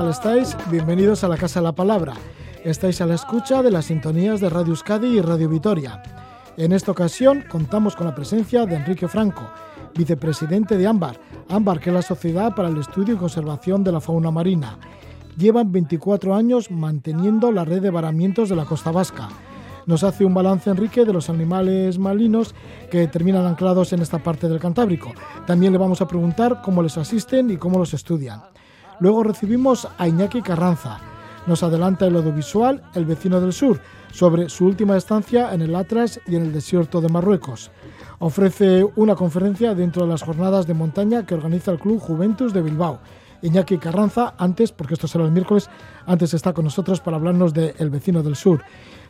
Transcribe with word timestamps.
tal 0.00 0.08
estáis? 0.08 0.56
Bienvenidos 0.70 1.24
a 1.24 1.28
la 1.28 1.36
Casa 1.36 1.60
de 1.60 1.64
la 1.64 1.72
Palabra. 1.72 2.14
Estáis 2.64 3.02
a 3.02 3.06
la 3.06 3.16
escucha 3.16 3.62
de 3.62 3.70
las 3.70 3.84
sintonías 3.84 4.40
de 4.40 4.48
Radio 4.48 4.70
Euskadi 4.70 5.18
y 5.18 5.20
Radio 5.20 5.50
Vitoria. 5.50 6.02
En 6.56 6.72
esta 6.72 6.92
ocasión 6.92 7.44
contamos 7.50 7.96
con 7.96 8.06
la 8.06 8.14
presencia 8.14 8.64
de 8.64 8.76
Enrique 8.76 9.08
Franco, 9.08 9.42
vicepresidente 9.94 10.78
de 10.78 10.86
AMBAR. 10.86 11.20
AMBAR, 11.50 11.80
que 11.80 11.90
es 11.90 11.94
la 11.94 12.00
Sociedad 12.00 12.54
para 12.54 12.70
el 12.70 12.78
Estudio 12.78 13.12
y 13.12 13.18
Conservación 13.18 13.84
de 13.84 13.92
la 13.92 14.00
Fauna 14.00 14.30
Marina. 14.30 14.78
Llevan 15.36 15.70
24 15.70 16.34
años 16.34 16.70
manteniendo 16.70 17.52
la 17.52 17.66
red 17.66 17.82
de 17.82 17.90
varamientos 17.90 18.48
de 18.48 18.56
la 18.56 18.64
costa 18.64 18.90
vasca. 18.90 19.28
Nos 19.84 20.02
hace 20.02 20.24
un 20.24 20.32
balance, 20.32 20.70
Enrique, 20.70 21.04
de 21.04 21.12
los 21.12 21.28
animales 21.28 21.98
marinos 21.98 22.54
que 22.90 23.06
terminan 23.08 23.44
anclados 23.44 23.92
en 23.92 24.00
esta 24.00 24.18
parte 24.18 24.48
del 24.48 24.60
Cantábrico. 24.60 25.12
También 25.46 25.74
le 25.74 25.78
vamos 25.78 26.00
a 26.00 26.08
preguntar 26.08 26.62
cómo 26.62 26.82
les 26.82 26.96
asisten 26.96 27.50
y 27.50 27.58
cómo 27.58 27.78
los 27.78 27.92
estudian. 27.92 28.40
Luego 29.00 29.22
recibimos 29.22 29.88
a 29.96 30.06
Iñaki 30.06 30.42
Carranza. 30.42 30.98
Nos 31.46 31.62
adelanta 31.62 32.06
el 32.06 32.16
audiovisual 32.16 32.82
El 32.94 33.06
vecino 33.06 33.40
del 33.40 33.54
sur, 33.54 33.80
sobre 34.12 34.50
su 34.50 34.66
última 34.66 34.96
estancia 34.96 35.54
en 35.54 35.62
el 35.62 35.74
Atlas 35.74 36.20
y 36.26 36.36
en 36.36 36.42
el 36.42 36.52
desierto 36.52 37.00
de 37.00 37.08
Marruecos. 37.08 37.70
Ofrece 38.18 38.84
una 38.96 39.14
conferencia 39.14 39.74
dentro 39.74 40.04
de 40.04 40.10
las 40.10 40.22
jornadas 40.22 40.66
de 40.66 40.74
montaña 40.74 41.24
que 41.24 41.34
organiza 41.34 41.70
el 41.72 41.78
Club 41.78 41.98
Juventus 41.98 42.52
de 42.52 42.60
Bilbao. 42.60 43.00
Iñaki 43.40 43.78
Carranza, 43.78 44.34
antes, 44.36 44.70
porque 44.70 44.94
esto 44.94 45.08
será 45.08 45.24
el 45.24 45.32
miércoles, 45.32 45.70
antes 46.04 46.34
está 46.34 46.52
con 46.52 46.66
nosotros 46.66 47.00
para 47.00 47.16
hablarnos 47.16 47.54
de 47.54 47.74
El 47.78 47.88
vecino 47.88 48.22
del 48.22 48.36
sur. 48.36 48.62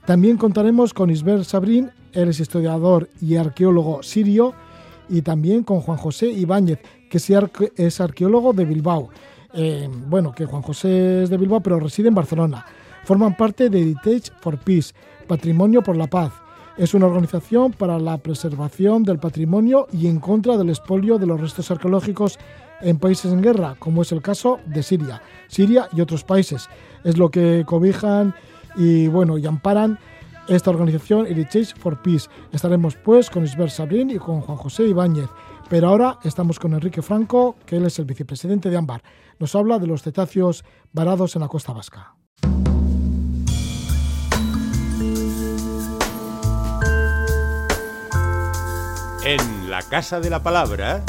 También 0.06 0.36
contaremos 0.36 0.94
con 0.94 1.10
Isbert 1.10 1.42
Sabrín, 1.42 1.90
él 2.12 2.28
es 2.28 2.38
historiador 2.38 3.08
y 3.20 3.34
arqueólogo 3.34 4.04
sirio, 4.04 4.54
y 5.08 5.22
también 5.22 5.64
con 5.64 5.80
Juan 5.80 5.98
José 5.98 6.28
Ibáñez, 6.28 6.78
que 7.10 7.18
es 7.76 8.00
arqueólogo 8.00 8.52
de 8.52 8.64
Bilbao. 8.64 9.10
Eh, 9.52 9.88
bueno, 10.06 10.32
que 10.32 10.46
Juan 10.46 10.62
José 10.62 11.24
es 11.24 11.30
de 11.30 11.36
Bilbao, 11.36 11.60
pero 11.60 11.80
reside 11.80 12.08
en 12.08 12.14
Barcelona. 12.14 12.64
Forman 13.04 13.36
parte 13.36 13.70
de 13.70 13.80
Heritage 13.80 14.32
for 14.40 14.58
Peace, 14.58 14.92
Patrimonio 15.26 15.82
por 15.82 15.96
la 15.96 16.06
Paz. 16.06 16.32
Es 16.76 16.94
una 16.94 17.06
organización 17.06 17.72
para 17.72 17.98
la 17.98 18.18
preservación 18.18 19.02
del 19.02 19.18
patrimonio 19.18 19.86
y 19.92 20.06
en 20.06 20.20
contra 20.20 20.56
del 20.56 20.70
expolio 20.70 21.18
de 21.18 21.26
los 21.26 21.40
restos 21.40 21.70
arqueológicos 21.70 22.38
en 22.80 22.98
países 22.98 23.32
en 23.32 23.42
guerra, 23.42 23.76
como 23.78 24.02
es 24.02 24.12
el 24.12 24.22
caso 24.22 24.60
de 24.66 24.82
Siria, 24.82 25.22
Siria 25.48 25.88
y 25.92 26.00
otros 26.00 26.24
países. 26.24 26.68
Es 27.04 27.18
lo 27.18 27.30
que 27.30 27.64
cobijan 27.66 28.34
y 28.76 29.08
bueno 29.08 29.36
y 29.36 29.46
amparan 29.46 29.98
esta 30.48 30.70
organización 30.70 31.26
Heritage 31.26 31.74
for 31.76 32.00
Peace. 32.02 32.28
Estaremos 32.52 32.96
pues 32.96 33.30
con 33.30 33.44
Isbert 33.44 33.70
Sabrín 33.70 34.10
y 34.10 34.18
con 34.18 34.40
Juan 34.40 34.58
José 34.58 34.84
Ibáñez. 34.84 35.28
Pero 35.70 35.86
ahora 35.86 36.18
estamos 36.24 36.58
con 36.58 36.74
Enrique 36.74 37.00
Franco, 37.00 37.54
que 37.64 37.76
él 37.76 37.86
es 37.86 37.96
el 38.00 38.04
vicepresidente 38.04 38.70
de 38.70 38.76
AMBAR. 38.76 39.04
Nos 39.38 39.54
habla 39.54 39.78
de 39.78 39.86
los 39.86 40.02
cetáceos 40.02 40.64
varados 40.92 41.36
en 41.36 41.42
la 41.42 41.48
costa 41.48 41.72
vasca. 41.72 42.16
En 49.24 49.70
la 49.70 49.82
Casa 49.88 50.18
de 50.18 50.28
la 50.28 50.42
Palabra, 50.42 51.04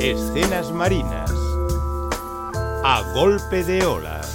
escenas 0.00 0.72
marinas, 0.72 1.30
a 2.84 3.02
golpe 3.14 3.64
de 3.64 3.84
olas. 3.84 4.25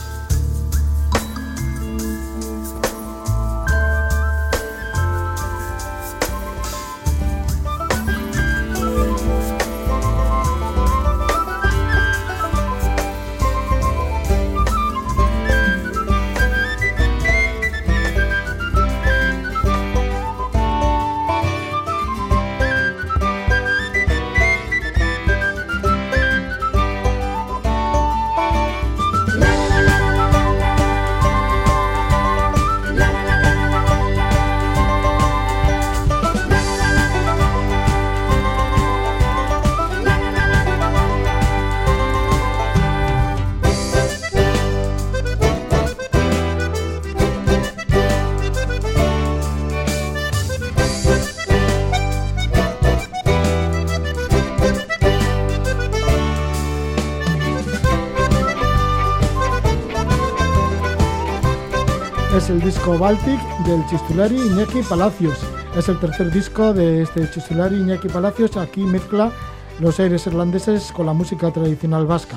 El 62.52 62.60
disco 62.60 62.98
Baltic 63.00 63.40
del 63.66 63.86
Chistulari 63.86 64.36
Iñaki 64.36 64.82
Palacios. 64.82 65.40
Es 65.78 65.88
el 65.88 65.98
tercer 66.00 66.30
disco 66.32 66.74
de 66.74 67.04
este 67.04 67.30
Chistulari 67.32 67.78
Iñaki 67.78 68.10
Palacios. 68.10 68.58
Aquí 68.58 68.82
mezcla 68.82 69.32
los 69.80 69.98
aires 70.02 70.28
irlandeses 70.28 70.92
con 70.92 71.06
la 71.06 71.14
música 71.14 71.50
tradicional 71.52 72.06
vasca. 72.06 72.36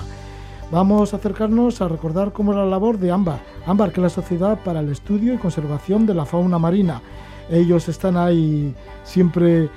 Vamos 0.70 1.12
a 1.12 1.16
acercarnos 1.16 1.80
a 1.80 1.88
recordar 1.88 2.32
cómo 2.32 2.52
es 2.52 2.58
la 2.58 2.64
labor 2.64 2.96
de 2.98 3.10
AMBAR. 3.10 3.40
AMBAR, 3.66 3.90
que 3.90 4.00
es 4.00 4.04
la 4.04 4.08
Sociedad 4.08 4.62
para 4.62 4.80
el 4.80 4.90
Estudio 4.92 5.34
y 5.34 5.38
Conservación 5.38 6.06
de 6.06 6.14
la 6.14 6.24
Fauna 6.24 6.60
Marina. 6.60 7.02
Ellos 7.50 7.88
están 7.88 8.16
ahí 8.16 8.72
siempre, 9.02 9.68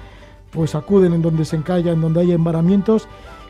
pues 0.51 0.75
acuden 0.75 1.13
en 1.13 1.23
donde 1.23 1.45
se 1.45 1.55
encalla, 1.55 1.93
en 1.93 2.01
donde 2.01 2.21
hay 2.21 2.31
embaramientos 2.31 3.07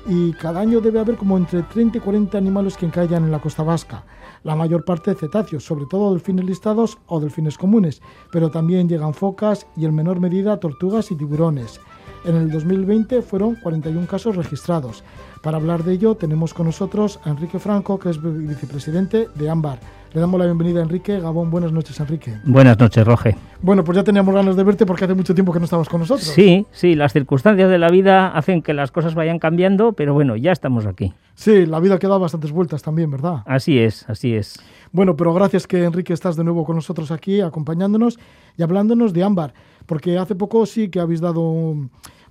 y 0.07 0.31
cada 0.33 0.61
año 0.61 0.79
debe 0.79 1.01
haber 1.01 1.17
como 1.17 1.35
entre 1.35 1.63
30 1.63 1.97
y 1.97 2.01
40 2.01 2.37
animales 2.37 2.77
que 2.77 2.85
encallan 2.85 3.25
en 3.25 3.31
la 3.31 3.39
costa 3.39 3.63
vasca 3.63 4.03
la 4.47 4.56
mayor 4.56 4.85
parte 4.85 5.12
de 5.12 5.18
cetáceos, 5.18 5.66
sobre 5.66 5.88
todo 5.88 6.13
delfines 6.13 6.46
listados 6.46 6.97
o 7.08 7.19
delfines 7.19 7.58
comunes, 7.58 8.02
pero 8.31 8.50
también 8.50 8.88
llegan 8.88 9.13
focas 9.13 9.68
y 9.75 9.84
en 9.84 9.94
menor 9.94 10.22
medida 10.22 10.58
tortugas 10.58 11.12
y 11.12 11.16
tiburones. 11.16 11.81
En 12.24 12.38
el 12.38 12.50
2020 12.50 13.22
fueron 13.24 13.56
41 13.56 14.08
casos 14.08 14.38
registrados. 14.38 15.03
Para 15.44 15.58
hablar 15.58 15.84
de 15.84 15.91
ello 15.91 16.16
tenemos 16.16 16.53
con 16.53 16.68
nosotros 16.68 17.19
a 17.25 17.31
Enrique 17.31 17.59
Franco, 17.59 18.00
que 18.00 18.09
es 18.09 18.22
vicepresidente 18.22 19.28
de 19.35 19.50
AMBAR. 19.50 19.81
Le 20.13 20.22
damos 20.22 20.40
la 20.40 20.45
bienvenida 20.45 20.79
a 20.79 20.84
Enrique. 20.84 21.19
Gabón, 21.19 21.51
buenas 21.51 21.73
noches, 21.73 22.00
Enrique. 22.00 22.34
Buenas 22.45 22.79
noches, 22.79 23.06
Roge. 23.06 23.35
Bueno, 23.62 23.84
pues 23.84 23.97
ya 23.97 24.03
teníamos 24.06 24.34
ganas 24.34 24.56
de 24.56 24.63
verte 24.63 24.85
porque 24.85 25.03
hace 25.03 25.13
mucho 25.13 25.35
tiempo 25.35 25.51
que 25.51 25.59
no 25.59 25.66
estabas 25.66 25.90
con 25.90 26.00
nosotros. 26.00 26.25
Sí, 26.28 26.66
sí, 26.72 26.95
las 26.95 27.12
circunstancias 27.12 27.69
de 27.69 27.78
la 27.78 27.90
vida 27.90 28.29
hacen 28.29 28.62
que 28.62 28.73
las 28.73 28.91
cosas 28.91 29.16
vayan 29.16 29.38
cambiando, 29.38 29.94
pero 29.94 30.13
bueno, 30.13 30.38
ya 30.38 30.53
estamos 30.53 30.85
aquí. 30.85 31.13
Sí, 31.35 31.66
la 31.66 31.81
vida 31.81 31.96
ha 31.96 32.00
quedado 32.00 32.22
bastantes 32.22 32.51
vueltas 32.51 32.81
también, 32.81 33.12
¿verdad? 33.12 33.44
Así 33.46 33.79
es, 33.79 34.09
así 34.09 34.34
es. 34.34 34.59
Bueno, 34.93 35.17
pero 35.17 35.34
gracias 35.34 35.67
que 35.67 35.84
Enrique 35.84 36.14
estás 36.14 36.37
de 36.37 36.43
nuevo 36.46 36.64
con 36.64 36.78
nosotros 36.78 37.11
aquí, 37.11 37.41
acompañándonos 37.41 38.17
y 38.58 38.64
hablándonos 38.64 39.11
de 39.11 39.23
ámbar, 39.23 39.53
porque 39.85 40.17
hace 40.17 40.35
poco 40.35 40.66
sí 40.66 40.90
que 40.90 41.02
habéis 41.02 41.20
dado, 41.20 41.76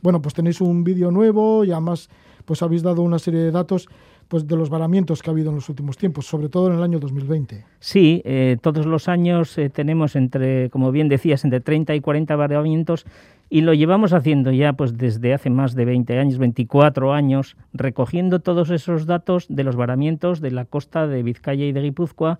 bueno, 0.00 0.22
pues 0.22 0.34
tenéis 0.34 0.62
un 0.62 0.82
vídeo 0.82 1.10
nuevo 1.10 1.62
y 1.62 1.72
además 1.72 2.08
pues 2.46 2.62
habéis 2.62 2.82
dado 2.82 3.02
una 3.02 3.18
serie 3.18 3.40
de 3.40 3.50
datos 3.50 3.88
pues 4.28 4.46
de 4.46 4.56
los 4.56 4.70
varamientos 4.70 5.22
que 5.22 5.30
ha 5.30 5.32
habido 5.32 5.50
en 5.50 5.56
los 5.56 5.68
últimos 5.68 5.96
tiempos, 5.96 6.26
sobre 6.26 6.48
todo 6.48 6.68
en 6.68 6.76
el 6.76 6.82
año 6.82 6.98
2020. 6.98 7.64
Sí, 7.78 8.22
eh, 8.24 8.56
todos 8.60 8.86
los 8.86 9.08
años 9.08 9.56
eh, 9.58 9.70
tenemos 9.70 10.16
entre, 10.16 10.70
como 10.70 10.90
bien 10.90 11.08
decías, 11.08 11.44
entre 11.44 11.60
30 11.60 11.94
y 11.94 12.00
40 12.00 12.34
varamientos 12.36 13.06
y 13.48 13.60
lo 13.60 13.74
llevamos 13.74 14.12
haciendo 14.12 14.50
ya 14.50 14.72
pues 14.72 14.96
desde 14.98 15.32
hace 15.32 15.50
más 15.50 15.74
de 15.74 15.84
20 15.84 16.18
años, 16.18 16.38
24 16.38 17.12
años, 17.12 17.56
recogiendo 17.72 18.40
todos 18.40 18.70
esos 18.70 19.06
datos 19.06 19.46
de 19.48 19.62
los 19.64 19.76
varamientos 19.76 20.40
de 20.40 20.50
la 20.50 20.64
costa 20.64 21.06
de 21.06 21.22
Vizcaya 21.22 21.64
y 21.64 21.72
de 21.72 21.82
Guipúzcoa 21.82 22.38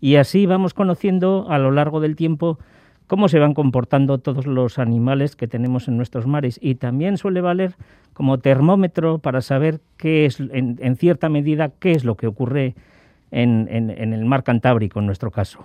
y 0.00 0.16
así 0.16 0.46
vamos 0.46 0.74
conociendo 0.74 1.46
a 1.48 1.58
lo 1.58 1.70
largo 1.70 2.00
del 2.00 2.16
tiempo 2.16 2.58
cómo 3.10 3.28
se 3.28 3.40
van 3.40 3.54
comportando 3.54 4.18
todos 4.18 4.46
los 4.46 4.78
animales 4.78 5.34
que 5.34 5.48
tenemos 5.48 5.88
en 5.88 5.96
nuestros 5.96 6.28
mares 6.28 6.60
y 6.62 6.76
también 6.76 7.16
suele 7.16 7.40
valer 7.40 7.74
como 8.12 8.38
termómetro 8.38 9.18
para 9.18 9.40
saber 9.40 9.80
qué 9.96 10.26
es, 10.26 10.38
en, 10.38 10.94
cierta 10.94 11.28
medida, 11.28 11.70
qué 11.80 11.90
es 11.90 12.04
lo 12.04 12.16
que 12.16 12.28
ocurre 12.28 12.76
en, 13.32 13.66
en, 13.68 14.12
el 14.12 14.24
mar 14.26 14.44
Cantábrico, 14.44 15.00
en 15.00 15.06
nuestro 15.06 15.32
caso. 15.32 15.58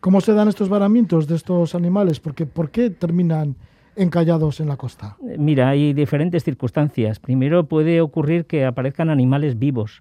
¿Cómo 0.00 0.22
se 0.22 0.32
dan 0.32 0.48
estos 0.48 0.70
varamientos 0.70 1.26
de 1.28 1.36
estos 1.36 1.74
animales? 1.74 2.18
Porque, 2.18 2.46
¿Por 2.46 2.70
qué 2.70 2.88
terminan 2.88 3.56
encallados 3.94 4.60
en 4.60 4.68
la 4.68 4.78
costa? 4.78 5.18
Eh, 5.28 5.36
mira, 5.38 5.68
hay 5.68 5.92
diferentes 5.92 6.44
circunstancias. 6.44 7.18
Primero 7.20 7.66
puede 7.66 8.00
ocurrir 8.00 8.46
que 8.46 8.64
aparezcan 8.64 9.10
animales 9.10 9.58
vivos 9.58 10.00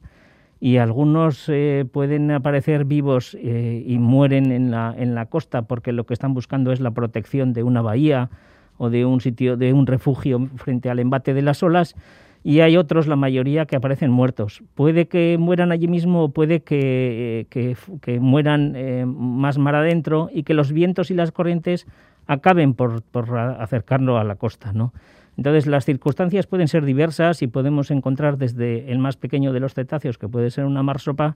y 0.59 0.77
algunos 0.77 1.49
eh, 1.49 1.85
pueden 1.91 2.31
aparecer 2.31 2.85
vivos 2.85 3.35
eh, 3.39 3.83
y 3.85 3.97
mueren 3.99 4.51
en 4.51 4.71
la, 4.71 4.93
en 4.97 5.15
la 5.15 5.25
costa 5.25 5.63
porque 5.63 5.91
lo 5.91 6.05
que 6.05 6.13
están 6.13 6.33
buscando 6.33 6.71
es 6.71 6.79
la 6.79 6.91
protección 6.91 7.53
de 7.53 7.63
una 7.63 7.81
bahía 7.81 8.29
o 8.77 8.89
de 8.89 9.05
un 9.05 9.21
sitio, 9.21 9.57
de 9.57 9.73
un 9.73 9.87
refugio 9.87 10.47
frente 10.55 10.89
al 10.89 10.99
embate 10.99 11.33
de 11.33 11.41
las 11.41 11.63
olas. 11.63 11.95
y 12.43 12.59
hay 12.59 12.77
otros, 12.77 13.07
la 13.07 13.15
mayoría, 13.15 13.65
que 13.65 13.75
aparecen 13.75 14.11
muertos. 14.11 14.61
Puede 14.75 15.07
que 15.07 15.37
mueran 15.39 15.71
allí 15.71 15.87
mismo 15.87 16.25
o 16.25 16.29
puede 16.29 16.61
que, 16.61 17.47
que, 17.49 18.19
mueran 18.19 18.73
eh, 18.75 19.05
más 19.07 19.57
mar 19.57 19.75
adentro 19.75 20.29
y 20.31 20.43
que 20.43 20.53
los 20.53 20.71
vientos 20.71 21.09
y 21.09 21.15
las 21.15 21.31
corrientes 21.31 21.87
acaben 22.27 22.73
por, 22.73 23.01
por 23.01 23.37
acercarlo 23.37 24.17
a 24.17 24.23
la 24.23 24.35
costa, 24.35 24.73
¿no? 24.73 24.93
Entonces, 25.37 25.67
las 25.67 25.85
circunstancias 25.85 26.47
pueden 26.47 26.67
ser 26.67 26.85
diversas 26.85 27.41
y 27.41 27.47
podemos 27.47 27.91
encontrar 27.91 28.37
desde 28.37 28.91
el 28.91 28.99
más 28.99 29.17
pequeño 29.17 29.53
de 29.53 29.59
los 29.59 29.73
cetáceos, 29.73 30.17
que 30.17 30.27
puede 30.27 30.49
ser 30.49 30.65
una 30.65 30.83
marsopa, 30.83 31.35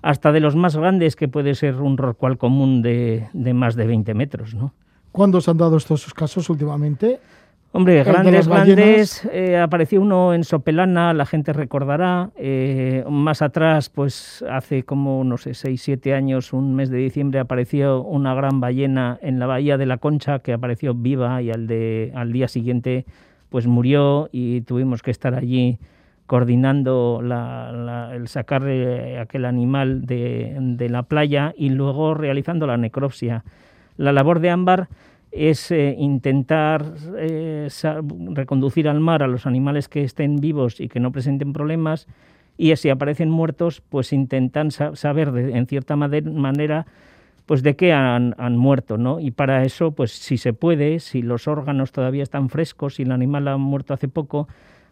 hasta 0.00 0.32
de 0.32 0.40
los 0.40 0.56
más 0.56 0.76
grandes, 0.76 1.16
que 1.16 1.28
puede 1.28 1.54
ser 1.54 1.76
un 1.76 1.98
rorcual 1.98 2.38
común 2.38 2.82
de, 2.82 3.28
de 3.32 3.54
más 3.54 3.74
de 3.74 3.86
20 3.86 4.14
metros. 4.14 4.54
¿no? 4.54 4.72
¿Cuándo 5.12 5.40
se 5.40 5.50
han 5.50 5.58
dado 5.58 5.76
estos 5.76 6.12
casos 6.14 6.48
últimamente? 6.50 7.20
Hombre, 7.70 8.02
grandes, 8.02 8.48
grandes. 8.48 9.28
Eh, 9.30 9.58
apareció 9.58 10.00
uno 10.00 10.32
en 10.32 10.42
Sopelana, 10.42 11.12
la 11.12 11.26
gente 11.26 11.52
recordará. 11.52 12.30
Eh, 12.36 13.04
más 13.10 13.42
atrás, 13.42 13.90
pues 13.90 14.42
hace 14.50 14.84
como, 14.84 15.22
no 15.22 15.36
sé, 15.36 15.52
seis, 15.52 15.82
siete 15.82 16.14
años, 16.14 16.54
un 16.54 16.74
mes 16.74 16.88
de 16.88 16.96
diciembre, 16.96 17.40
apareció 17.40 18.02
una 18.02 18.34
gran 18.34 18.60
ballena 18.60 19.18
en 19.20 19.38
la 19.38 19.46
bahía 19.46 19.76
de 19.76 19.84
la 19.84 19.98
Concha 19.98 20.38
que 20.38 20.54
apareció 20.54 20.94
viva 20.94 21.42
y 21.42 21.50
al, 21.50 21.66
de, 21.66 22.10
al 22.14 22.32
día 22.32 22.48
siguiente, 22.48 23.04
pues 23.50 23.66
murió 23.66 24.30
y 24.32 24.62
tuvimos 24.62 25.02
que 25.02 25.10
estar 25.10 25.34
allí 25.34 25.78
coordinando 26.24 27.20
el 27.22 28.28
sacar 28.28 28.62
eh, 28.66 29.18
aquel 29.18 29.44
animal 29.44 30.06
de, 30.06 30.56
de 30.58 30.88
la 30.88 31.02
playa 31.02 31.54
y 31.56 31.68
luego 31.68 32.14
realizando 32.14 32.66
la 32.66 32.78
necropsia. 32.78 33.44
La 33.98 34.12
labor 34.12 34.40
de 34.40 34.50
Ámbar 34.50 34.88
es 35.30 35.70
eh, 35.70 35.94
intentar 35.98 36.94
eh, 37.16 37.68
reconducir 38.30 38.88
al 38.88 39.00
mar 39.00 39.22
a 39.22 39.26
los 39.26 39.46
animales 39.46 39.88
que 39.88 40.02
estén 40.02 40.36
vivos 40.36 40.80
y 40.80 40.88
que 40.88 41.00
no 41.00 41.12
presenten 41.12 41.52
problemas 41.52 42.06
y 42.58 42.74
si 42.74 42.90
aparecen 42.90 43.30
muertos, 43.30 43.80
pues 43.88 44.12
intentan 44.12 44.72
saber 44.72 45.28
en 45.28 45.66
cierta 45.66 45.94
manera 45.94 46.86
pues 47.46 47.62
de 47.62 47.76
qué 47.76 47.94
han, 47.94 48.34
muerto, 48.58 48.98
¿no? 48.98 49.20
Y 49.20 49.30
para 49.30 49.64
eso, 49.64 49.92
pues 49.92 50.10
si 50.10 50.36
se 50.36 50.52
puede, 50.52 51.00
si 51.00 51.22
los 51.22 51.48
órganos 51.48 51.92
todavía 51.92 52.22
están 52.22 52.50
frescos, 52.50 52.96
si 52.96 53.04
el 53.04 53.12
animal 53.12 53.48
ha 53.48 53.56
muerto 53.56 53.94
hace 53.94 54.08
poco, 54.08 54.48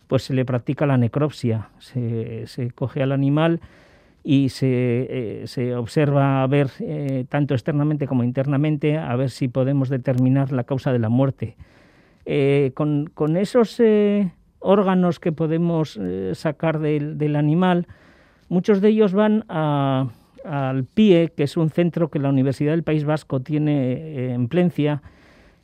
pues 0.07 0.23
se 0.23 0.33
le 0.33 0.47
practica 0.47 0.87
la 0.87 0.97
necropsia, 0.97 1.69
se, 1.81 2.47
se 2.47 2.71
coge 2.71 3.03
al 3.03 3.13
animal, 3.13 3.61
y 4.29 4.49
se, 4.49 4.67
eh, 4.67 5.47
se 5.47 5.77
observa 5.77 6.43
a 6.43 6.47
ver 6.49 6.69
eh, 6.81 7.27
tanto 7.29 7.55
externamente 7.55 8.09
como 8.09 8.25
internamente 8.25 8.99
a 8.99 9.15
ver 9.15 9.31
si 9.31 9.47
podemos 9.47 9.89
determinar 9.89 10.51
la 10.51 10.65
causa 10.65 10.93
de 10.93 10.99
la 10.99 11.09
muerte. 11.09 11.57
Eh, 12.25 12.73
con, 12.75 13.09
con, 13.15 13.37
esos 13.37 13.81
órganos 14.59 15.21
que 15.21 15.31
podemos 15.31 15.97
sacar 16.33 16.81
del, 16.81 17.19
del, 17.19 17.37
animal, 17.37 17.87
muchos 18.49 18.81
de 18.81 18.89
ellos 18.89 19.13
van 19.13 19.45
a, 19.49 20.09
al 20.45 20.83
PIE, 20.83 21.33
que 21.37 21.45
es 21.45 21.57
un 21.57 21.71
centro 21.71 22.11
que 22.11 22.19
la 22.19 22.31
Universidad 22.31 22.73
del 22.73 22.83
País 22.83 23.05
Vasco 23.05 23.39
tiene 23.39 24.33
en 24.35 24.49
Plencia, 24.49 25.03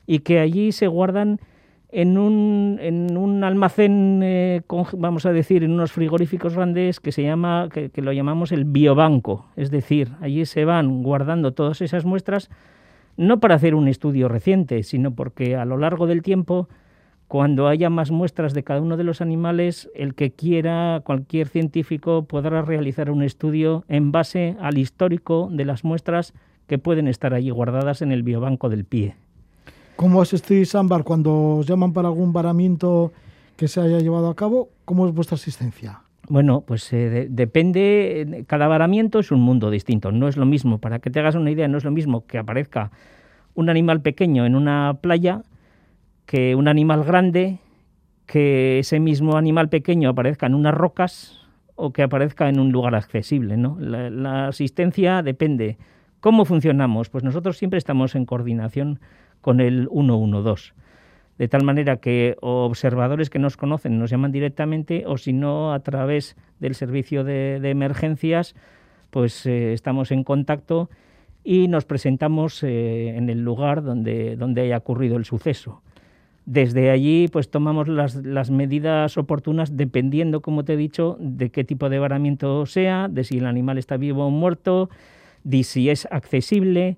y 0.06 0.20
que 0.20 0.38
allí 0.38 0.70
se 0.70 0.87
guardan 0.87 1.41
en 1.93 2.17
un, 2.17 3.44
almacén, 3.44 4.21
eh, 4.23 4.62
vamos 4.97 5.27
a 5.27 5.33
decir, 5.33 5.62
en 5.62 5.73
unos 5.73 5.93
frigoríficos 5.93 6.55
grandes 6.55 7.00
que 7.00 7.12
se 7.12 7.23
llama, 7.23 7.69
que, 7.71 7.91
lo 8.00 8.12
llamamos 8.12 8.50
el 8.50 8.65
biobanco. 8.65 9.47
Es 9.56 9.71
decir, 9.71 10.09
allí 10.23 10.47
se 10.47 10.65
van 10.65 11.03
guardando 11.03 11.53
todas 11.53 11.83
esas 11.83 12.06
muestras, 12.06 12.50
no 13.19 13.41
para 13.41 13.56
hacer 13.56 13.75
un 13.75 13.89
estudio 13.89 14.29
reciente, 14.29 14.83
sino 14.85 15.15
porque 15.15 15.55
a 15.55 15.67
lo 15.67 15.77
largo 15.77 16.06
del 16.06 16.23
tiempo, 16.23 16.71
cuando 17.29 17.69
haya 17.69 17.91
más 17.91 18.11
muestras 18.11 18.55
de 18.55 18.65
cada 18.65 18.81
uno 18.81 18.97
de 18.97 19.05
los 19.05 19.21
animales, 19.21 19.91
el 19.95 20.15
que 20.15 20.33
quiera, 20.33 21.03
cualquier 21.05 21.49
científico, 21.49 22.25
podrá 22.25 22.62
realizar 22.62 23.11
un 23.11 23.23
estudio 23.23 23.85
en 23.88 24.12
base 24.12 24.56
al 24.61 24.79
histórico 24.79 25.50
de 25.53 25.67
las 25.67 25.85
muestras 25.85 26.33
que 26.67 26.79
pueden 26.79 27.06
estar 27.06 27.35
allí 27.35 27.50
guardadas 27.50 28.00
en 28.00 28.12
el 28.12 28.23
biobanco 28.23 28.71
del 28.71 28.87
pie. 28.87 29.15
¿Cómo 30.02 30.20
asistís, 30.20 30.75
Ámbar, 30.75 31.04
cuando 31.04 31.58
os 31.58 31.66
llaman 31.69 31.93
para 31.93 32.08
algún 32.08 32.32
varamiento 32.32 33.12
que 33.56 33.69
se 33.69 33.81
haya 33.81 34.00
llevado 34.00 34.28
a 34.31 34.34
cabo? 34.34 34.70
¿Cómo 34.84 35.06
es 35.06 35.14
vuestra 35.14 35.37
asistencia? 35.37 36.00
Bueno, 36.28 36.64
pues 36.66 36.93
eh, 36.93 37.28
depende, 37.31 38.44
cada 38.49 38.66
varamiento 38.66 39.20
es 39.20 39.31
un 39.31 39.40
mundo 39.43 39.70
distinto, 39.70 40.10
no 40.10 40.26
es 40.26 40.37
lo 40.37 40.44
mismo, 40.44 40.78
para 40.78 40.99
que 40.99 41.10
te 41.10 41.20
hagas 41.20 41.37
una 41.37 41.52
idea, 41.52 41.69
no 41.69 41.78
es 41.78 41.84
lo 41.84 41.93
mismo 41.93 42.26
que 42.26 42.38
aparezca 42.38 42.90
un 43.54 43.70
animal 43.70 44.02
pequeño 44.02 44.44
en 44.44 44.56
una 44.56 44.99
playa 45.00 45.43
que 46.26 46.56
un 46.56 46.66
animal 46.66 47.04
grande, 47.04 47.60
que 48.26 48.81
ese 48.81 48.99
mismo 48.99 49.37
animal 49.37 49.69
pequeño 49.69 50.10
aparezca 50.10 50.46
en 50.46 50.56
unas 50.56 50.75
rocas 50.75 51.46
o 51.76 51.93
que 51.93 52.02
aparezca 52.02 52.49
en 52.49 52.58
un 52.58 52.72
lugar 52.72 52.96
accesible. 52.96 53.56
¿no? 53.56 53.78
la 53.78 54.49
asistencia 54.49 55.22
depende. 55.22 55.78
¿Cómo 56.19 56.44
funcionamos? 56.44 57.08
Pues 57.08 57.22
nosotros 57.22 57.56
siempre 57.56 57.78
estamos 57.78 58.16
en 58.16 58.26
coordinación 58.26 58.99
con 59.43 59.61
el 59.61 59.89
112. 59.93 60.73
De 61.37 61.49
tal 61.49 61.65
manera 61.65 61.97
que 61.97 62.37
observadores 62.41 63.29
que 63.29 63.39
nos 63.39 63.56
conocen 63.56 63.99
nos 63.99 64.11
llaman 64.11 64.33
directamente 64.33 65.05
o 65.06 65.19
si 65.19 65.33
no 65.33 65.75
a 65.75 65.81
través 65.81 66.37
del 66.61 66.75
servicio 66.75 67.25
de, 67.25 67.56
emergencias, 67.69 68.55
pues 69.11 69.44
eh, 69.44 69.73
estamos 69.73 70.12
en 70.12 70.25
contacto 70.25 70.89
y 71.44 71.69
nos 71.69 71.85
presentamos 71.85 72.62
eh, 72.62 73.17
en 73.17 73.29
el 73.29 73.43
lugar 73.43 73.83
donde, 73.83 74.37
donde 74.37 74.62
haya 74.62 74.79
ocurrido 74.79 75.17
el 75.17 75.25
suceso. 75.25 75.83
Desde 76.45 76.91
allí, 76.91 77.29
pues 77.29 77.50
tomamos 77.50 77.88
las, 77.88 78.17
las, 78.17 78.50
medidas 78.50 79.17
oportunas 79.17 79.77
dependiendo, 79.77 80.41
como 80.41 80.65
te 80.65 80.75
he 80.75 80.77
dicho, 80.77 81.17
de 81.21 81.50
qué 81.50 81.65
tipo 81.65 81.88
de 81.88 81.99
varamiento 82.00 82.67
sea, 82.67 83.09
de 83.09 83.25
si 83.25 83.38
el 83.38 83.47
animal 83.47 83.79
está 83.79 83.97
vivo 83.97 84.27
o 84.27 84.31
muerto, 84.31 84.91
de 85.45 85.62
si 85.62 85.88
es 85.88 86.06
accesible, 86.11 86.97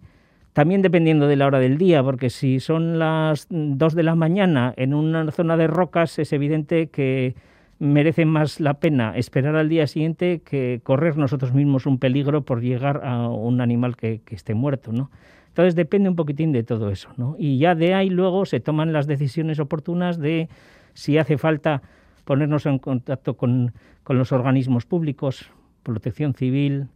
también 0.55 0.83
dependiendo 0.83 1.27
de 1.27 1.35
la 1.35 1.47
hora 1.49 1.59
del 1.59 1.79
día, 1.79 2.03
porque 2.05 2.31
si 2.31 2.61
son 2.61 3.01
las 3.01 3.49
2 3.51 3.95
de 3.95 4.03
la 4.05 4.15
mañana 4.15 4.73
en 4.77 4.95
una 4.95 5.29
zona 5.33 5.57
de 5.57 5.67
rocas, 5.67 6.17
es 6.21 6.33
evidente 6.33 6.87
que 6.91 7.35
merece 7.81 8.25
más 8.25 8.61
la 8.61 8.75
pena 8.75 9.17
esperar 9.17 9.57
al 9.57 9.69
día 9.69 9.89
siguiente 9.89 10.43
que 10.45 10.81
correr 10.85 11.17
nosotros 11.17 11.53
mismos 11.53 11.87
un 11.87 11.99
peligro 11.99 12.45
por 12.45 12.63
llegar 12.63 13.01
a 13.05 13.29
un 13.29 13.61
animal 13.61 13.97
que, 13.97 14.23
esté 14.31 14.55
muerto, 14.55 14.93
¿no? 14.93 15.11
Entonces 15.49 15.75
depende 15.75 16.09
un 16.09 16.15
poquitín 16.15 16.53
de 16.53 16.63
todo 16.63 16.89
eso, 16.89 17.09
¿no? 17.17 17.35
Y 17.37 17.59
ya 17.59 17.75
de 17.75 17.93
ahí 17.95 18.09
luego 18.09 18.47
se 18.47 18.61
toman 18.61 18.93
las 18.93 19.09
decisiones 19.09 19.59
oportunas 19.59 20.21
de 20.21 20.49
si 20.93 21.19
hace 21.19 21.37
falta 21.37 21.83
ponernos 22.25 22.65
en 22.67 22.79
contacto 22.79 23.37
con, 23.37 23.73
con 24.05 24.19
los 24.19 24.31
organismos 24.31 24.87
públicos, 24.87 25.51
protección 25.83 26.33
civil, 26.33 26.87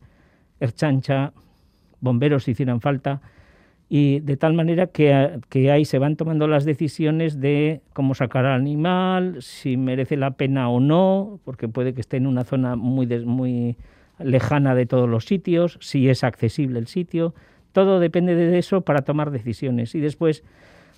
Erchancha, 0.61 1.33
bomberos 2.01 2.45
si 2.45 2.53
hicieran 2.53 2.81
falta, 2.81 3.21
y 3.89 4.21
de 4.21 4.37
tal 4.37 4.53
manera 4.53 4.89
que, 4.89 5.41
que, 5.49 5.71
ahí 5.71 5.85
se 5.85 5.99
van 5.99 6.17
tomando 6.17 6.47
las 6.47 6.65
decisiones 6.67 7.41
de 7.41 7.81
cómo 7.95 8.15
sacar 8.15 8.45
al 8.45 8.61
animal, 8.61 9.39
si 9.41 9.79
merece 9.79 10.17
la 10.17 10.33
pena 10.33 10.69
o 10.69 10.79
no, 10.79 11.41
porque 11.45 11.69
puede 11.69 11.95
que 11.95 12.03
esté 12.03 12.19
en 12.19 12.27
una 12.27 12.45
zona 12.45 12.77
muy, 12.77 13.07
muy 13.25 13.79
lejana 14.19 14.75
de 14.75 14.85
todos 14.85 15.09
los 15.09 15.25
sitios, 15.25 15.79
si 15.81 16.09
es 16.11 16.23
accesible 16.23 16.79
el 16.79 16.87
sitio, 16.87 17.35
todo 17.73 17.99
depende 18.01 18.35
de 18.35 18.59
eso 18.59 18.83
para 18.83 19.03
tomar 19.03 19.31
decisiones. 19.31 19.95
Y 19.95 20.01
después, 20.01 20.45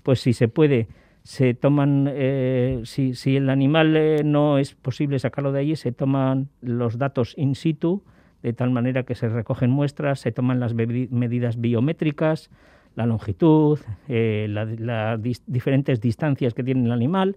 pues 0.02 0.20
si 0.20 0.32
se 0.32 0.48
puede, 0.48 0.88
se 1.22 1.54
toman, 1.54 2.08
eh, 2.10 2.80
si, 2.84 3.14
si, 3.14 3.36
el 3.36 3.50
animal 3.50 3.96
eh, 3.96 4.22
no 4.24 4.58
es 4.58 4.74
posible 4.74 5.18
sacarlo 5.18 5.52
de 5.52 5.60
allí, 5.60 5.76
se 5.76 5.92
toman 5.92 6.48
los 6.60 6.98
datos 6.98 7.34
in 7.36 7.54
situ, 7.54 8.02
de 8.42 8.52
tal 8.52 8.70
manera 8.70 9.02
que 9.02 9.14
se 9.14 9.28
recogen 9.28 9.70
muestras, 9.70 10.20
se 10.20 10.32
toman 10.32 10.60
las 10.60 10.74
medidas 10.74 11.60
biométricas, 11.60 12.50
la 12.94 13.06
longitud, 13.06 13.78
eh, 14.08 14.46
las 14.48 15.20
diferentes 15.46 16.00
distancias 16.00 16.54
que 16.54 16.64
tiene 16.64 16.84
el 16.84 16.92
animal 16.92 17.36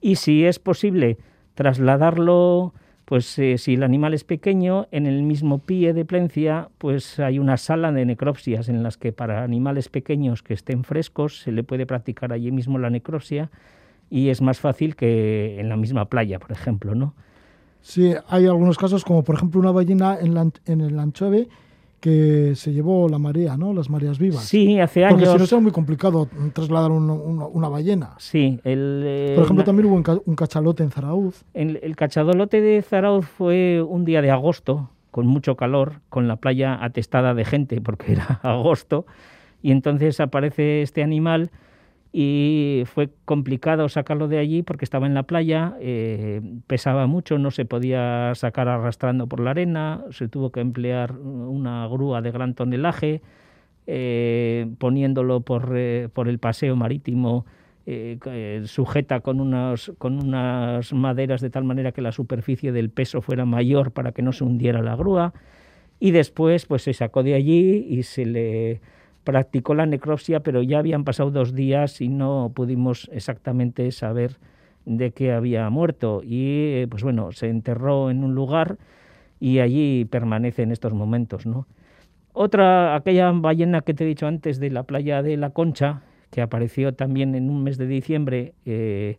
y 0.00 0.16
si 0.16 0.44
es 0.44 0.58
posible 0.58 1.18
trasladarlo, 1.54 2.72
pues 3.04 3.38
eh, 3.38 3.58
si 3.58 3.74
el 3.74 3.82
animal 3.82 4.14
es 4.14 4.24
pequeño, 4.24 4.86
en 4.92 5.06
el 5.06 5.22
mismo 5.22 5.58
pie 5.58 5.92
de 5.92 6.04
plencia, 6.04 6.68
pues 6.78 7.18
hay 7.18 7.38
una 7.38 7.56
sala 7.56 7.92
de 7.92 8.06
necropsias 8.06 8.68
en 8.68 8.82
las 8.82 8.96
que 8.96 9.12
para 9.12 9.42
animales 9.42 9.88
pequeños 9.88 10.42
que 10.42 10.54
estén 10.54 10.84
frescos 10.84 11.40
se 11.40 11.52
le 11.52 11.62
puede 11.62 11.86
practicar 11.86 12.32
allí 12.32 12.50
mismo 12.50 12.78
la 12.78 12.88
necropsia 12.88 13.50
y 14.08 14.28
es 14.30 14.40
más 14.40 14.58
fácil 14.58 14.96
que 14.96 15.60
en 15.60 15.68
la 15.68 15.76
misma 15.76 16.06
playa, 16.06 16.38
por 16.38 16.52
ejemplo, 16.52 16.94
¿no? 16.94 17.14
Sí, 17.82 18.14
hay 18.28 18.46
algunos 18.46 18.76
casos 18.76 19.04
como 19.04 19.24
por 19.24 19.36
ejemplo 19.36 19.60
una 19.60 19.70
ballena 19.70 20.18
en, 20.20 20.52
en 20.66 20.80
el 20.80 20.98
anchove 20.98 21.48
que 22.00 22.54
se 22.56 22.72
llevó 22.72 23.08
la 23.08 23.18
marea, 23.18 23.56
¿no? 23.56 23.72
Las 23.74 23.90
mareas 23.90 24.18
vivas. 24.18 24.44
Sí, 24.44 24.80
hace 24.80 25.04
años. 25.04 25.20
Porque 25.20 25.32
si 25.32 25.38
no 25.38 25.46
sea 25.46 25.60
muy 25.60 25.70
complicado 25.70 26.28
trasladar 26.52 26.90
una 26.90 27.68
ballena. 27.68 28.14
Sí. 28.18 28.58
El, 28.64 29.02
eh, 29.04 29.32
Por 29.34 29.44
ejemplo, 29.44 29.64
también 29.64 29.88
hubo 29.88 30.20
un, 30.24 30.36
cachalote 30.36 30.82
en 30.82 30.90
Zarauz. 30.90 31.44
El, 31.52 31.78
el 31.82 31.96
cachalote 31.96 32.60
de 32.60 32.82
Zarauz 32.82 33.26
fue 33.26 33.82
un 33.82 34.04
día 34.04 34.22
de 34.22 34.30
agosto, 34.30 34.90
con 35.10 35.26
mucho 35.26 35.56
calor, 35.56 36.00
con 36.08 36.26
la 36.26 36.36
playa 36.36 36.82
atestada 36.82 37.34
de 37.34 37.44
gente, 37.44 37.80
porque 37.80 38.12
era 38.12 38.24
agosto, 38.42 39.06
y 39.62 39.70
entonces 39.72 40.20
aparece 40.20 40.82
este 40.82 41.02
animal 41.02 41.50
y 42.12 42.82
fue 42.86 43.10
complicado 43.24 43.88
sacarlo 43.88 44.26
de 44.26 44.38
allí 44.38 44.62
porque 44.62 44.84
estaba 44.84 45.06
en 45.06 45.14
la 45.14 45.22
playa, 45.24 45.76
eh, 45.80 46.40
pesaba 46.66 47.06
mucho, 47.06 47.38
no 47.38 47.52
se 47.52 47.64
podía 47.64 48.32
sacar 48.34 48.68
arrastrando 48.68 49.28
por 49.28 49.38
la 49.40 49.50
arena, 49.50 50.04
se 50.10 50.26
tuvo 50.28 50.50
que 50.50 50.60
emplear 50.60 51.12
una 51.12 51.86
grúa 51.86 52.20
de 52.20 52.32
gran 52.32 52.54
tonelaje, 52.54 53.22
eh, 53.86 54.68
poniéndolo 54.78 55.42
por, 55.42 55.72
eh, 55.76 56.08
por, 56.12 56.28
el 56.28 56.38
paseo 56.38 56.76
marítimo 56.76 57.46
sujeta 58.66 59.18
con 59.18 59.40
unas, 59.40 59.90
con 59.98 60.22
unas 60.22 60.92
maderas 60.92 61.40
de 61.40 61.50
tal 61.50 61.64
manera 61.64 61.90
que 61.90 62.02
la 62.02 62.12
superficie 62.12 62.70
del 62.70 62.90
peso 62.90 63.20
fuera 63.20 63.44
mayor 63.44 63.90
para 63.90 64.12
que 64.12 64.22
no 64.22 64.32
se 64.32 64.44
hundiera 64.44 64.80
la 64.80 64.94
grúa. 64.94 65.32
Y 65.98 66.12
después 66.12 66.66
pues 66.66 66.82
se 66.82 66.92
sacó 66.92 67.24
de 67.24 67.34
allí 67.34 67.86
y 67.88 68.04
se 68.04 68.26
le 68.26 68.80
practicó 69.24 69.74
la 69.74 69.86
necropsia, 69.86 70.40
pero 70.40 70.62
ya 70.62 70.78
habían 70.78 71.04
pasado 71.04 71.30
dos 71.30 71.54
días 71.54 72.00
y 72.00 72.08
no 72.08 72.52
pudimos 72.54 73.10
exactamente 73.12 73.90
saber 73.92 74.38
de 74.86 75.12
qué 75.12 75.32
había 75.32 75.68
muerto. 75.70 76.22
Y 76.24 76.72
eh, 76.74 76.86
pues 76.90 77.02
bueno, 77.02 77.32
se 77.32 77.48
enterró 77.48 78.10
en 78.10 78.24
un 78.24 78.34
lugar 78.34 78.78
y 79.38 79.60
allí 79.60 80.04
permanece 80.04 80.62
en 80.62 80.72
estos 80.72 80.94
momentos, 80.94 81.46
¿no? 81.46 81.66
Otra, 82.32 82.94
aquella 82.94 83.32
ballena 83.32 83.80
que 83.80 83.92
te 83.92 84.04
he 84.04 84.06
dicho 84.06 84.26
antes 84.26 84.60
de 84.60 84.70
la 84.70 84.84
playa 84.84 85.22
de 85.22 85.36
la 85.36 85.50
Concha, 85.50 86.02
que 86.30 86.40
apareció 86.40 86.94
también 86.94 87.34
en 87.34 87.50
un 87.50 87.64
mes 87.64 87.76
de 87.76 87.86
diciembre, 87.86 88.54
eh, 88.64 89.18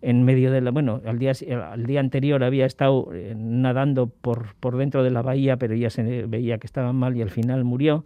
en 0.00 0.22
medio 0.22 0.50
de 0.50 0.60
la, 0.62 0.70
bueno, 0.70 1.02
al 1.04 1.18
día, 1.18 1.32
al 1.70 1.84
día 1.84 2.00
anterior 2.00 2.42
había 2.44 2.64
estado 2.64 3.10
eh, 3.12 3.34
nadando 3.36 4.06
por, 4.06 4.54
por 4.60 4.76
dentro 4.76 5.02
de 5.02 5.10
la 5.10 5.22
bahía, 5.22 5.58
pero 5.58 5.74
ya 5.74 5.90
se 5.90 6.26
veía 6.26 6.58
que 6.58 6.66
estaba 6.66 6.92
mal 6.92 7.16
y 7.16 7.22
al 7.22 7.30
final 7.30 7.64
murió 7.64 8.04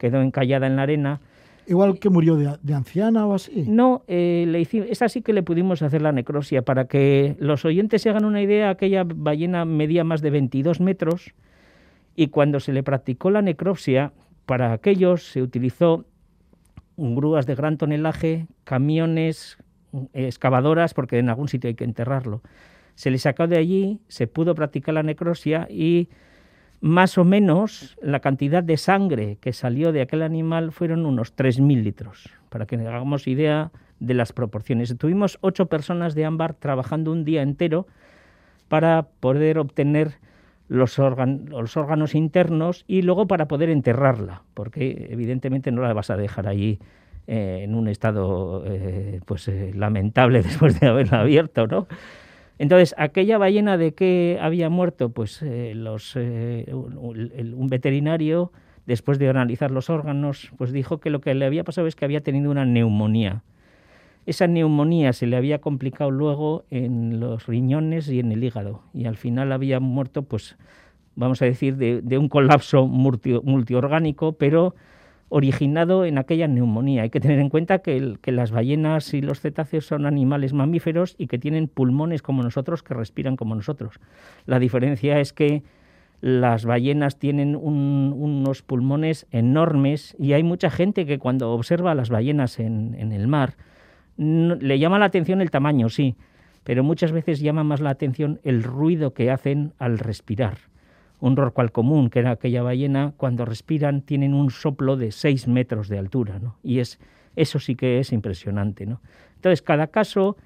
quedó 0.00 0.22
encallada 0.22 0.66
en 0.66 0.76
la 0.76 0.82
arena. 0.82 1.20
Igual 1.66 2.00
que 2.00 2.08
murió 2.08 2.36
de, 2.36 2.74
anciana 2.74 3.26
o 3.26 3.34
así. 3.34 3.66
No, 3.68 4.02
eh, 4.08 4.46
le 4.48 4.60
hicimos, 4.60 4.88
es 4.90 5.02
así 5.02 5.20
que 5.20 5.32
le 5.32 5.42
pudimos 5.44 5.82
hacer 5.82 6.02
la 6.02 6.10
necrosia. 6.10 6.62
Para 6.62 6.86
que 6.86 7.36
los 7.38 7.64
oyentes 7.64 8.02
se 8.02 8.10
hagan 8.10 8.24
una 8.24 8.42
idea, 8.42 8.70
aquella 8.70 9.04
ballena 9.04 9.64
medía 9.64 10.02
más 10.02 10.22
de 10.22 10.30
22 10.30 10.80
metros 10.80 11.34
y 12.16 12.28
cuando 12.28 12.58
se 12.58 12.72
le 12.72 12.82
practicó 12.82 13.30
la 13.30 13.42
necropsia, 13.42 14.12
para 14.46 14.72
aquellos 14.72 15.22
se 15.22 15.42
utilizó 15.42 16.06
grúas 16.96 17.46
de 17.46 17.54
gran 17.54 17.76
tonelaje, 17.76 18.46
camiones, 18.64 19.58
excavadoras, 20.12 20.94
porque 20.94 21.18
en 21.18 21.28
algún 21.28 21.48
sitio 21.48 21.68
hay 21.68 21.74
que 21.74 21.84
enterrarlo. 21.84 22.42
Se 22.94 23.10
le 23.10 23.18
sacó 23.18 23.46
de 23.46 23.58
allí, 23.58 24.00
se 24.08 24.26
pudo 24.26 24.54
practicar 24.54 24.94
la 24.94 25.02
necrosia 25.02 25.68
y 25.70 26.08
más 26.80 27.18
o 27.18 27.24
menos 27.24 27.96
la 28.00 28.20
cantidad 28.20 28.62
de 28.62 28.76
sangre 28.76 29.38
que 29.40 29.52
salió 29.52 29.92
de 29.92 30.00
aquel 30.00 30.22
animal 30.22 30.72
fueron 30.72 31.04
unos 31.06 31.36
3.000 31.36 31.82
litros, 31.82 32.30
para 32.48 32.66
que 32.66 32.76
hagamos 32.76 33.26
idea 33.26 33.70
de 33.98 34.14
las 34.14 34.32
proporciones. 34.32 34.96
Tuvimos 34.96 35.38
ocho 35.42 35.66
personas 35.66 36.14
de 36.14 36.24
ámbar 36.24 36.54
trabajando 36.54 37.12
un 37.12 37.24
día 37.24 37.42
entero 37.42 37.86
para 38.68 39.08
poder 39.20 39.58
obtener 39.58 40.18
los, 40.68 40.96
los, 40.98 41.76
órganos 41.76 42.14
internos 42.14 42.84
y 42.86 43.02
luego 43.02 43.26
para 43.26 43.46
poder 43.48 43.68
enterrarla, 43.68 44.42
porque 44.54 45.08
evidentemente 45.10 45.72
no 45.72 45.82
la 45.82 45.92
vas 45.92 46.10
a 46.10 46.16
dejar 46.16 46.46
allí 46.46 46.78
eh, 47.26 47.60
en 47.64 47.74
un 47.74 47.88
estado 47.88 48.64
eh, 48.66 49.20
pues 49.26 49.48
eh, 49.48 49.72
lamentable 49.74 50.42
después 50.42 50.80
de 50.80 50.86
haberla 50.86 51.20
abierto, 51.20 51.66
¿no? 51.66 51.88
Entonces, 52.60 52.94
aquella 52.98 53.38
ballena 53.38 53.78
de 53.78 53.94
que 53.94 54.38
había 54.38 54.68
muerto, 54.68 55.08
pues 55.08 55.40
eh, 55.40 55.72
eh, 55.72 56.74
un 56.74 57.66
veterinario, 57.70 58.52
después 58.84 59.18
de 59.18 59.30
analizar 59.30 59.70
los 59.70 59.88
órganos, 59.88 60.52
pues 60.58 60.70
dijo 60.70 60.98
que 60.98 61.08
lo 61.08 61.22
que 61.22 61.34
le 61.34 61.46
había 61.46 61.64
pasado 61.64 61.86
es 61.86 61.96
que 61.96 62.04
había 62.04 62.20
tenido 62.20 62.50
una 62.50 62.66
neumonía. 62.66 63.44
Esa 64.26 64.46
neumonía 64.46 65.14
se 65.14 65.26
le 65.26 65.38
había 65.38 65.62
complicado 65.62 66.10
luego 66.10 66.66
en 66.70 67.18
los 67.18 67.46
riñones 67.46 68.10
y 68.10 68.20
en 68.20 68.30
el 68.30 68.44
hígado, 68.44 68.82
y 68.92 69.06
al 69.06 69.16
final 69.16 69.52
había 69.52 69.80
muerto, 69.80 70.24
pues, 70.24 70.58
vamos 71.16 71.40
a 71.40 71.46
decir, 71.46 71.76
de, 71.76 72.02
de 72.02 72.18
un 72.18 72.28
colapso 72.28 72.86
multiorgánico, 72.86 74.32
pero 74.32 74.74
originado 75.30 76.04
en 76.04 76.18
aquella 76.18 76.48
neumonía. 76.48 77.02
Hay 77.02 77.10
que 77.10 77.20
tener 77.20 77.38
en 77.38 77.48
cuenta 77.48 77.78
que, 77.78 78.18
las 78.26 78.50
ballenas 78.50 79.14
y 79.14 79.22
los 79.22 79.40
cetáceos 79.40 79.86
son 79.86 80.04
animales 80.04 80.52
mamíferos 80.52 81.14
y 81.16 81.28
que 81.28 81.38
tienen 81.38 81.68
pulmones 81.68 82.20
como 82.20 82.42
nosotros, 82.42 82.82
que 82.82 82.92
respiran 82.94 83.36
como 83.36 83.54
nosotros. 83.54 83.98
La 84.44 84.58
diferencia 84.58 85.18
es 85.20 85.32
que 85.32 85.62
las 86.20 86.66
ballenas 86.66 87.18
tienen 87.18 87.56
unos 87.56 88.62
pulmones 88.62 89.26
enormes 89.30 90.14
y 90.18 90.34
hay 90.34 90.42
mucha 90.42 90.68
gente 90.68 91.06
que 91.06 91.18
cuando 91.18 91.50
observa 91.52 91.92
a 91.92 91.94
las 91.94 92.10
ballenas 92.10 92.58
en, 92.58 92.94
el 92.94 93.26
mar 93.26 93.54
le 94.18 94.78
llama 94.78 94.98
la 94.98 95.06
atención 95.06 95.40
el 95.40 95.50
tamaño, 95.50 95.88
sí, 95.88 96.16
pero 96.62 96.84
muchas 96.84 97.12
veces 97.12 97.40
llama 97.40 97.64
más 97.64 97.80
la 97.80 97.88
atención 97.88 98.38
el 98.42 98.62
ruido 98.62 99.14
que 99.14 99.30
hacen 99.30 99.72
al 99.78 99.98
respirar 99.98 100.58
un 101.20 101.36
rorcual 101.36 101.72
común, 101.72 102.10
que 102.10 102.20
era 102.20 102.32
aquella 102.32 102.62
ballena, 102.62 103.12
cuando 103.16 103.44
respiran 103.44 104.02
tienen 104.02 104.34
un 104.34 104.50
soplo 104.50 104.96
de 104.96 105.12
6 105.12 105.48
metros 105.48 105.88
de 105.88 105.98
altura, 105.98 106.38
¿no? 106.38 106.56
Y 106.62 106.78
es, 106.78 106.98
eso 107.36 107.58
sí 107.58 107.76
que 107.76 107.98
es 107.98 108.12
impresionante, 108.12 108.86
¿no? 108.86 109.00
Entonces, 109.36 109.62
cada 109.62 109.86
caso 109.88 110.36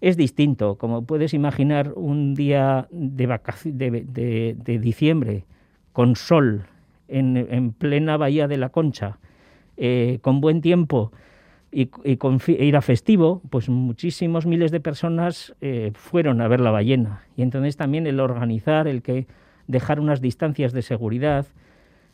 es 0.00 0.16
distinto. 0.16 0.76
Como 0.76 1.04
puedes 1.04 1.34
imaginar, 1.34 1.92
un 1.94 2.34
día 2.34 2.88
de, 2.90 4.54
de, 4.56 4.78
diciembre, 4.78 5.44
con 5.92 6.16
sol, 6.16 6.66
en, 7.08 7.72
plena 7.72 8.16
bahía 8.16 8.48
de 8.48 8.56
la 8.56 8.70
Concha, 8.70 9.18
eh, 9.76 10.18
con 10.22 10.40
buen 10.40 10.60
tiempo 10.60 11.12
y, 11.72 11.86
con 12.16 12.40
era 12.46 12.82
festivo, 12.82 13.42
pues 13.50 13.68
muchísimos 13.68 14.46
miles 14.46 14.70
de 14.70 14.80
personas 14.80 15.54
eh, 15.60 15.92
fueron 15.94 16.40
a 16.40 16.48
ver 16.48 16.60
la 16.60 16.70
ballena. 16.70 17.22
Y 17.36 17.42
entonces 17.42 17.76
también 17.76 18.06
el 18.06 18.20
organizar, 18.20 18.88
el 18.88 19.02
que 19.02 19.26
dejar 19.70 20.00
unas 20.00 20.20
distancias 20.20 20.72
de 20.72 20.82
seguridad, 20.82 21.46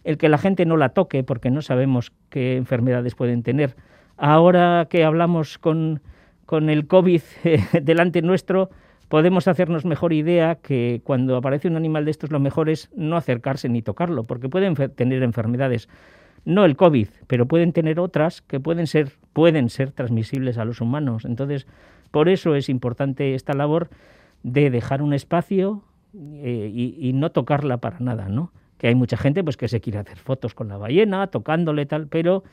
el 0.04 0.18
que 0.18 0.28
la 0.28 0.38
gente 0.38 0.66
no 0.66 0.76
la 0.76 0.90
toque 0.90 1.24
porque 1.24 1.50
no 1.50 1.62
sabemos 1.62 2.12
qué 2.28 2.56
enfermedades 2.56 3.14
pueden 3.14 3.42
tener. 3.42 3.74
Ahora 4.16 4.86
que 4.88 5.04
hablamos 5.04 5.58
con, 5.58 6.00
con 6.44 6.70
el 6.70 6.86
COVID 6.86 7.22
delante 7.82 8.22
nuestro, 8.22 8.70
podemos 9.08 9.48
hacernos 9.48 9.84
mejor 9.84 10.12
idea 10.12 10.56
que 10.56 11.00
cuando 11.04 11.36
aparece 11.36 11.68
un 11.68 11.76
animal 11.76 12.04
de 12.04 12.10
estos 12.10 12.30
lo 12.30 12.40
mejor 12.40 12.68
es 12.68 12.90
no 12.94 13.16
acercarse 13.16 13.68
ni 13.68 13.82
tocarlo, 13.82 14.24
porque 14.24 14.48
pueden 14.48 14.74
tener 14.74 15.22
enfermedades, 15.22 15.88
no 16.44 16.64
el 16.64 16.76
COVID, 16.76 17.08
pero 17.26 17.46
pueden 17.46 17.72
tener 17.72 17.98
otras 17.98 18.42
que 18.42 18.60
pueden 18.60 18.86
ser, 18.86 19.12
pueden 19.32 19.70
ser 19.70 19.90
transmisibles 19.90 20.58
a 20.58 20.64
los 20.64 20.80
humanos. 20.80 21.24
Entonces, 21.24 21.66
por 22.10 22.28
eso 22.28 22.54
es 22.54 22.68
importante 22.68 23.34
esta 23.34 23.54
labor 23.54 23.88
de 24.42 24.70
dejar 24.70 25.02
un 25.02 25.12
espacio 25.12 25.82
eh, 26.16 26.70
y, 26.72 27.12
no 27.12 27.30
tocarla 27.30 27.78
para 27.78 27.98
nada, 28.00 28.28
¿no? 28.28 28.52
Que 28.78 28.88
hay 28.88 28.94
mucha 28.94 29.16
gente 29.16 29.42
pues 29.44 29.56
que 29.56 29.68
se 29.68 29.80
quiere 29.80 29.98
hacer 29.98 30.18
fotos 30.18 30.54
con 30.54 30.68
la 30.68 30.76
ballena, 30.76 31.26
tocándole 31.28 31.86
tal, 31.86 32.08
pero 32.08 32.44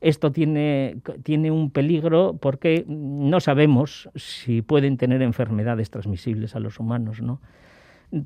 esto 0.00 0.32
tiene, 0.32 0.96
tiene 1.22 1.50
un 1.50 1.70
peligro 1.70 2.36
porque 2.40 2.84
no 2.88 3.40
sabemos 3.40 4.08
si 4.14 4.62
pueden 4.62 4.96
tener 4.96 5.22
enfermedades 5.22 5.90
transmisibles 5.90 6.54
a 6.54 6.60
los 6.60 6.78
humanos, 6.78 7.20
¿no? 7.20 7.40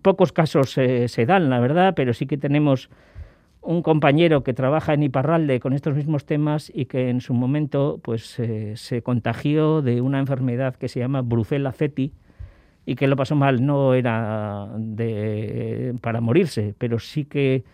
Pocos 0.02 0.32
casos 0.32 0.70
se 0.70 1.26
dan, 1.26 1.50
la 1.50 1.58
verdad, 1.58 1.94
pero 1.96 2.14
sí 2.14 2.26
que 2.26 2.38
tenemos 2.38 2.88
un 3.62 3.82
compañero 3.82 4.42
que 4.42 4.52
trabaja 4.52 4.92
en 4.92 5.04
Iparralde 5.04 5.60
con 5.60 5.72
estos 5.72 5.94
mismos 5.94 6.26
temas 6.26 6.70
y 6.74 6.86
que 6.86 7.08
en 7.08 7.20
su 7.20 7.32
momento 7.32 8.00
pues 8.02 8.38
eh, 8.40 8.72
se 8.76 9.02
contagió 9.02 9.82
de 9.82 10.00
una 10.00 10.18
enfermedad 10.18 10.74
que 10.74 10.88
se 10.88 10.98
llama 10.98 11.22
Brucella 11.22 11.72
ceti, 11.72 12.12
y 12.84 12.96
que 12.96 13.06
lo 13.06 13.16
pasó 13.16 13.36
mal 13.36 13.64
no 13.64 13.94
era 13.94 14.68
de, 14.76 15.94
para 16.00 16.20
morirse, 16.20 16.74
pero 16.78 16.98
sí 16.98 17.24
que 17.24 17.64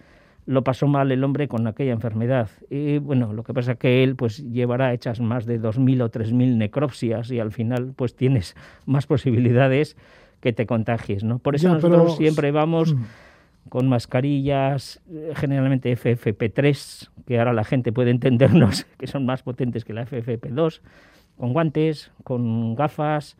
lo 0.48 0.64
pasó 0.64 0.86
mal 0.86 1.12
el 1.12 1.24
hombre 1.24 1.46
con 1.46 1.66
aquella 1.66 1.92
enfermedad. 1.92 2.48
Y 2.70 2.98
bueno, 2.98 3.32
lo 3.34 3.42
que 3.42 3.52
pasa 3.52 3.72
es 3.72 3.78
que 3.78 4.02
él 4.02 4.16
pues 4.16 4.38
llevará 4.50 4.94
hechas 4.94 5.20
más 5.20 5.44
de 5.44 5.60
2.000 5.60 6.02
o 6.02 6.10
3.000 6.10 6.56
necropsias 6.56 7.30
y 7.30 7.38
al 7.38 7.52
final 7.52 7.92
pues 7.94 8.16
tienes 8.16 8.56
más 8.86 9.06
posibilidades 9.06 9.96
que 10.40 10.52
te 10.52 10.66
contagies, 10.66 11.24
¿no? 11.24 11.38
Por 11.38 11.54
eso 11.54 11.68
nosotros 11.68 12.16
siempre 12.16 12.50
vamos 12.50 12.94
mm. 12.94 13.02
con 13.68 13.88
mascarillas, 13.88 15.02
generalmente 15.34 15.94
FFP3, 15.96 17.10
que 17.26 17.38
ahora 17.38 17.52
la 17.52 17.64
gente 17.64 17.92
puede 17.92 18.10
entendernos 18.10 18.84
que 18.98 19.06
son 19.06 19.26
más 19.26 19.42
potentes 19.42 19.84
que 19.84 19.92
la 19.92 20.06
FFP2, 20.06 20.80
con 21.36 21.52
guantes, 21.52 22.10
con 22.24 22.74
gafas, 22.74 23.36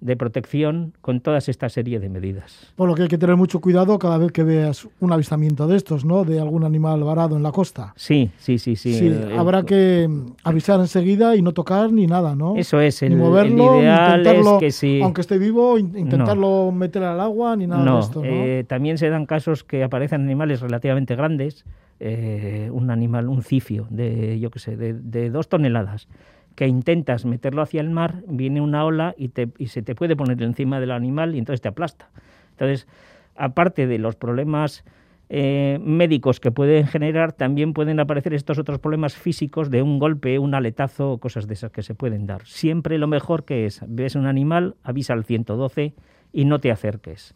de 0.00 0.16
protección 0.16 0.92
con 1.00 1.20
toda 1.20 1.38
esta 1.38 1.68
serie 1.68 2.00
de 2.00 2.08
medidas. 2.08 2.72
Por 2.76 2.88
lo 2.88 2.94
que 2.94 3.02
hay 3.02 3.08
que 3.08 3.18
tener 3.18 3.36
mucho 3.36 3.60
cuidado 3.60 3.98
cada 3.98 4.18
vez 4.18 4.32
que 4.32 4.42
veas 4.42 4.86
un 5.00 5.12
avistamiento 5.12 5.66
de 5.66 5.76
estos, 5.76 6.04
¿no? 6.04 6.24
De 6.24 6.40
algún 6.40 6.64
animal 6.64 7.02
varado 7.02 7.36
en 7.36 7.42
la 7.42 7.52
costa. 7.52 7.92
Sí, 7.96 8.30
sí, 8.38 8.58
sí, 8.58 8.76
sí. 8.76 9.12
habrá 9.36 9.62
que 9.64 10.08
avisar 10.44 10.80
enseguida 10.80 11.36
y 11.36 11.42
no 11.42 11.52
tocar 11.52 11.92
ni 11.92 12.06
nada, 12.06 12.34
¿no? 12.34 12.56
Eso 12.56 12.80
es, 12.80 13.02
el, 13.02 13.10
ni 13.10 13.16
moverlo, 13.16 13.80
ideal 13.80 14.26
es 14.26 14.46
que 14.60 14.70
sí. 14.70 15.00
Aunque 15.02 15.22
esté 15.22 15.38
vivo, 15.38 15.78
intentarlo 15.78 16.72
meter 16.72 17.02
al 17.02 17.20
agua 17.20 17.56
ni 17.56 17.66
nada 17.66 17.94
de 17.94 18.00
esto, 18.00 18.20
¿no? 18.20 18.26
Eh, 18.26 18.64
también 18.66 18.98
se 18.98 19.08
dan 19.08 19.26
casos 19.26 19.64
que 19.64 19.82
aparecen 19.82 20.22
animales 20.22 20.60
relativamente 20.60 21.16
grandes, 21.16 21.64
eh, 22.00 22.68
un 22.72 22.90
animal, 22.90 23.28
un 23.28 23.42
cifio 23.42 23.86
de, 23.88 24.38
yo 24.38 24.50
qué 24.50 24.58
sé, 24.58 24.76
de, 24.76 24.92
de 24.92 25.30
dos 25.30 25.48
toneladas 25.48 26.08
que 26.56 26.66
intentas 26.66 27.24
meterlo 27.24 27.62
hacia 27.62 27.82
el 27.82 27.90
mar, 27.90 28.22
viene 28.26 28.60
una 28.60 28.84
ola 28.84 29.14
y, 29.16 29.28
te, 29.28 29.48
y 29.58 29.68
se 29.68 29.82
te 29.82 29.94
puede 29.94 30.16
poner 30.16 30.42
encima 30.42 30.80
del 30.80 30.90
animal 30.90 31.34
y 31.34 31.38
entonces 31.38 31.60
te 31.60 31.68
aplasta. 31.68 32.10
Entonces, 32.52 32.88
aparte 33.36 33.86
de 33.86 33.98
los 33.98 34.16
problemas 34.16 34.82
eh, 35.28 35.78
médicos 35.82 36.40
que 36.40 36.50
pueden 36.50 36.86
generar, 36.86 37.32
también 37.32 37.74
pueden 37.74 38.00
aparecer 38.00 38.32
estos 38.32 38.58
otros 38.58 38.78
problemas 38.78 39.16
físicos 39.16 39.70
de 39.70 39.82
un 39.82 39.98
golpe, 39.98 40.38
un 40.38 40.54
aletazo, 40.54 41.18
cosas 41.18 41.46
de 41.46 41.54
esas 41.54 41.72
que 41.72 41.82
se 41.82 41.94
pueden 41.94 42.26
dar. 42.26 42.46
Siempre 42.46 42.96
lo 42.96 43.06
mejor 43.06 43.44
que 43.44 43.66
es, 43.66 43.82
ves 43.86 44.14
un 44.14 44.26
animal, 44.26 44.76
avisa 44.82 45.12
al 45.12 45.24
112 45.24 45.94
y 46.32 46.44
no 46.46 46.58
te 46.58 46.70
acerques. 46.70 47.34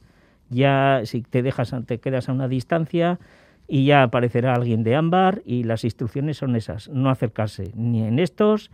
Ya 0.49 1.03
si 1.05 1.21
te 1.21 1.43
dejas, 1.43 1.75
te 1.87 1.99
quedas 1.99 2.29
a 2.29 2.33
una 2.33 2.49
distancia 2.49 3.19
y 3.69 3.85
ya 3.85 4.03
aparecerá 4.03 4.55
alguien 4.55 4.83
de 4.83 4.97
ámbar 4.97 5.43
y 5.45 5.65
las 5.65 5.85
instrucciones 5.85 6.39
son 6.39 6.57
esas, 6.57 6.89
no 6.89 7.11
acercarse 7.11 7.71
ni 7.75 8.03
en 8.03 8.19
estos 8.19 8.71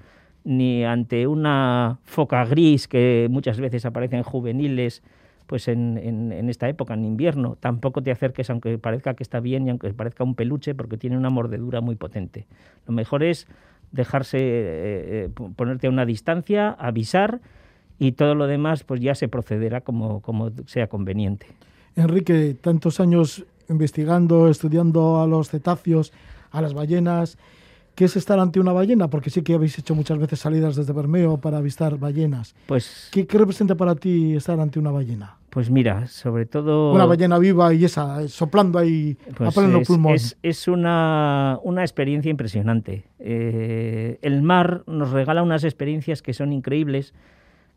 ni 0.46 0.84
ante 0.84 1.26
una 1.26 1.98
foca 2.04 2.44
gris 2.44 2.86
que 2.86 3.26
muchas 3.28 3.58
veces 3.58 3.84
aparecen 3.84 4.22
juveniles 4.22 5.02
pues 5.48 5.66
en, 5.68 5.98
en, 5.98 6.48
esta 6.48 6.68
época, 6.68 6.94
en 6.94 7.04
invierno, 7.04 7.56
tampoco 7.58 8.02
te 8.02 8.10
acerques 8.10 8.48
aunque 8.50 8.78
parezca 8.78 9.14
que 9.14 9.22
está 9.22 9.40
bien 9.40 9.66
y 9.66 9.70
aunque 9.70 9.92
parezca 9.92 10.24
un 10.24 10.34
peluche 10.34 10.74
porque 10.74 10.96
tiene 10.96 11.16
una 11.16 11.30
mordedura 11.30 11.80
muy 11.80 11.96
potente. 11.96 12.46
Lo 12.86 12.92
mejor 12.94 13.22
es 13.22 13.46
dejarse, 13.92 14.38
eh, 14.38 15.24
eh, 15.26 15.30
ponerte 15.56 15.88
a 15.88 15.90
una 15.90 16.04
distancia, 16.04 16.70
avisar 16.70 17.40
y 17.98 18.12
todo 18.12 18.34
lo 18.34 18.46
demás 18.46 18.84
pues 18.84 19.00
ya 19.00 19.14
se 19.16 19.28
procederá 19.28 19.80
como, 19.80 20.20
como 20.20 20.50
sea 20.66 20.86
conveniente. 20.86 21.46
Enrique, 21.96 22.56
tantos 22.60 23.00
años 23.00 23.44
investigando, 23.68 24.48
estudiando 24.48 25.20
a 25.20 25.26
los 25.26 25.48
cetáceos, 25.48 26.12
a 26.50 26.62
las 26.62 26.74
ballenas, 26.74 27.36
¿Qué 27.96 28.04
es 28.04 28.14
estar 28.14 28.38
ante 28.38 28.60
una 28.60 28.72
ballena? 28.72 29.08
Porque 29.08 29.30
sí 29.30 29.40
que 29.40 29.54
habéis 29.54 29.78
hecho 29.78 29.94
muchas 29.94 30.18
veces 30.18 30.38
salidas 30.38 30.76
desde 30.76 30.92
Bermeo 30.92 31.38
para 31.38 31.56
avistar 31.56 31.98
ballenas. 31.98 32.54
Pues, 32.66 33.08
¿Qué, 33.10 33.26
representa 33.26 33.74
para 33.74 33.94
ti 33.94 34.36
estar 34.36 34.60
ante 34.60 34.78
una 34.78 34.90
ballena? 34.90 35.38
Pues 35.48 35.70
mira, 35.70 36.06
sobre 36.06 36.44
todo... 36.44 36.92
Una 36.92 37.06
ballena 37.06 37.38
viva 37.38 37.72
y 37.72 37.86
esa, 37.86 38.28
soplando 38.28 38.78
ahí 38.78 39.16
pues 39.34 39.48
a 39.48 39.58
pleno 39.58 39.78
es, 39.78 39.88
pulmón. 39.88 40.14
Es, 40.42 40.68
una, 40.68 41.58
una, 41.62 41.80
experiencia 41.80 42.30
impresionante. 42.30 43.04
Eh, 43.18 44.18
el 44.20 44.42
mar 44.42 44.82
nos 44.86 45.12
regala 45.12 45.42
unas 45.42 45.64
experiencias 45.64 46.20
que 46.20 46.34
son 46.34 46.52
increíbles, 46.52 47.14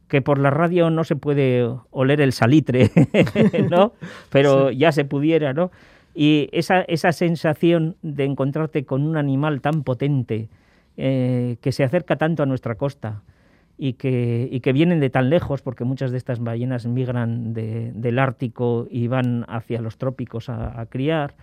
que 0.10 0.22
por 0.22 0.38
la 0.38 0.50
radio 0.50 0.90
no 0.90 1.06
se 1.06 1.16
puede 1.16 1.66
oler 1.92 2.20
el 2.20 2.34
salitre, 2.34 2.92
¿no? 3.70 3.94
Pero 4.32 4.70
ya 4.72 4.92
se 4.92 5.06
pudiera, 5.06 5.54
¿no? 5.54 5.72
Y 6.14 6.50
esa, 6.52 6.82
esa 6.82 7.12
sensación 7.12 7.96
de 8.02 8.26
encontrarte 8.26 8.86
con 8.86 9.04
un 9.04 9.18
animal 9.18 9.62
tan 9.62 9.84
potente, 9.84 10.50
eh, 10.98 11.58
que 11.62 11.72
se 11.72 11.84
acerca 11.84 12.18
tanto 12.18 12.44
a 12.44 12.46
nuestra 12.46 12.76
costa 12.76 13.24
y 13.78 13.94
que, 13.94 14.50
y 14.52 14.60
que 14.60 14.74
vienen 14.74 15.00
de 15.00 15.10
tan 15.10 15.30
lejos, 15.30 15.62
porque 15.62 15.86
muchas 15.86 16.12
de 16.12 16.18
estas 16.18 16.40
ballenas 16.42 16.86
migran 16.86 17.54
del 17.54 18.20
Ártico 18.20 18.86
y 18.92 19.08
van 19.08 19.46
hacia 19.48 19.82
los 19.82 19.98
trópicos 19.98 20.50
a, 20.50 20.86
criar, 20.90 21.36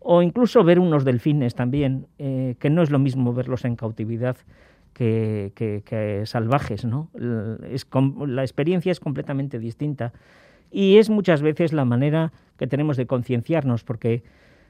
o 0.00 0.22
incluso 0.22 0.64
ver 0.64 0.80
unos 0.80 1.04
delfines 1.04 1.54
también, 1.54 2.08
eh, 2.18 2.56
que 2.58 2.70
no 2.70 2.82
es 2.82 2.90
lo 2.90 2.98
mismo 2.98 3.32
verlos 3.32 3.64
en 3.64 3.76
cautividad 3.76 4.36
que, 4.92 5.52
que, 5.54 6.22
salvajes, 6.26 6.84
¿no? 6.84 7.08
Es, 7.70 7.86
la 8.26 8.42
experiencia 8.42 8.90
es 8.90 8.98
completamente 8.98 9.60
distinta. 9.60 10.12
Y 10.70 10.98
es 10.98 11.10
muchas 11.10 11.42
veces 11.42 11.72
la 11.72 11.84
manera 11.84 12.32
que 12.56 12.66
tenemos 12.66 12.96
de 12.96 13.06
concienciarnos, 13.06 13.84
porque 13.84 14.22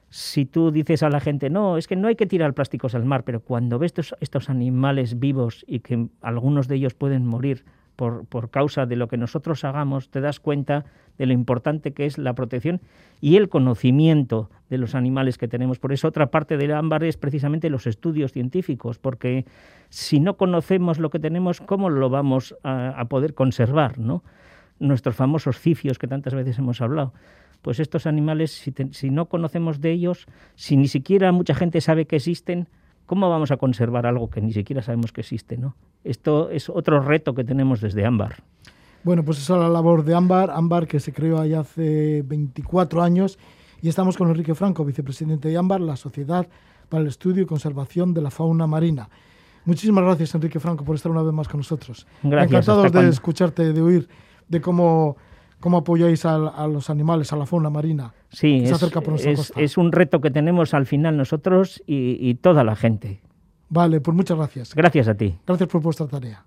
si 0.09 0.45
tú 0.45 0.71
dices 0.71 1.03
a 1.03 1.09
la 1.09 1.19
gente, 1.19 1.49
no, 1.49 1.77
es 1.77 1.87
que 1.87 1.95
no 1.95 2.07
hay 2.07 2.15
que 2.15 2.25
tirar 2.25 2.53
plásticos 2.53 2.95
al 2.95 3.05
mar, 3.05 3.23
pero 3.23 3.41
cuando 3.41 3.77
ves 3.77 3.93
estos, 4.19 4.49
animales 4.49 5.19
vivos 5.19 5.63
y 5.67 5.79
que 5.79 6.07
algunos 6.21 6.67
de 6.67 6.75
ellos 6.75 6.93
pueden 6.93 7.25
morir 7.25 7.63
por, 7.95 8.25
por, 8.25 8.49
causa 8.49 8.85
de 8.85 8.95
lo 8.95 9.07
que 9.07 9.17
nosotros 9.17 9.63
hagamos, 9.63 10.09
te 10.09 10.21
das 10.21 10.39
cuenta 10.39 10.85
de 11.17 11.25
lo 11.25 11.33
importante 11.33 11.91
que 11.91 12.05
es 12.05 12.17
la 12.17 12.33
protección 12.33 12.79
y 13.19 13.35
el 13.35 13.49
conocimiento 13.49 14.49
de 14.69 14.77
los 14.77 14.95
animales 14.95 15.37
que 15.37 15.49
tenemos. 15.49 15.79
Por 15.79 15.91
eso 15.91 16.07
otra 16.07 16.31
parte 16.31 16.57
del 16.57 16.71
ámbar 16.71 17.03
es 17.03 17.17
precisamente 17.17 17.69
los 17.69 17.85
estudios 17.85 18.31
científicos, 18.31 18.97
porque 18.99 19.45
si 19.89 20.19
no 20.19 20.37
conocemos 20.37 20.97
lo 20.97 21.09
que 21.09 21.19
tenemos, 21.19 21.59
¿cómo 21.59 21.89
lo 21.89 22.09
vamos 22.09 22.55
a, 22.63 22.89
a 22.99 23.05
poder 23.05 23.33
conservar? 23.33 23.99
¿no? 23.99 24.23
Nuestros 24.79 25.15
famosos 25.15 25.59
cifios 25.59 25.99
que 25.99 26.07
tantas 26.07 26.33
veces 26.33 26.57
hemos 26.57 26.81
hablado. 26.81 27.13
Pues 27.61 27.79
estos 27.79 28.05
animales, 28.05 28.51
si, 28.91 29.09
no 29.09 29.25
conocemos 29.25 29.81
de 29.81 29.91
ellos, 29.91 30.25
si 30.55 30.77
ni 30.77 30.87
siquiera 30.87 31.31
mucha 31.31 31.53
gente 31.53 31.81
sabe 31.81 32.05
que 32.05 32.15
existen, 32.15 32.69
¿cómo 33.05 33.29
vamos 33.29 33.51
a 33.51 33.57
conservar 33.57 34.05
algo 34.05 34.29
que 34.29 34.41
ni 34.41 34.53
siquiera 34.53 34.81
sabemos 34.81 35.11
que 35.11 35.21
existe? 35.21 35.57
¿no? 35.57 35.75
Esto 36.03 36.49
es 36.49 36.69
otro 36.69 37.01
reto 37.01 37.35
que 37.35 37.43
tenemos 37.43 37.81
desde 37.81 38.05
Ámbar. 38.05 38.37
Bueno, 39.03 39.23
pues 39.23 39.39
esa 39.39 39.55
es 39.55 39.61
la 39.61 39.69
labor 39.69 40.03
de 40.03 40.15
Ámbar, 40.15 40.51
Ámbar 40.51 40.87
que 40.87 40.99
se 40.99 41.13
creó 41.13 41.39
allá 41.39 41.61
hace 41.61 42.21
24 42.25 43.01
años 43.01 43.37
y 43.81 43.89
estamos 43.89 44.17
con 44.17 44.29
Enrique 44.29 44.55
Franco, 44.55 44.85
vicepresidente 44.85 45.49
de 45.49 45.57
Ámbar, 45.57 45.81
la 45.81 45.95
Sociedad 45.95 46.47
para 46.89 47.01
el 47.01 47.07
Estudio 47.07 47.43
y 47.43 47.45
Conservación 47.45 48.13
de 48.13 48.21
la 48.21 48.31
Fauna 48.31 48.67
Marina. 48.67 49.09
Muchísimas 49.65 50.03
gracias, 50.03 50.33
Enrique 50.35 50.59
Franco, 50.59 50.83
por 50.83 50.95
estar 50.95 51.11
una 51.11 51.21
vez 51.21 51.33
más 51.33 51.47
con 51.47 51.59
nosotros. 51.59 52.07
Gracias. 52.23 52.67
Encantados 52.67 52.91
de 52.91 53.09
escucharte, 53.09 53.73
de 53.73 53.81
oír 53.81 54.09
de 54.49 54.61
cómo, 54.61 55.15
cómo 55.59 55.77
apoyáis 55.77 56.25
a, 56.25 56.67
los 56.67 56.89
animales, 56.89 57.31
a 57.31 57.37
la 57.37 57.45
fauna 57.45 57.69
marina. 57.69 58.13
Sí, 58.31 58.63
es, 58.65 59.77
un 59.77 59.91
reto 59.91 60.21
que 60.21 60.31
tenemos 60.31 60.73
al 60.73 60.85
final 60.85 61.15
nosotros 61.17 61.81
y, 61.87 62.17
y 62.19 62.35
toda 62.35 62.63
la 62.63 62.75
gente. 62.75 63.21
Vale, 63.69 64.01
pues 64.01 64.15
muchas 64.15 64.37
gracias. 64.37 64.75
Gracias 64.75 65.07
a 65.07 65.15
ti. 65.15 65.37
Gracias 65.45 65.69
por 65.69 65.81
vuestra 65.81 66.07
tarea. 66.07 66.43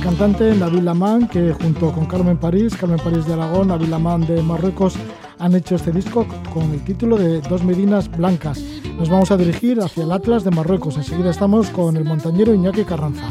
Cantante 0.00 0.54
Nabil 0.54 0.84
Laman, 0.84 1.28
que 1.28 1.52
junto 1.52 1.92
con 1.92 2.06
Carmen 2.06 2.36
París, 2.36 2.74
Carmen 2.76 2.98
París 2.98 3.26
de 3.26 3.34
Aragón, 3.34 3.68
Nabil 3.68 3.90
Laman 3.90 4.26
de 4.26 4.42
Marruecos, 4.42 4.94
han 5.38 5.54
hecho 5.54 5.76
este 5.76 5.92
disco 5.92 6.26
con 6.52 6.70
el 6.72 6.82
título 6.82 7.16
de 7.16 7.40
Dos 7.42 7.62
Medinas 7.62 8.10
Blancas. 8.10 8.60
Nos 8.98 9.08
vamos 9.08 9.30
a 9.30 9.36
dirigir 9.36 9.80
hacia 9.80 10.02
el 10.02 10.12
Atlas 10.12 10.44
de 10.44 10.50
Marruecos. 10.50 10.96
Enseguida 10.96 11.30
estamos 11.30 11.70
con 11.70 11.96
el 11.96 12.04
montañero 12.04 12.52
Iñaki 12.52 12.84
Carranza. 12.84 13.30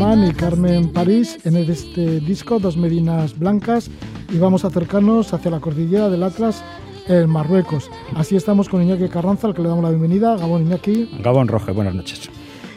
Y 0.00 0.32
Carmen 0.32 0.88
París 0.88 1.38
en 1.44 1.56
este 1.56 2.20
disco, 2.20 2.58
Dos 2.58 2.78
Medinas 2.78 3.38
Blancas, 3.38 3.90
y 4.32 4.38
vamos 4.38 4.64
a 4.64 4.68
acercarnos 4.68 5.34
hacia 5.34 5.50
la 5.50 5.60
cordillera 5.60 6.08
del 6.08 6.22
Atlas 6.22 6.64
en 7.06 7.28
Marruecos. 7.28 7.90
Así 8.14 8.34
estamos 8.34 8.70
con 8.70 8.80
Iñaki 8.82 9.08
Carranza, 9.08 9.46
al 9.46 9.54
que 9.54 9.60
le 9.60 9.68
damos 9.68 9.84
la 9.84 9.90
bienvenida. 9.90 10.38
Gabón 10.38 10.62
Iñaki. 10.62 11.10
Gabón 11.22 11.48
Roje, 11.48 11.72
buenas 11.72 11.94
noches. 11.94 12.30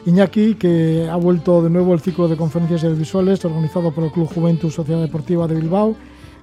Iñaki, 0.05 0.55
que 0.55 1.07
ha 1.09 1.15
vuelto 1.15 1.63
de 1.63 1.69
nuevo 1.69 1.93
el 1.93 2.01
ciclo 2.01 2.27
de 2.27 2.35
conferencias 2.35 2.83
audiovisuales 2.83 3.45
organizado 3.45 3.93
por 3.93 4.03
el 4.03 4.11
Club 4.11 4.27
Juventud 4.27 4.69
Sociedad 4.69 4.99
Deportiva 4.99 5.47
de 5.47 5.55
Bilbao, 5.55 5.95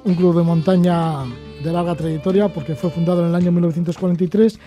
un 0.05 0.15
club 0.15 0.35
de 0.35 0.43
montaña 0.43 1.25
de 1.63 1.73
larga 1.73 1.95
trayectoria 1.95 2.49
porque 2.49 2.75
fue 2.75 2.89
fundado 2.89 3.21
en 3.21 3.29
el 3.29 3.35
año 3.35 3.53
1943 3.53 4.59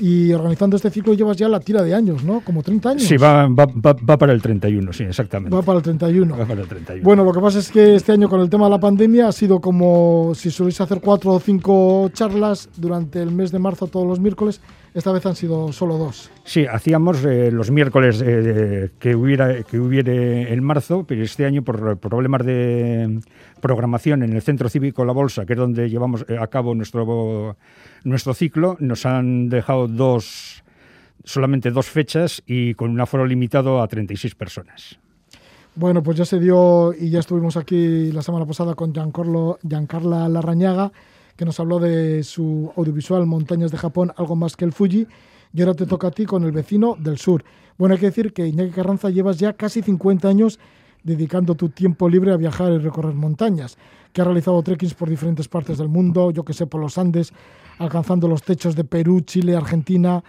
y 0.00 0.32
organizando 0.32 0.76
este 0.76 0.90
ciclo 0.90 1.14
llevas 1.14 1.36
ya 1.36 1.48
la 1.48 1.60
tira 1.60 1.82
de 1.82 1.94
años, 1.94 2.24
¿no? 2.24 2.40
Como 2.40 2.62
30 2.62 2.90
años. 2.90 3.02
Sí, 3.02 3.16
va, 3.16 3.46
va, 3.46 3.66
va, 3.66 4.16
para 4.16 4.32
el 4.32 4.42
31, 4.42 4.92
sí, 4.92 5.04
exactamente. 5.04 5.54
Va 5.54 5.62
para 5.62 5.78
el 5.78 5.82
31. 5.82 6.36
Va 6.36 6.44
para 6.44 6.60
el 6.60 6.68
31. 6.68 7.04
Bueno, 7.04 7.24
lo 7.24 7.32
que 7.32 7.40
pasa 7.40 7.58
es 7.58 7.70
que 7.70 7.94
este 7.94 8.12
año 8.12 8.28
con 8.28 8.40
el 8.40 8.50
tema 8.50 8.66
de 8.66 8.70
la 8.70 8.80
pandemia 8.80 9.28
ha 9.28 9.32
sido 9.32 9.60
como 9.60 10.32
si 10.34 10.50
solís 10.50 10.80
hacer 10.80 11.00
cuatro 11.00 11.32
o 11.32 11.40
cinco 11.40 12.10
charlas 12.12 12.68
durante 12.76 13.22
el 13.22 13.30
mes 13.30 13.50
de 13.52 13.58
marzo 13.58 13.86
todos 13.86 14.06
los 14.06 14.20
miércoles. 14.20 14.60
Esta 14.96 15.12
vez 15.12 15.26
han 15.26 15.36
sido 15.36 15.72
solo 15.72 15.98
dos. 15.98 16.30
Sí, 16.44 16.64
hacíamos 16.64 17.22
eh, 17.22 17.50
los 17.52 17.70
miércoles 17.70 18.22
eh, 18.24 18.88
que 18.98 19.14
hubiera 19.14 19.62
que 19.62 19.78
hubiere 19.78 20.50
en 20.50 20.64
marzo, 20.64 21.04
pero 21.06 21.22
este 21.22 21.44
año 21.44 21.62
por 21.62 21.98
problemas 21.98 22.46
de 22.46 23.20
programación 23.60 24.22
en 24.22 24.32
el 24.32 24.40
Centro 24.40 24.70
Cívico 24.70 25.04
La 25.04 25.12
Bolsa, 25.12 25.44
que 25.44 25.52
es 25.52 25.58
donde 25.58 25.90
llevamos 25.90 26.24
eh, 26.28 26.38
a 26.40 26.46
cabo 26.46 26.74
nuestro 26.74 27.58
nuestro 28.04 28.32
ciclo, 28.32 28.78
nos 28.80 29.04
han 29.04 29.50
dejado 29.50 29.86
dos 29.86 30.64
solamente 31.24 31.70
dos 31.70 31.90
fechas 31.90 32.42
y 32.46 32.72
con 32.72 32.90
un 32.90 32.98
aforo 32.98 33.26
limitado 33.26 33.82
a 33.82 33.88
36 33.88 34.34
personas. 34.34 34.98
Bueno, 35.74 36.02
pues 36.02 36.16
ya 36.16 36.24
se 36.24 36.40
dio 36.40 36.94
y 36.98 37.10
ya 37.10 37.18
estuvimos 37.18 37.58
aquí 37.58 38.12
la 38.12 38.22
semana 38.22 38.46
pasada 38.46 38.74
con 38.74 38.94
Giancarlo, 38.94 39.58
Giancarla 39.62 40.26
Larrañaga 40.30 40.90
que 41.36 41.44
nos 41.44 41.60
habló 41.60 41.78
de 41.78 42.22
su 42.22 42.72
audiovisual 42.76 43.26
Montañas 43.26 43.70
de 43.70 43.78
Japón, 43.78 44.12
algo 44.16 44.36
más 44.36 44.56
que 44.56 44.64
el 44.64 44.72
Fuji. 44.72 45.06
Y 45.52 45.60
ahora 45.60 45.74
te 45.74 45.86
toca 45.86 46.08
a 46.08 46.10
ti 46.10 46.26
con 46.26 46.44
el 46.44 46.52
vecino 46.52 46.96
del 46.98 47.18
sur. 47.18 47.44
Bueno, 47.78 47.94
hay 47.94 48.00
que 48.00 48.06
decir 48.06 48.32
que 48.32 48.46
Iñaki 48.46 48.72
Carranza 48.72 49.10
llevas 49.10 49.38
ya 49.38 49.52
casi 49.52 49.82
50 49.82 50.28
años 50.28 50.58
dedicando 51.02 51.54
tu 51.54 51.68
tiempo 51.68 52.08
libre 52.08 52.32
a 52.32 52.36
viajar 52.36 52.72
y 52.72 52.78
recorrer 52.78 53.14
montañas, 53.14 53.78
que 54.12 54.20
ha 54.20 54.24
realizado 54.24 54.60
trekkings 54.62 54.94
por 54.94 55.08
diferentes 55.08 55.46
partes 55.46 55.78
del 55.78 55.88
mundo, 55.88 56.30
yo 56.32 56.44
que 56.44 56.52
sé, 56.52 56.66
por 56.66 56.80
los 56.80 56.98
Andes, 56.98 57.32
alcanzando 57.78 58.26
los 58.26 58.42
techos 58.42 58.74
de 58.74 58.82
Perú, 58.82 59.20
Chile, 59.20 59.54
Argentina, 59.54 60.24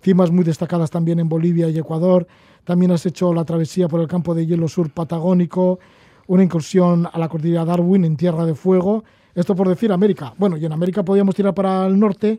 cimas 0.00 0.30
muy 0.30 0.44
destacadas 0.44 0.90
también 0.90 1.20
en 1.20 1.28
Bolivia 1.28 1.68
y 1.68 1.78
Ecuador. 1.78 2.26
También 2.64 2.92
has 2.92 3.04
hecho 3.04 3.34
la 3.34 3.44
travesía 3.44 3.88
por 3.88 4.00
el 4.00 4.08
campo 4.08 4.34
de 4.34 4.46
hielo 4.46 4.68
sur 4.68 4.90
patagónico, 4.90 5.80
una 6.28 6.44
incursión 6.44 7.06
a 7.12 7.18
la 7.18 7.28
cordillera 7.28 7.64
Darwin 7.64 8.04
en 8.04 8.16
Tierra 8.16 8.46
de 8.46 8.54
Fuego 8.54 9.04
esto 9.34 9.56
por 9.56 9.68
decir 9.68 9.92
América. 9.92 10.34
Bueno, 10.36 10.56
y 10.56 10.64
en 10.64 10.72
América 10.72 11.02
podíamos 11.02 11.34
tirar 11.34 11.54
para 11.54 11.86
el 11.86 11.98
norte, 11.98 12.38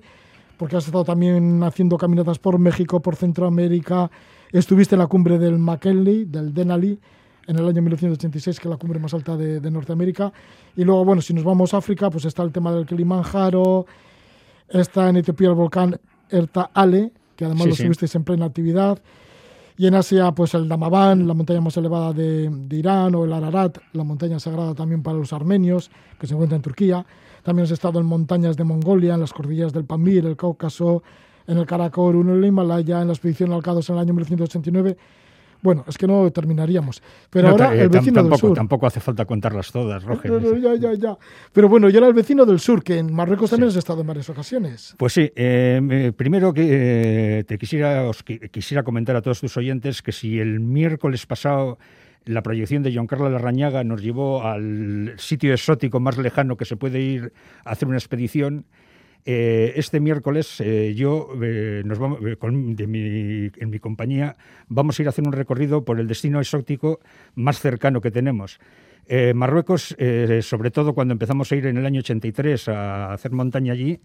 porque 0.58 0.78
has 0.78 0.86
estado 0.86 1.04
también 1.04 1.64
haciendo 1.64 1.98
caminatas 1.98 2.40
por 2.40 2.60
México, 2.60 3.02
por 3.02 3.16
Centroamérica. 3.16 4.10
Estuviste 4.52 4.96
en 4.96 5.00
la 5.00 5.08
cumbre 5.08 5.40
del 5.40 5.58
McKinley, 5.58 6.26
del 6.26 6.54
Denali, 6.54 7.00
en 7.48 7.58
el 7.58 7.68
año 7.68 7.82
1986, 7.82 8.60
que 8.60 8.68
es 8.68 8.70
la 8.70 8.78
cumbre 8.78 9.00
más 9.00 9.14
alta 9.14 9.36
de, 9.36 9.72
Norteamérica. 9.72 10.32
Y 10.76 10.84
luego, 10.84 11.04
bueno, 11.04 11.22
si 11.22 11.34
nos 11.34 11.44
vamos 11.44 11.74
a 11.74 11.78
África, 11.78 12.10
pues 12.10 12.26
está 12.26 12.44
el 12.44 12.52
tema 12.52 12.72
del 12.72 12.86
Kilimanjaro, 12.86 13.86
está 14.70 15.10
en 15.10 15.18
Etiopía 15.18 15.50
el 15.50 15.56
volcán 15.56 16.00
Erta 16.30 16.70
Ale, 16.74 17.12
que 17.36 17.46
además 17.46 17.68
lo 17.68 17.76
subisteis 17.76 18.14
en 18.16 18.24
plena 18.24 18.46
actividad. 18.46 19.00
Y 19.78 19.88
en 19.88 19.96
Asia, 19.96 20.32
pues 20.32 20.54
el 20.54 20.68
Damavand, 20.68 21.28
la 21.28 21.34
montaña 21.34 21.60
más 21.62 21.76
elevada 21.78 22.14
de, 22.14 22.50
Irán, 22.72 23.16
o 23.16 23.26
el 23.26 23.34
Ararat, 23.34 23.78
la 23.94 24.04
montaña 24.04 24.40
sagrada 24.40 24.76
también 24.76 25.02
para 25.02 25.18
los 25.18 25.34
armenios, 25.34 25.90
que 26.20 26.28
se 26.28 26.34
encuentra 26.34 26.56
en 26.56 26.62
Turquía. 26.62 27.06
También 27.44 27.66
has 27.66 27.72
estado 27.72 28.00
en 28.00 28.06
montañas 28.06 28.56
de 28.56 28.64
Mongolia, 28.64 29.16
en 29.16 29.22
las 29.22 29.34
cordillas 29.34 29.74
del 29.74 29.86
Pamir, 29.86 30.26
el 30.26 30.38
Cáucaso, 30.38 31.02
en 31.48 31.58
el 31.58 31.66
Karakorum, 31.66 32.30
en 32.30 32.36
el 32.36 32.46
Himalaya, 32.46 33.02
en 33.02 33.08
la 33.08 33.14
expedición 33.14 33.52
Alcados 33.52 33.90
en 33.90 33.96
el 33.96 34.02
año 34.02 34.14
1989 34.14 34.98
bueno, 35.64 35.86
es 35.88 35.98
que 35.98 36.06
no 36.06 36.30
terminaríamos. 36.32 37.02
Pero 37.30 37.48
ahora 37.48 37.74
el 37.74 37.90
vecino 37.90 38.16
tampoco, 38.16 38.36
del 38.36 38.40
sur. 38.40 38.54
Tampoco 38.54 38.86
hace 38.86 39.00
falta 39.00 39.26
contarlas 39.26 39.72
todas, 39.72 40.04
Roger. 40.04 40.62
ya, 40.62 40.76
ya, 40.76 40.94
ya. 40.94 41.18
Pero 41.54 41.70
bueno, 41.70 41.90
y 41.90 41.96
ahora 41.96 42.08
el 42.08 42.14
vecino 42.14 42.46
del 42.46 42.60
sur, 42.60 42.84
que 42.84 43.00
en 43.00 43.14
Marruecos 43.14 43.50
también 43.50 43.70
has 43.70 43.78
estado 43.78 44.02
en 44.02 44.08
varias 44.08 44.30
ocasiones. 44.30 44.94
Pues 44.98 45.14
sí. 45.14 45.32
Eh, 45.36 46.12
primero 46.16 46.54
que 46.54 47.40
eh, 47.40 47.44
te 47.46 47.58
quisiera, 47.58 48.04
os 48.04 48.24
quisiera 48.24 48.84
comentar 48.84 49.16
a 49.16 49.22
todos 49.22 49.40
tus 49.40 49.56
oyentes 49.56 50.02
que 50.02 50.12
si 50.12 50.40
el 50.40 50.60
miércoles 50.60 51.26
pasado 51.26 51.78
la 52.26 52.42
proyección 52.42 52.84
de 52.84 52.92
Giancarlo 52.92 53.30
Larrañaga 53.30 53.84
nos 53.84 54.02
llevó 54.02 54.44
al 54.44 55.14
sitio 55.18 55.54
exótico 55.54 56.00
más 56.00 56.18
lejano 56.18 56.58
que 56.58 56.66
se 56.66 56.76
puede 56.76 57.00
ir 57.00 57.34
a 57.66 57.72
hacer 57.72 57.88
una 57.88 57.98
expedición, 57.98 58.66
eh, 59.26 59.74
este 59.78 60.02
miércoles 60.02 60.60
eh, 60.60 60.94
yo 60.96 61.30
eh, 61.42 61.82
vamos, 61.86 62.20
en 62.22 63.70
mi 63.70 63.80
compañía 63.80 64.36
vamos 64.68 65.00
a 65.00 65.02
ir 65.02 65.08
a 65.08 65.10
hacer 65.10 65.26
un 65.26 65.32
recorrido 65.32 65.86
por 65.86 66.00
el 66.00 66.08
destino 66.08 66.40
exótico 66.40 67.00
más 67.36 67.60
cercano 67.60 68.02
que 68.02 68.12
tenemos. 68.12 68.60
Marruecos, 69.36 69.98
sobre 70.42 70.72
todo 70.72 70.94
cuando 70.94 71.12
empezamos 71.12 71.52
a 71.52 71.58
ir 71.58 71.66
en 71.66 71.76
el 71.76 71.86
año 71.86 72.00
83 72.00 72.70
a 72.70 73.12
hacer 73.12 73.32
montaña 73.34 73.74
allí, 73.74 74.00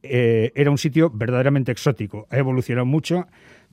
era 0.00 0.70
un 0.70 0.78
sitio 0.78 1.10
verdaderamente 1.10 1.72
exótico. 1.72 2.28
Ha 2.30 2.38
evolucionado 2.38 2.86
mucho 2.86 3.26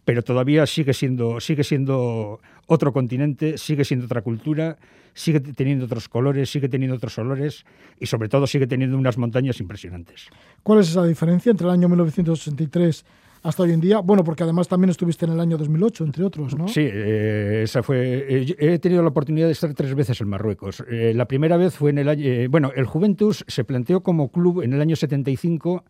pero 0.05 0.21
todavía 0.23 0.65
sigue 0.67 0.93
siendo, 0.93 1.39
sigue 1.39 1.63
siendo 1.63 2.39
otro 2.67 2.93
continente, 2.93 3.57
sigue 3.57 3.83
siendo 3.83 4.05
otra 4.05 4.21
cultura, 4.21 4.77
sigue 5.13 5.39
teniendo 5.39 5.85
otros 5.85 6.07
colores, 6.07 6.49
sigue 6.49 6.69
teniendo 6.69 6.95
otros 6.95 7.17
olores 7.17 7.65
y 7.99 8.05
sobre 8.05 8.29
todo 8.29 8.45
sigue 8.45 8.67
teniendo 8.67 8.97
unas 8.97 9.17
montañas 9.17 9.59
impresionantes. 9.59 10.27
¿Cuál 10.61 10.79
es 10.79 10.89
esa 10.89 11.03
diferencia 11.05 11.49
entre 11.49 11.65
el 11.67 11.73
año 11.73 11.89
1983 11.89 13.05
hasta 13.43 13.63
hoy 13.63 13.71
en 13.71 13.81
día? 13.81 13.99
Bueno, 13.99 14.23
porque 14.23 14.43
además 14.43 14.67
también 14.67 14.91
estuviste 14.91 15.25
en 15.25 15.31
el 15.31 15.39
año 15.39 15.57
2008, 15.57 16.03
entre 16.03 16.23
otros, 16.23 16.55
¿no? 16.55 16.67
Sí, 16.67 16.81
eh, 16.81 17.61
esa 17.63 17.81
fue. 17.81 18.25
Eh, 18.27 18.55
he 18.59 18.79
tenido 18.79 19.01
la 19.01 19.09
oportunidad 19.09 19.47
de 19.47 19.53
estar 19.53 19.73
tres 19.73 19.95
veces 19.95 20.19
en 20.21 20.27
Marruecos. 20.27 20.83
Eh, 20.89 21.13
la 21.15 21.25
primera 21.25 21.57
vez 21.57 21.73
fue 21.75 21.89
en 21.91 21.99
el 21.99 22.09
año. 22.09 22.49
bueno, 22.49 22.71
el 22.75 22.85
Juventus 22.85 23.43
se 23.47 23.63
planteó 23.63 24.01
como 24.01 24.31
club 24.31 24.61
en 24.61 24.73
el 24.73 24.81
año 24.81 24.95
75 24.95 25.83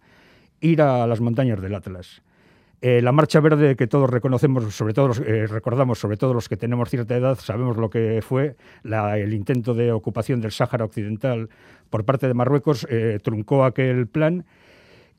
ir 0.62 0.82
a 0.82 1.06
las 1.08 1.20
montañas 1.20 1.62
del 1.62 1.76
Atlas. 1.76 2.22
Eh, 2.82 3.02
la 3.02 3.12
marcha 3.12 3.40
verde 3.40 3.76
que 3.76 3.88
todos 3.88 4.10
reconocemos, 4.10 4.76
sobre 4.76 4.94
todo 4.94 5.12
eh, 5.24 5.48
recordamos, 5.48 6.00
sobre 6.00 6.18
todo 6.18 6.34
los 6.34 6.50
que 6.50 6.58
tenemos 6.58 6.90
cierta 6.90 7.16
edad, 7.16 7.38
sabemos 7.40 7.78
lo 7.78 7.90
que 7.90 8.22
fue 8.22 8.56
el 8.84 9.34
intento 9.34 9.74
de 9.74 9.92
ocupación 9.92 10.42
del 10.42 10.52
Sáhara 10.52 10.86
Occidental 10.86 11.50
por 11.90 12.06
parte 12.06 12.28
de 12.28 12.34
Marruecos, 12.34 12.86
eh, 12.90 13.20
truncó 13.24 13.64
aquel 13.64 14.08
plan. 14.08 14.46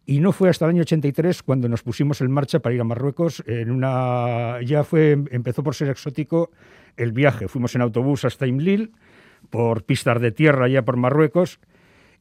Y 0.08 0.20
no 0.20 0.30
fue 0.30 0.48
hasta 0.48 0.66
el 0.66 0.70
año 0.70 0.82
83 0.82 1.42
cuando 1.42 1.68
nos 1.68 1.82
pusimos 1.82 2.20
en 2.20 2.30
marcha 2.30 2.60
para 2.60 2.74
ir 2.74 2.80
a 2.80 2.84
Marruecos. 2.84 3.42
En 3.46 3.72
una, 3.72 4.60
ya 4.62 4.84
fue, 4.84 5.18
empezó 5.30 5.64
por 5.64 5.74
ser 5.74 5.88
exótico 5.88 6.52
el 6.96 7.10
viaje. 7.10 7.48
Fuimos 7.48 7.74
en 7.74 7.80
autobús 7.80 8.24
hasta 8.24 8.46
Imlil, 8.46 8.92
por 9.50 9.82
pistas 9.82 10.20
de 10.20 10.30
tierra 10.30 10.68
ya 10.68 10.82
por 10.82 10.96
Marruecos, 10.96 11.58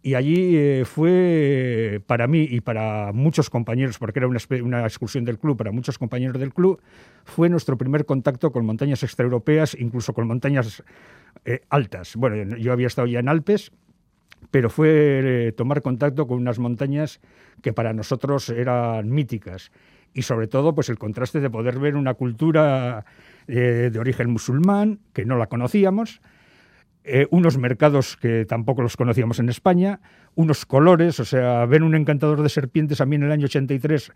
y 0.06 0.14
allí 0.14 0.56
eh, 0.56 0.84
fue 0.86 2.00
para 2.06 2.28
mí 2.28 2.48
y 2.48 2.62
para 2.62 3.12
muchos 3.12 3.50
compañeros, 3.50 3.98
porque 3.98 4.20
era 4.20 4.28
una, 4.28 4.86
excursión 4.86 5.26
del 5.26 5.40
club, 5.40 5.58
para 5.58 5.72
muchos 5.72 5.98
compañeros 5.98 6.40
del 6.40 6.54
club, 6.54 6.80
fue 7.24 7.50
nuestro 7.50 7.76
primer 7.76 8.06
contacto 8.06 8.52
con 8.52 8.68
montañas 8.68 9.02
extraeuropeas, 9.02 9.76
incluso 9.80 10.14
con 10.14 10.28
montañas 10.28 10.84
eh, 11.44 11.62
altas. 11.72 12.16
Bueno, 12.18 12.56
yo 12.56 12.72
había 12.72 12.86
estado 12.86 13.08
ya 13.08 13.18
en 13.18 13.28
Alpes, 13.28 13.72
pero 14.52 14.70
fue 14.70 15.48
eh, 15.48 15.52
tomar 15.54 15.82
contacto 15.82 16.28
con 16.28 16.38
unas 16.38 16.60
montañas 16.60 17.20
que 17.64 17.74
para 17.74 17.92
nosotros 17.92 18.50
eran 18.50 19.10
míticas. 19.10 19.72
Y 20.14 20.22
sobre 20.22 20.46
todo, 20.46 20.76
pues 20.76 20.90
el 20.90 21.00
contraste 21.00 21.40
de 21.40 21.50
poder 21.50 21.80
ver 21.80 21.96
una 21.96 22.14
cultura 22.14 23.06
de 23.48 24.00
origen 24.00 24.30
musulmán, 24.30 25.00
que 25.14 25.26
no 25.26 25.36
la 25.36 25.48
conocíamos, 25.48 26.22
eh, 27.06 27.28
unos 27.30 27.58
mercados 27.58 28.18
que 28.18 28.46
tampoco 28.46 28.82
los 28.82 28.98
conocíamos 28.98 29.40
en 29.40 29.50
España, 29.50 30.00
unos 30.36 30.66
colores, 30.66 31.20
o 31.20 31.26
sea, 31.26 31.66
ver 31.66 31.84
un 31.84 31.96
encantador 31.96 32.42
de 32.42 32.50
serpientes 32.50 33.02
a 33.02 33.06
mí 33.06 33.16
en 33.16 33.24
el 33.24 33.32
año 33.32 33.46
83 33.46 34.12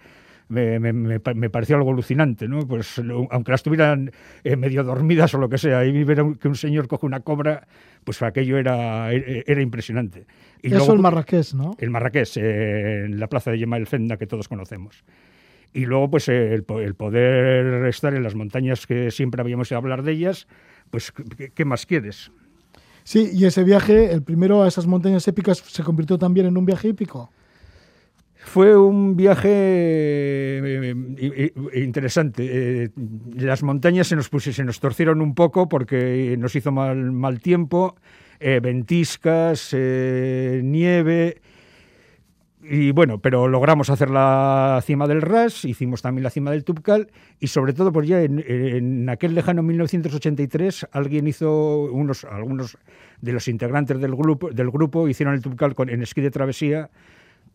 me, 0.49 0.79
me, 0.79 1.49
pareció 1.49 1.75
algo 1.75 1.91
alucinante, 1.91 2.47
¿no? 2.47 2.67
Pues 2.67 2.99
aunque 3.29 3.51
las 3.51 3.61
tuvieran 3.61 4.11
eh, 4.43 4.55
medio 4.55 4.83
dormidas 4.83 5.33
o 5.35 5.37
lo 5.37 5.47
que 5.47 5.59
sea, 5.59 5.85
y 5.85 6.03
ver 6.03 6.23
que 6.39 6.47
un 6.47 6.55
señor 6.55 6.87
coge 6.87 7.05
una 7.05 7.19
cobra, 7.19 7.67
pues 8.03 8.21
aquello 8.23 8.57
era, 8.57 9.13
era 9.13 9.61
impresionante. 9.61 10.25
Y 10.63 10.73
Eso 10.73 10.93
el 10.93 10.99
Marrakech, 10.99 11.53
¿no? 11.53 11.75
El 11.77 11.91
Marrakech, 11.91 12.37
eh, 12.37 13.05
en 13.05 13.19
la 13.19 13.27
plaza 13.27 13.51
de 13.51 13.59
Yema 13.59 13.77
el 13.77 13.85
Fenda 13.85 14.17
que 14.17 14.25
todos 14.25 14.47
conocemos. 14.47 15.03
Y 15.71 15.85
luego, 15.85 16.09
pues 16.09 16.27
el, 16.29 16.65
el, 16.67 16.95
poder 16.95 17.85
estar 17.85 18.15
en 18.15 18.23
las 18.23 18.33
montañas 18.33 18.87
que 18.87 19.11
siempre 19.11 19.41
habíamos 19.41 19.69
ido 19.69 19.77
a 19.77 19.81
hablar 19.81 20.01
de 20.01 20.13
ellas, 20.13 20.47
pues 20.89 21.13
¿qué, 21.53 21.65
más 21.65 21.85
quieres? 21.85 22.31
Sí, 23.09 23.31
y 23.33 23.45
ese 23.45 23.63
viaje, 23.63 24.13
el 24.13 24.21
primero 24.21 24.61
a 24.61 24.67
esas 24.67 24.85
montañas 24.85 25.27
épicas, 25.27 25.63
se 25.65 25.81
convirtió 25.81 26.19
también 26.19 26.45
en 26.45 26.55
un 26.55 26.63
viaje 26.63 26.89
épico. 26.89 27.31
Fue 28.35 28.77
un 28.77 29.15
viaje 29.15 29.49
eh, 29.49 30.93
eh, 31.17 31.51
eh, 31.73 31.79
interesante. 31.79 32.91
las 33.35 33.63
montañas 33.63 34.05
se 34.05 34.15
nos, 34.15 34.29
se 34.29 34.63
nos 34.63 34.79
torcieron 34.79 35.21
un 35.21 35.33
poco 35.33 35.67
porque 35.67 36.35
nos 36.37 36.55
hizo 36.55 36.71
mal, 36.71 37.11
mal 37.11 37.39
tiempo, 37.39 37.95
ventiscas, 38.39 39.73
nieve. 39.73 41.41
Y 42.69 42.91
bueno, 42.91 43.19
pero 43.19 43.47
logramos 43.47 43.89
hacer 43.89 44.11
la 44.11 44.79
cima 44.85 45.07
del 45.07 45.21
RAS, 45.21 45.65
hicimos 45.65 46.01
también 46.03 46.23
la 46.23 46.29
cima 46.29 46.51
del 46.51 46.63
Tubcal 46.63 47.09
y 47.39 47.47
sobre 47.47 47.73
todo, 47.73 47.91
pues 47.91 48.07
ya 48.07 48.21
en, 48.21 49.09
aquel 49.09 49.33
lejano 49.33 49.63
1983 49.63 50.87
alguien 50.91 51.27
hizo, 51.27 51.85
unos, 51.91 52.25
algunos 52.25 52.77
de 53.21 53.33
los 53.33 53.47
integrantes 53.47 53.99
del 53.99 54.15
grupo, 54.15 54.51
del 54.51 54.69
grupo 54.69 55.07
hicieron 55.07 55.33
el 55.33 55.41
Tubcal 55.41 55.73
con, 55.73 55.89
en 55.89 56.03
esquí 56.03 56.21
de 56.21 56.29
travesía, 56.29 56.91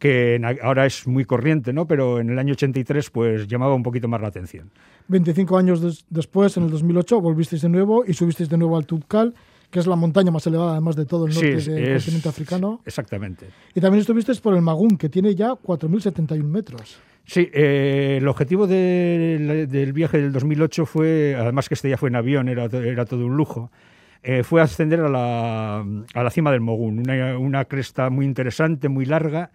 que 0.00 0.40
ahora 0.62 0.84
es 0.84 1.06
muy 1.06 1.24
corriente, 1.24 1.72
¿no? 1.72 1.86
Pero 1.86 2.18
en 2.18 2.30
el 2.30 2.38
año 2.38 2.54
83 2.54 3.10
pues 3.10 3.46
llamaba 3.46 3.74
un 3.74 3.84
poquito 3.84 4.08
más 4.08 4.20
la 4.20 4.28
atención. 4.28 4.70
25 5.06 5.56
años 5.56 6.04
después, 6.10 6.56
en 6.56 6.64
el 6.64 6.70
2008, 6.70 7.20
volvisteis 7.20 7.62
de 7.62 7.68
nuevo 7.68 8.04
y 8.04 8.14
subisteis 8.14 8.48
de 8.48 8.58
nuevo 8.58 8.76
al 8.76 8.86
Tubcal 8.86 9.34
que 9.74 9.80
es 9.80 9.88
la 9.88 9.96
montaña 9.96 10.30
más 10.30 10.46
elevada 10.46 10.70
además 10.70 10.94
de 10.94 11.04
todo 11.04 11.26
el 11.26 11.34
norte 11.34 11.56
del 11.56 11.94
continente 11.94 12.28
africano. 12.28 12.80
Exactamente. 12.86 13.48
Y 13.74 13.80
también 13.80 14.02
estuviste 14.02 14.32
por 14.36 14.54
el 14.54 14.62
Magún, 14.62 14.96
que 14.96 15.08
tiene 15.08 15.34
ya 15.34 15.50
4.071 15.50 16.44
metros. 16.44 16.96
Sí, 17.24 17.50
eh, 17.52 18.18
el 18.20 18.28
objetivo 18.28 18.68
del 18.68 19.92
viaje 19.92 20.18
del 20.18 20.32
2008 20.32 20.86
fue, 20.86 21.36
además 21.36 21.68
que 21.68 21.74
este 21.74 21.90
ya 21.90 21.96
fue 21.96 22.08
en 22.08 22.14
avión, 22.14 22.48
era, 22.48 22.66
era 22.66 23.04
todo 23.04 23.26
un 23.26 23.36
lujo, 23.36 23.72
eh, 24.22 24.44
fue 24.44 24.62
ascender 24.62 25.00
a 25.00 25.08
la, 25.08 25.80
a 25.80 26.22
la, 26.22 26.30
cima 26.30 26.52
del 26.52 26.60
Mogún, 26.60 27.00
una, 27.00 27.36
una, 27.36 27.64
cresta 27.64 28.10
muy 28.10 28.26
interesante, 28.26 28.88
muy 28.88 29.06
larga. 29.06 29.50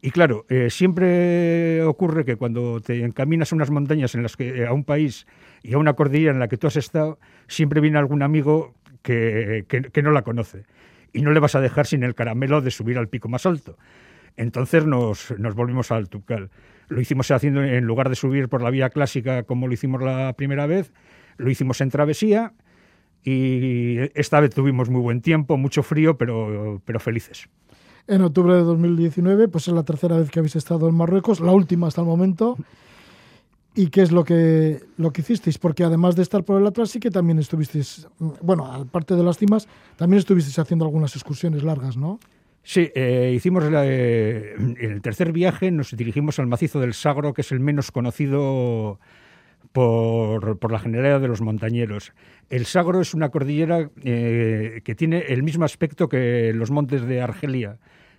Y 0.00 0.12
claro, 0.12 0.46
eh, 0.48 0.70
siempre 0.70 1.82
ocurre 1.82 2.24
que 2.24 2.36
cuando 2.36 2.80
te 2.80 3.02
encaminas 3.02 3.50
a 3.50 3.56
unas 3.56 3.72
montañas 3.72 4.14
en 4.14 4.22
las 4.22 4.36
que, 4.36 4.66
a 4.66 4.72
un 4.72 4.84
país 4.84 5.26
y 5.64 5.74
a 5.74 5.78
una 5.78 5.94
cordillera 5.94 6.32
en 6.32 6.38
la 6.38 6.46
que 6.46 6.58
tú 6.58 6.68
has 6.68 6.76
estado, 6.76 7.18
siempre 7.48 7.80
viene 7.80 7.98
algún 7.98 8.22
amigo 8.22 8.72
que, 9.04 10.02
no 10.02 10.10
la 10.10 10.22
conoce. 10.22 10.64
Y 11.12 11.22
no 11.22 11.30
le 11.30 11.38
vas 11.38 11.54
a 11.54 11.60
dejar 11.60 11.86
sin 11.86 12.02
el 12.02 12.14
caramelo 12.14 12.60
de 12.60 12.70
subir 12.70 12.98
al 12.98 13.08
pico 13.08 13.28
más 13.28 13.46
alto. 13.46 13.76
Entonces 14.36 14.84
nos, 14.84 15.32
volvimos 15.54 15.92
al 15.92 16.08
Tucal. 16.08 16.50
Lo 16.88 17.00
hicimos 17.00 17.30
haciendo, 17.30 17.62
en 17.62 17.84
lugar 17.84 18.08
de 18.08 18.16
subir 18.16 18.48
por 18.48 18.62
la 18.62 18.70
vía 18.70 18.90
clásica 18.90 19.44
como 19.44 19.68
lo 19.68 19.74
hicimos 19.74 20.02
la 20.02 20.32
primera 20.32 20.66
vez, 20.66 20.92
lo 21.36 21.50
hicimos 21.50 21.80
en 21.80 21.90
travesía 21.90 22.52
y 23.22 23.98
esta 24.14 24.40
vez 24.40 24.54
tuvimos 24.54 24.90
muy 24.90 25.00
buen 25.00 25.22
tiempo, 25.22 25.56
mucho 25.56 25.82
frío, 25.82 26.18
pero, 26.18 26.82
pero 26.84 26.98
felices. 26.98 27.48
En 28.06 28.20
octubre 28.20 28.54
de 28.54 28.62
2019, 28.62 29.48
pues 29.48 29.68
es 29.68 29.74
la 29.74 29.84
tercera 29.84 30.18
vez 30.18 30.30
que 30.30 30.40
habéis 30.40 30.56
estado 30.56 30.88
en 30.88 30.94
Marruecos, 30.94 31.40
la 31.40 31.52
última 31.52 31.86
hasta 31.86 32.02
el 32.02 32.06
momento. 32.06 32.56
¿Y 33.76 33.88
qué 33.88 34.02
es 34.02 34.12
lo 34.12 34.24
que, 34.24 34.80
lo 34.96 35.12
que 35.12 35.22
hicisteis? 35.22 35.58
Porque 35.58 35.82
además 35.82 36.14
de 36.14 36.22
estar 36.22 36.44
por 36.44 36.60
el 36.60 36.66
Atlas, 36.66 36.90
sí 36.90 37.00
que 37.00 37.10
también 37.10 37.40
estuvisteis, 37.40 38.06
bueno, 38.40 38.72
aparte 38.72 39.16
de 39.16 39.24
las 39.24 39.36
cimas, 39.36 39.66
también 39.96 40.20
estuvisteis 40.20 40.56
haciendo 40.60 40.84
algunas 40.84 41.16
excursiones 41.16 41.64
largas, 41.64 41.96
¿no? 41.96 42.20
Sí, 42.62 42.90
eh, 42.94 43.32
hicimos 43.34 43.64
eh, 43.70 44.54
el 44.80 45.02
tercer 45.02 45.32
viaje, 45.32 45.72
nos 45.72 45.94
dirigimos 45.96 46.38
al 46.38 46.46
macizo 46.46 46.78
del 46.78 46.94
Sagro, 46.94 47.34
que 47.34 47.40
es 47.40 47.50
el 47.50 47.58
menos 47.58 47.90
conocido 47.90 49.00
por, 49.72 50.56
por 50.58 50.70
la 50.70 50.78
generalidad 50.78 51.20
de 51.20 51.28
los 51.28 51.40
montañeros. 51.40 52.12
El 52.50 52.66
Sagro 52.66 53.00
es 53.00 53.12
una 53.12 53.30
cordillera 53.30 53.90
eh, 54.04 54.82
que 54.84 54.94
tiene 54.94 55.18
el 55.28 55.42
mismo 55.42 55.64
aspecto 55.64 56.08
que 56.08 56.52
los 56.54 56.70
montes 56.70 57.02
de 57.02 57.20
Argelia, 57.20 57.78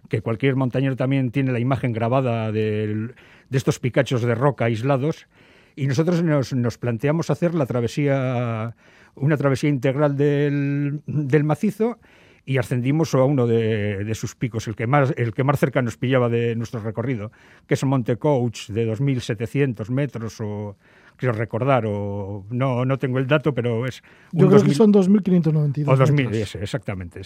que 0.10 0.22
cualquier 0.22 0.58
montañero 0.58 0.98
también 0.98 1.32
tiene 1.32 1.54
la 1.54 1.60
imagen 1.60 1.94
grabada 1.94 2.52
de 2.52 3.16
estos 3.52 3.80
picachos 3.80 4.22
de 4.22 4.36
roca 4.36 4.66
aislados 4.66 5.28
y 5.76 5.88
nosotros 5.88 6.24
nos, 6.24 6.78
planteamos 6.78 7.30
hacer 7.30 7.54
la 7.54 7.66
travesía, 7.66 8.76
una 9.16 9.38
travesía 9.38 9.70
integral 9.70 10.16
del, 10.16 11.02
macizo 11.44 12.00
y 12.46 12.58
ascendimos 12.58 13.14
a 13.16 13.24
uno 13.24 13.48
de, 13.48 14.12
sus 14.16 14.36
picos, 14.36 14.68
el 14.68 14.76
que, 14.76 14.88
más, 14.88 15.14
el 15.18 15.34
que 15.34 15.44
más 15.44 15.60
cerca 15.60 15.82
nos 15.82 15.98
pillaba 15.98 16.30
de 16.30 16.56
nuestro 16.56 16.80
recorrido, 16.80 17.32
que 17.68 17.74
es 17.74 17.84
el 17.84 17.90
Monte 17.90 18.18
Couch 18.18 18.70
de 18.70 18.88
2.700 18.90 19.90
metros 19.90 20.40
o 20.40 20.78
quiero 21.18 21.34
recordar, 21.34 21.86
o 21.88 22.46
no, 22.50 22.86
no 22.86 22.98
tengo 22.98 23.20
el 23.20 23.28
dato, 23.28 23.54
pero 23.54 23.86
es... 23.86 24.02
Yo 24.32 24.48
creo 24.48 24.64
que 24.64 24.74
son 24.74 24.94
2.592. 24.94 25.88
O 25.88 25.98
2.000, 25.98 26.62
exactamente. 26.62 27.22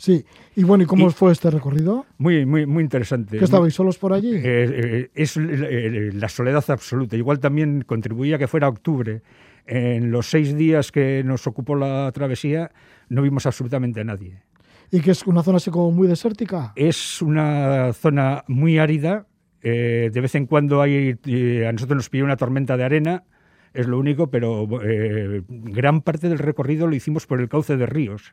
Sí, 0.00 0.24
y 0.56 0.64
bueno, 0.64 0.84
¿y 0.84 0.86
cómo 0.86 1.10
fue 1.10 1.30
este 1.30 1.50
recorrido? 1.50 2.06
Muy, 2.16 2.46
muy, 2.46 2.64
muy 2.64 2.82
interesante. 2.82 3.36
¿Que 3.36 3.44
estabais 3.44 3.74
solos 3.74 3.98
por 3.98 4.14
allí? 4.14 4.34
Eh, 4.34 4.40
eh, 4.42 5.10
es 5.14 5.36
eh, 5.36 6.10
la 6.14 6.30
soledad 6.30 6.64
absoluta. 6.68 7.18
Igual 7.18 7.38
también 7.38 7.82
contribuía 7.82 8.38
que 8.38 8.48
fuera 8.48 8.66
octubre. 8.66 9.20
En 9.66 10.10
los 10.10 10.30
seis 10.30 10.56
días 10.56 10.90
que 10.90 11.22
nos 11.22 11.46
ocupó 11.46 11.76
la 11.76 12.10
travesía 12.12 12.70
no 13.10 13.20
vimos 13.20 13.44
absolutamente 13.44 14.00
a 14.00 14.04
nadie. 14.04 14.42
¿Y 14.90 15.02
que 15.02 15.10
es 15.10 15.26
una 15.26 15.42
zona 15.42 15.58
así 15.58 15.70
como 15.70 15.90
muy 15.90 16.08
desértica? 16.08 16.72
Es 16.76 17.20
una 17.20 17.92
zona 17.92 18.42
muy 18.48 18.78
árida. 18.78 19.26
de 19.62 20.10
vez 20.14 20.34
en 20.34 20.46
cuando 20.46 20.80
hay, 20.80 21.10
a 21.10 21.72
nosotros 21.72 21.96
nos 21.96 22.08
pilló 22.08 22.24
una 22.24 22.38
tormenta 22.38 22.78
de 22.78 22.84
arena, 22.84 23.24
es 23.74 23.86
lo 23.86 23.98
único, 23.98 24.30
pero 24.30 24.66
gran 24.66 26.00
parte 26.00 26.30
del 26.30 26.38
recorrido 26.38 26.86
lo 26.86 26.96
hicimos 26.96 27.26
por 27.26 27.38
el 27.38 27.50
cauce 27.50 27.76
de 27.76 27.84
ríos 27.84 28.32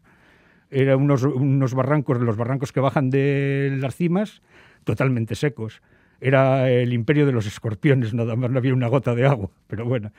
eran 0.72 1.02
unos, 1.02 1.24
unos 1.24 1.74
barrancos, 1.74 2.20
los 2.20 2.38
barrancos 2.38 2.72
que 2.72 2.80
bajan 2.80 3.10
de 3.10 3.78
las 3.80 3.96
cimas, 3.96 4.42
totalmente 4.84 5.36
secos. 5.36 5.82
Era 6.20 6.70
el 6.70 6.94
imperio 6.94 7.26
de 7.26 7.32
los 7.32 7.46
escorpiones, 7.46 8.14
nada 8.14 8.36
más 8.36 8.50
no 8.50 8.58
había 8.58 8.74
una 8.74 8.88
gota 8.88 9.14
de 9.14 9.26
agua, 9.26 9.50
pero 9.68 9.86
bueno. 9.86 10.12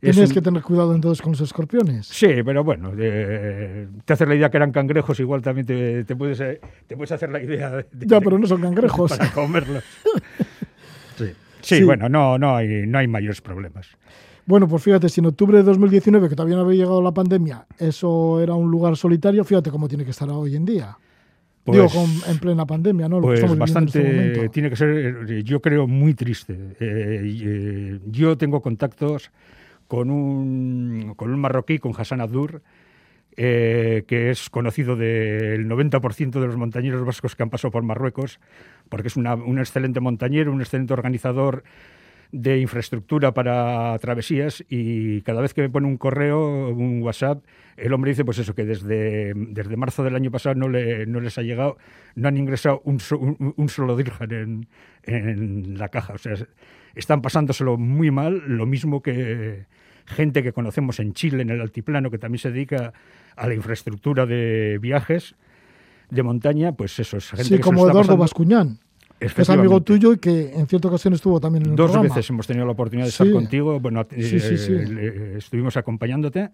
Tienes 0.00 0.32
que 0.32 0.42
tener 0.42 0.62
cuidado 0.62 0.94
entonces 0.94 1.22
con 1.22 1.32
los 1.32 1.40
escorpiones. 1.40 2.08
Sí, 2.08 2.42
pero 2.44 2.64
bueno, 2.64 2.90
te 2.90 3.86
haces 4.08 4.26
la 4.26 4.34
idea 4.34 4.50
que 4.50 4.56
eran 4.56 4.72
cangrejos, 4.72 5.20
igual 5.20 5.42
también 5.42 5.64
te, 5.64 6.02
te 6.04 6.16
puedes, 6.16 6.38
te 6.38 6.96
puedes 6.96 7.12
hacer 7.12 7.30
la 7.30 7.40
idea. 7.40 7.70
De, 7.70 7.86
ya, 8.00 8.20
pero 8.20 8.36
no 8.36 8.46
son 8.46 8.60
cangrejos. 8.60 9.12
Para 9.16 9.30
comerlos. 9.30 9.84
sí. 11.16 11.32
Sí, 11.60 11.84
bueno, 11.84 12.08
no, 12.08 12.36
no, 12.36 12.56
hay, 12.56 12.84
no 12.86 12.98
hay 12.98 13.06
mayores 13.06 13.40
problemas. 13.40 13.96
Bueno, 14.44 14.66
pues 14.68 14.82
fíjate, 14.82 15.08
si 15.08 15.20
en 15.20 15.26
octubre 15.26 15.58
de 15.58 15.62
2019, 15.62 16.28
que 16.28 16.34
todavía 16.34 16.56
no 16.56 16.62
había 16.62 16.78
llegado 16.78 17.00
la 17.00 17.12
pandemia, 17.12 17.66
eso 17.78 18.40
era 18.40 18.54
un 18.54 18.70
lugar 18.70 18.96
solitario, 18.96 19.44
fíjate 19.44 19.70
cómo 19.70 19.88
tiene 19.88 20.04
que 20.04 20.10
estar 20.10 20.28
hoy 20.30 20.56
en 20.56 20.64
día. 20.64 20.96
Digo, 21.64 21.86
pues 21.88 22.28
en 22.28 22.38
plena 22.38 22.66
pandemia, 22.66 23.08
¿no? 23.08 23.20
pues 23.20 23.56
bastante, 23.56 24.32
este 24.32 24.48
tiene 24.48 24.68
que 24.68 24.74
ser, 24.74 25.24
eh, 25.28 25.44
yo 25.44 25.60
creo, 25.60 25.86
muy 25.86 26.12
triste. 26.14 26.54
Eh, 26.80 27.22
eh, 27.40 28.00
yo 28.06 28.36
tengo 28.36 28.60
contactos 28.60 29.30
con 29.86 30.10
un, 30.10 31.14
con 31.14 31.32
un 31.32 31.38
marroquí, 31.38 31.78
con 31.78 31.92
Hassan 31.96 32.20
Abdur, 32.20 32.62
que 33.36 34.30
es 34.30 34.50
conocido 34.50 34.96
del 34.96 35.68
90% 35.68 36.40
de 36.40 36.46
los 36.46 36.56
montañeros 36.56 37.06
vascos 37.06 37.36
que 37.36 37.44
han 37.44 37.50
pasado 37.50 37.70
por 37.70 37.84
Marruecos, 37.84 38.40
porque 38.88 39.08
es 39.08 39.16
un 39.16 39.58
excelente 39.58 40.00
montañero, 40.00 40.52
un 40.52 40.60
excelente 40.60 40.92
organizador 40.92 41.62
de 42.32 42.58
infraestructura 42.58 43.34
para 43.34 43.96
travesías 43.98 44.64
y 44.68 45.20
cada 45.20 45.42
vez 45.42 45.52
que 45.52 45.60
me 45.60 45.68
pone 45.68 45.86
un 45.86 45.98
correo, 45.98 46.70
un 46.70 47.02
WhatsApp, 47.02 47.44
el 47.76 47.92
hombre 47.92 48.12
dice 48.12 48.24
pues 48.24 48.38
eso, 48.38 48.54
que 48.54 48.64
desde, 48.64 49.34
desde 49.34 49.76
marzo 49.76 50.02
del 50.02 50.16
año 50.16 50.30
pasado 50.30 50.54
no, 50.54 50.68
le, 50.68 51.06
no 51.06 51.20
les 51.20 51.36
ha 51.36 51.42
llegado, 51.42 51.76
no 52.14 52.28
han 52.28 52.38
ingresado 52.38 52.80
un, 52.84 52.98
un, 53.56 53.68
solo 53.68 53.96
dirham 53.96 54.32
en, 54.32 54.68
en 55.04 55.78
la 55.78 55.88
caja. 55.88 56.14
O 56.14 56.18
sea, 56.18 56.34
están 56.94 57.20
pasándoselo 57.20 57.76
muy 57.76 58.10
mal, 58.10 58.42
lo 58.46 58.64
mismo 58.64 59.02
que 59.02 59.66
gente 60.06 60.42
que 60.42 60.52
conocemos 60.52 61.00
en 61.00 61.12
Chile, 61.12 61.42
en 61.42 61.50
el 61.50 61.60
altiplano, 61.60 62.10
que 62.10 62.18
también 62.18 62.38
se 62.38 62.50
dedica 62.50 62.94
a 63.36 63.46
la 63.46 63.54
infraestructura 63.54 64.24
de 64.24 64.78
viajes 64.80 65.34
de 66.08 66.22
montaña, 66.22 66.72
pues 66.72 66.98
eso 66.98 67.18
es 67.18 67.28
gente 67.28 67.44
sí, 67.44 67.58
como 67.58 67.88
Eduardo 67.88 68.16
Bascuñán 68.16 68.78
es 69.24 69.50
amigo 69.50 69.80
tuyo 69.80 70.12
y 70.12 70.18
que 70.18 70.52
en 70.54 70.66
cierta 70.66 70.88
ocasión 70.88 71.14
estuvo 71.14 71.40
también 71.40 71.64
en 71.64 71.70
el 71.70 71.76
Dos 71.76 72.00
veces 72.00 72.28
hemos 72.30 72.46
tenido 72.46 72.66
la 72.66 72.72
oportunidad 72.72 73.06
de 73.06 73.10
estar 73.10 73.30
contigo. 73.30 73.78
Bueno, 73.80 74.02
eh, 74.10 75.34
estuvimos 75.38 75.76
acompañándote. 75.76 76.50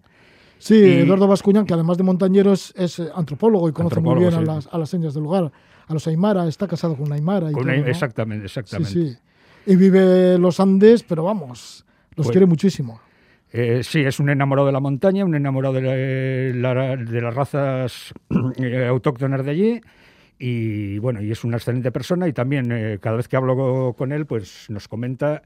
Sí, 0.57 0.75
Eduardo 0.75 1.27
Bascuñán, 1.27 1.65
que 1.65 1.73
además 1.73 1.97
de 1.97 2.03
montañero 2.03 2.51
es, 2.51 3.01
antropólogo 3.15 3.69
y 3.69 3.71
conoce 3.71 4.01
muy 4.01 4.19
bien 4.19 4.33
a, 4.33 4.41
las, 4.41 4.67
a 4.67 4.77
las 4.77 4.89
señas 4.89 5.13
del 5.13 5.23
lugar, 5.23 5.51
a 5.87 5.93
los 5.93 6.05
Aymara, 6.07 6.47
está 6.47 6.67
casado 6.67 6.95
con 6.95 7.05
una 7.05 7.15
Aymara. 7.15 7.49
Y 7.51 7.89
Exactamente, 7.89 8.45
exactamente. 8.45 9.19
Y 9.65 9.75
vive 9.75 10.37
los 10.37 10.59
Andes, 10.59 11.03
pero 11.03 11.23
vamos, 11.23 11.85
los 12.15 12.25
pues 12.25 12.31
quiere 12.31 12.45
muchísimo. 12.45 12.99
Eh, 13.51 13.81
sí, 13.83 14.01
es 14.01 14.19
un 14.19 14.29
enamorado 14.29 14.67
de 14.67 14.73
la 14.73 14.79
montaña, 14.79 15.25
un 15.25 15.33
enamorado 15.33 15.75
de, 15.75 15.81
de 16.53 17.21
las 17.21 17.33
razas 17.33 18.13
eh, 18.57 18.85
autóctonas 18.85 19.43
de 19.43 19.51
allí 19.51 19.81
y 20.39 20.97
bueno, 20.99 21.21
y 21.21 21.31
es 21.31 21.43
una 21.43 21.57
excelente 21.57 21.91
persona 21.91 22.27
y 22.27 22.33
también 22.33 22.71
eh, 22.71 22.97
cada 23.01 23.17
vez 23.17 23.27
que 23.27 23.35
hablo 23.35 23.93
con 23.97 24.13
él, 24.13 24.25
pues 24.25 24.67
nos 24.69 24.87
comenta 24.87 25.43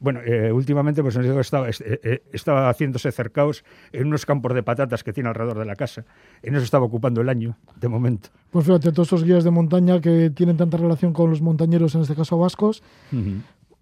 bueno, 0.00 0.20
eh, 0.20 0.52
últimamente 0.52 1.02
pues 1.02 1.16
estaba, 1.16 1.68
eh, 1.70 2.22
estaba 2.32 2.68
haciéndose 2.68 3.10
cercaos 3.10 3.64
en 3.90 4.08
unos 4.08 4.26
campos 4.26 4.52
de 4.54 4.62
patatas 4.62 5.02
que 5.02 5.14
tiene 5.14 5.30
alrededor 5.30 5.58
de 5.58 5.64
la 5.64 5.76
casa. 5.76 6.04
En 6.42 6.54
eso 6.54 6.64
estaba 6.64 6.84
ocupando 6.84 7.22
el 7.22 7.28
año, 7.30 7.56
de 7.80 7.88
momento. 7.88 8.28
Pues 8.50 8.66
fíjate, 8.66 8.92
todos 8.92 9.08
esos 9.08 9.24
guías 9.24 9.44
de 9.44 9.50
montaña 9.50 10.00
que 10.02 10.28
tienen 10.30 10.58
tanta 10.58 10.76
relación 10.76 11.14
con 11.14 11.30
los 11.30 11.40
montañeros, 11.40 11.94
en 11.94 12.02
este 12.02 12.14
caso 12.14 12.36
vascos, 12.36 12.82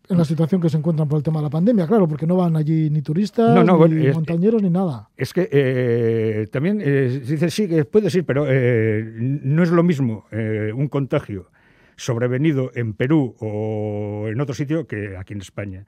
en 0.09 0.19
la 0.19 0.25
situación 0.25 0.61
que 0.61 0.69
se 0.69 0.77
encuentran 0.77 1.09
por 1.09 1.19
el 1.19 1.23
tema 1.23 1.41
de 1.41 1.45
la 1.45 1.51
pandemia, 1.51 1.87
claro, 1.87 2.09
porque 2.09 2.27
no 2.27 2.37
van 2.37 2.57
allí 2.57 2.91
ni 2.91 3.03
turistas, 3.03 3.65
ni 3.65 4.11
montañeros, 4.13 4.63
ni 4.63 4.71
nada. 4.71 5.09
Es 5.17 5.33
que 5.33 5.49
eh, 5.51 6.49
también 6.51 6.81
eh, 6.85 7.23
dice 7.27 7.51
sí 7.51 7.69
que 7.69 7.85
puede 7.85 8.11
ser, 8.11 8.25
pero 8.25 8.47
eh, 8.49 9.05
no 9.17 9.63
es 9.63 9.71
lo 9.71 9.83
mismo 9.83 10.27
un 10.33 10.89
contagio 10.89 11.51
sobrevenido 11.97 12.71
en 12.75 12.95
Perú 12.95 13.37
o 13.39 14.27
en 14.29 14.41
otro 14.41 14.55
sitio 14.55 14.87
que 14.87 15.17
aquí 15.17 15.35
en 15.35 15.41
España. 15.41 15.87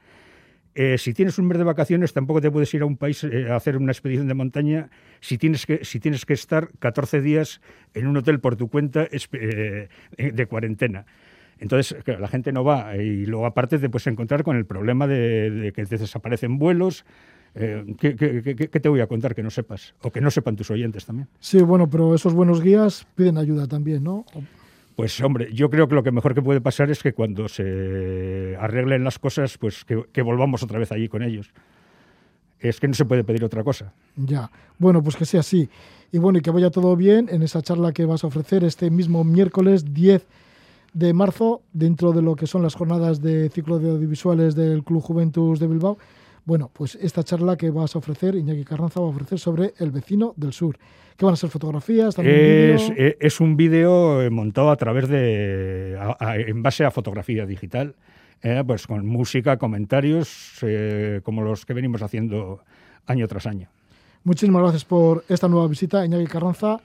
Eh, 0.77 0.99
si 0.99 1.15
tienes 1.15 1.39
un 1.39 1.47
mes 1.47 1.59
de 1.59 1.65
vacaciones, 1.65 2.13
tampoco 2.13 2.41
te 2.41 2.51
puedes 2.51 2.73
ir 2.75 2.83
a 2.83 2.85
un 2.85 2.97
país 2.97 3.23
eh, 3.23 3.49
a 3.49 3.57
hacer 3.57 3.77
una 3.77 3.93
expedición 3.93 4.27
de 4.27 4.35
montaña 4.35 4.91
si 5.21 5.39
tienes 5.39 5.67
que, 5.67 5.85
si 5.85 6.01
tienes 6.01 6.27
que 6.27 6.33
estar 6.33 6.71
14 6.81 7.21
días 7.21 7.61
en 7.95 8.09
un 8.09 8.17
hotel 8.17 8.41
por 8.41 8.57
tu 8.57 8.69
cuenta 8.69 9.07
eh, 9.11 9.89
de 10.17 10.47
cuarentena. 10.47 11.07
Entonces, 11.59 11.97
la 12.07 12.29
gente 12.29 12.53
no 12.53 12.65
va 12.65 12.97
y 12.97 13.27
luego 13.27 13.47
aparte 13.47 13.79
te 13.79 13.89
puedes 13.89 14.07
encontrar 14.07 14.43
con 14.43 14.57
el 14.57 14.67
problema 14.67 15.07
de, 15.07 15.73
que 15.75 15.87
te 15.87 15.99
desaparecen 15.99 16.59
vuelos. 16.59 17.05
¿qué, 17.55 18.17
qué, 18.17 18.81
te 18.81 18.89
voy 18.89 19.01
a 19.01 19.07
contar 19.07 19.35
que 19.35 19.43
no 19.43 19.51
sepas? 19.51 19.95
O 20.03 20.11
que 20.11 20.21
no 20.21 20.31
sepan 20.31 20.57
tus 20.57 20.71
oyentes 20.71 21.07
también. 21.07 21.29
Sí, 21.39 21.63
bueno, 21.63 21.89
pero 21.89 22.15
esos 22.15 22.35
buenos 22.35 22.61
guías 22.61 23.07
piden 23.15 23.39
ayuda 23.39 23.69
también, 23.69 24.03
¿no? 24.03 24.25
Pues 24.97 25.21
hombre, 25.21 25.53
yo 25.53 25.71
creo 25.71 25.89
que 25.89 25.95
lo 25.95 26.03
que 26.03 26.13
mejor 26.13 26.35
que 26.35 26.43
puede 26.43 26.61
pasar 26.61 26.91
es 26.91 27.03
que 27.03 27.13
cuando 27.13 27.49
se 27.49 28.57
arreglen 28.61 29.03
las 29.03 29.19
cosas, 29.19 29.59
pues 29.59 29.85
que, 29.85 30.23
volvamos 30.23 30.63
otra 30.63 30.79
vez 30.79 30.93
allí 30.93 31.09
con 31.09 31.23
ellos. 31.23 31.53
Es 32.61 32.79
que 32.79 32.87
no 32.87 32.95
se 32.95 33.05
puede 33.05 33.25
pedir 33.25 33.45
otra 33.45 33.65
cosa. 33.65 33.93
Ya, 34.17 34.51
bueno, 34.79 35.03
pues 35.03 35.17
que 35.17 35.25
sea 35.25 35.41
así. 35.41 35.69
Y 36.13 36.19
bueno, 36.19 36.39
y 36.39 36.43
que 36.43 36.51
vaya 36.51 36.71
todo 36.71 36.95
bien 36.97 37.29
en 37.31 37.43
esa 37.43 37.61
charla 37.61 37.93
que 37.93 38.05
vas 38.05 38.23
a 38.23 38.29
ofrecer 38.29 38.63
este 38.63 38.89
mismo 38.91 39.25
miércoles 39.25 39.93
10 39.93 40.27
de 40.95 41.13
marzo, 41.13 41.63
dentro 41.73 42.13
de 42.13 42.23
lo 42.23 42.37
que 42.37 42.47
son 42.47 42.63
las 42.63 42.75
jornadas 42.75 43.21
de 43.21 43.51
ciclo 43.51 43.79
de 43.79 43.91
audiovisuales 43.91 44.55
del 44.55 44.85
Club 44.85 45.03
Juventus 45.03 45.59
de 45.59 45.67
Bilbao. 45.67 45.99
Bueno, 46.45 46.71
pues 46.73 46.95
esta 46.97 47.25
charla 47.25 47.57
que 47.57 47.71
vas 47.71 47.95
a 47.97 47.99
ofrecer, 47.99 48.35
Iñaki 48.37 48.65
Carranza 48.65 49.01
va 49.01 49.07
a 49.07 49.11
ofrecer 49.11 49.39
sobre 49.39 49.75
el 49.79 49.91
vecino 49.91 50.35
del 50.37 50.53
sur. 50.53 50.79
¿Qué 51.17 51.25
van 51.25 51.35
a 51.35 51.37
ser 51.37 51.51
fotografías? 51.51 52.19
Es, 52.19 52.91
eh, 52.97 53.17
es, 53.21 53.41
un 53.41 53.57
vídeo 53.57 54.21
eh, 54.23 54.31
montado 54.31 54.71
a 54.71 54.77
través 54.77 55.09
de, 55.09 55.97
en 56.21 56.63
base 56.63 56.85
a 56.85 56.91
fotografía 56.91 57.47
digital, 57.47 57.95
eh, 58.43 58.63
pues 58.67 58.87
con 58.87 59.07
música, 59.07 59.57
comentarios, 59.57 60.61
como 61.23 61.43
los 61.43 61.67
que 61.67 61.73
venimos 61.73 62.03
haciendo 62.03 62.61
año 63.07 63.27
tras 63.27 63.47
año. 63.47 63.69
Muchísimas 64.25 64.63
gracias 64.63 64.85
por 64.85 65.25
esta 65.29 65.49
nueva 65.49 65.67
visita, 65.69 66.05
Iñaki 66.05 66.27
Carranza, 66.27 66.81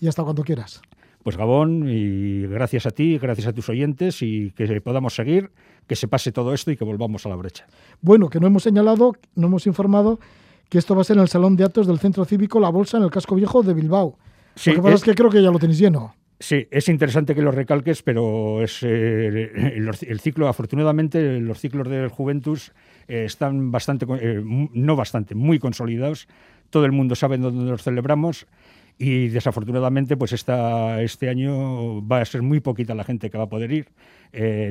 y 0.00 0.08
hasta 0.08 0.22
cuando 0.22 0.44
quieras. 0.44 0.82
Pues 1.22 1.36
Gabón, 1.36 1.86
y 1.88 2.46
gracias 2.46 2.86
a 2.86 2.90
ti, 2.90 3.18
gracias 3.18 3.46
a 3.46 3.52
tus 3.52 3.68
oyentes, 3.68 4.22
y 4.22 4.52
que 4.52 4.80
podamos 4.80 5.14
seguir, 5.14 5.50
que 5.86 5.96
se 5.96 6.08
pase 6.08 6.32
todo 6.32 6.54
esto 6.54 6.70
y 6.70 6.76
que 6.76 6.84
volvamos 6.84 7.26
a 7.26 7.28
la 7.28 7.36
brecha. 7.36 7.66
Bueno, 8.00 8.28
que 8.30 8.40
no 8.40 8.46
hemos 8.46 8.62
señalado, 8.62 9.12
no 9.34 9.48
hemos 9.48 9.66
informado 9.66 10.18
que 10.70 10.78
esto 10.78 10.94
va 10.94 11.02
a 11.02 11.04
ser 11.04 11.16
en 11.16 11.22
el 11.22 11.28
Salón 11.28 11.56
de 11.56 11.64
Actos 11.64 11.86
del 11.86 11.98
Centro 11.98 12.24
Cívico 12.24 12.60
La 12.60 12.70
Bolsa 12.70 12.96
en 12.96 13.02
el 13.02 13.10
Casco 13.10 13.34
Viejo 13.34 13.62
de 13.62 13.74
Bilbao. 13.74 14.16
lo 14.64 14.74
que 14.74 14.80
pasa 14.80 14.94
es, 14.94 15.04
que 15.04 15.14
creo 15.14 15.28
que 15.28 15.42
ya 15.42 15.50
lo 15.50 15.58
tenéis 15.58 15.80
lleno. 15.80 16.14
Sí, 16.38 16.66
es 16.70 16.88
interesante 16.88 17.34
que 17.34 17.42
lo 17.42 17.50
recalques, 17.50 18.02
pero 18.02 18.62
es 18.62 18.82
eh, 18.82 19.52
el, 20.08 20.20
ciclo, 20.20 20.48
afortunadamente, 20.48 21.38
los 21.38 21.60
ciclos 21.60 21.86
del 21.86 22.08
Juventus 22.08 22.72
eh, 23.08 23.24
están 23.26 23.70
bastante, 23.70 24.06
eh, 24.20 24.42
no 24.42 24.96
bastante, 24.96 25.34
muy 25.34 25.58
consolidados. 25.58 26.28
Todo 26.70 26.86
el 26.86 26.92
mundo 26.92 27.14
sabe 27.14 27.36
dónde 27.36 27.70
los 27.70 27.82
celebramos 27.82 28.46
y 29.02 29.28
desafortunadamente, 29.28 30.16
pues 30.16 30.32
esta, 30.32 31.00
este 31.02 31.30
año 31.30 32.06
va 32.06 32.20
a 32.20 32.24
ser 32.24 32.42
muy 32.42 32.60
poquita 32.60 32.94
la 32.94 33.04
gente 33.04 33.30
que 33.30 33.38
va 33.38 33.44
a 33.44 33.48
poder 33.48 33.72
ir. 33.72 33.88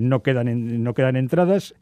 no, 0.02 0.22
quedan 0.22 0.84
no 0.84 0.94
quedan 0.94 1.16
entradas. 1.16 1.74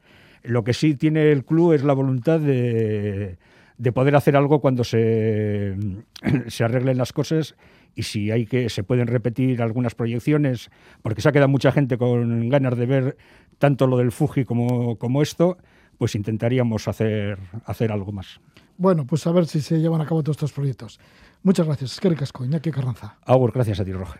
Lo 0.43 0.63
que 0.63 0.73
sí 0.73 0.95
tiene 0.95 1.31
el 1.31 1.43
club 1.43 1.73
es 1.73 1.83
la 1.83 1.93
voluntad 1.93 2.39
de 2.39 3.37
de 3.77 3.91
poder 3.91 4.15
hacer 4.15 4.35
algo 4.35 4.59
cuando 4.59 4.83
se, 4.83 5.75
se 6.47 6.63
arreglen 6.63 6.97
las 6.97 7.13
cosas 7.13 7.55
y 7.95 8.03
si 8.03 8.31
hay 8.31 8.45
que 8.45 8.69
se 8.69 8.83
pueden 8.83 9.07
repetir 9.07 9.61
algunas 9.61 9.95
proyecciones, 9.95 10.69
porque 11.01 11.21
se 11.21 11.29
ha 11.29 11.31
quedado 11.31 11.49
mucha 11.49 11.71
gente 11.71 11.97
con 11.97 12.49
ganas 12.49 12.77
de 12.77 12.85
ver 12.85 13.17
tanto 13.57 13.87
lo 13.87 13.97
del 13.97 14.11
Fuji 14.11 14.45
como, 14.45 14.97
como 14.97 15.21
esto, 15.21 15.57
pues 15.97 16.13
intentaríamos 16.13 16.87
hacer, 16.87 17.39
hacer 17.65 17.91
algo 17.91 18.11
más. 18.11 18.39
Bueno, 18.77 19.05
pues 19.05 19.25
a 19.25 19.31
ver 19.31 19.47
si 19.47 19.61
se 19.61 19.79
llevan 19.79 20.01
a 20.01 20.05
cabo 20.05 20.21
todos 20.21 20.37
estos 20.37 20.53
proyectos. 20.53 20.99
Muchas 21.43 21.65
gracias. 21.65 21.93
Es 21.93 21.99
que 21.99 22.09
ricasco, 22.09 22.45
Iñaki 22.45 22.71
Carranza. 22.71 23.17
Agur, 23.25 23.51
gracias 23.51 23.79
a 23.79 23.85
ti, 23.85 23.91
Roge. 23.91 24.19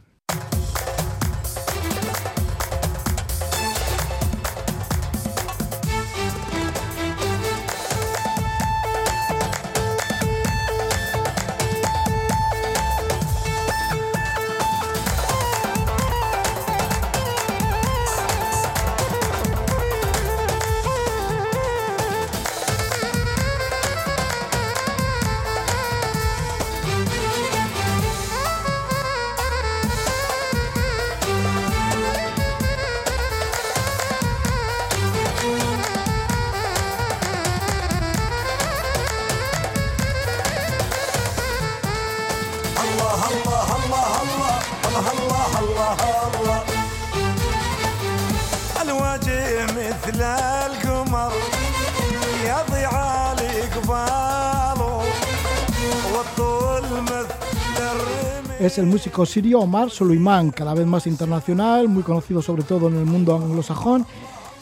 Es 58.67 58.77
el 58.77 58.85
músico 58.85 59.25
sirio 59.25 59.61
Omar 59.61 59.89
Suleiman, 59.89 60.51
cada 60.51 60.73
vez 60.73 60.85
más 60.85 61.07
internacional, 61.07 61.87
muy 61.87 62.03
conocido 62.03 62.41
sobre 62.41 62.63
todo 62.63 62.89
en 62.89 62.97
el 62.97 63.05
mundo 63.05 63.33
anglosajón. 63.33 64.05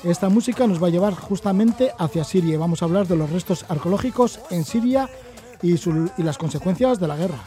Esta 0.04 0.30
música 0.30 0.68
nos 0.68 0.82
va 0.82 0.86
a 0.86 0.90
llevar 0.92 1.16
justamente 1.16 1.92
hacia 1.98 2.24
Siria. 2.24 2.60
Vamos 2.60 2.84
a 2.84 2.86
hablar 2.86 3.08
de 3.08 3.16
los 3.16 3.32
restos 3.32 3.66
arqueológicos 3.68 4.42
en 4.52 4.64
Siria 4.64 5.10
y, 5.64 5.74
y 5.74 6.24
las 6.24 6.38
consecuencias 6.38 7.00
de 7.00 7.08
la 7.08 7.16
guerra. 7.16 7.40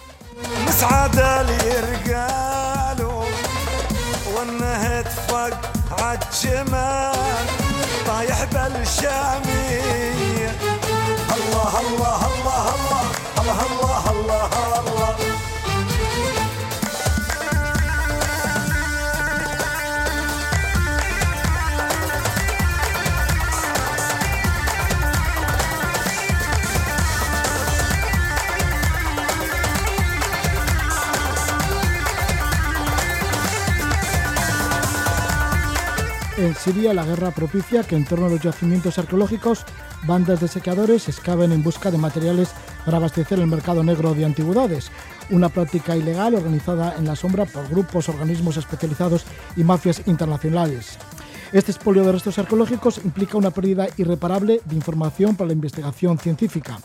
En 36.48 36.54
Siria, 36.54 36.94
la 36.94 37.04
guerra 37.04 37.30
propicia 37.30 37.82
que 37.82 37.94
en 37.94 38.06
torno 38.06 38.24
a 38.24 38.30
los 38.30 38.40
yacimientos 38.40 38.98
arqueológicos, 38.98 39.66
bandas 40.06 40.40
de 40.40 40.48
sequeadores 40.48 41.06
excaven 41.06 41.52
en 41.52 41.62
busca 41.62 41.90
de 41.90 41.98
materiales 41.98 42.52
para 42.86 42.96
abastecer 42.96 43.38
el 43.38 43.48
mercado 43.48 43.84
negro 43.84 44.14
de 44.14 44.24
antigüedades, 44.24 44.90
una 45.28 45.50
práctica 45.50 45.94
ilegal 45.94 46.34
organizada 46.34 46.94
en 46.96 47.04
la 47.04 47.16
sombra 47.16 47.44
por 47.44 47.68
grupos, 47.68 48.08
organismos 48.08 48.56
especializados 48.56 49.26
y 49.58 49.62
mafias 49.62 50.00
internacionales. 50.06 50.96
Este 51.52 51.70
expolio 51.70 52.02
de 52.02 52.12
restos 52.12 52.38
arqueológicos 52.38 52.96
implica 53.04 53.36
una 53.36 53.50
pérdida 53.50 53.86
irreparable 53.98 54.62
de 54.64 54.74
información 54.74 55.36
para 55.36 55.48
la 55.48 55.52
investigación 55.52 56.18
científica. 56.18 56.78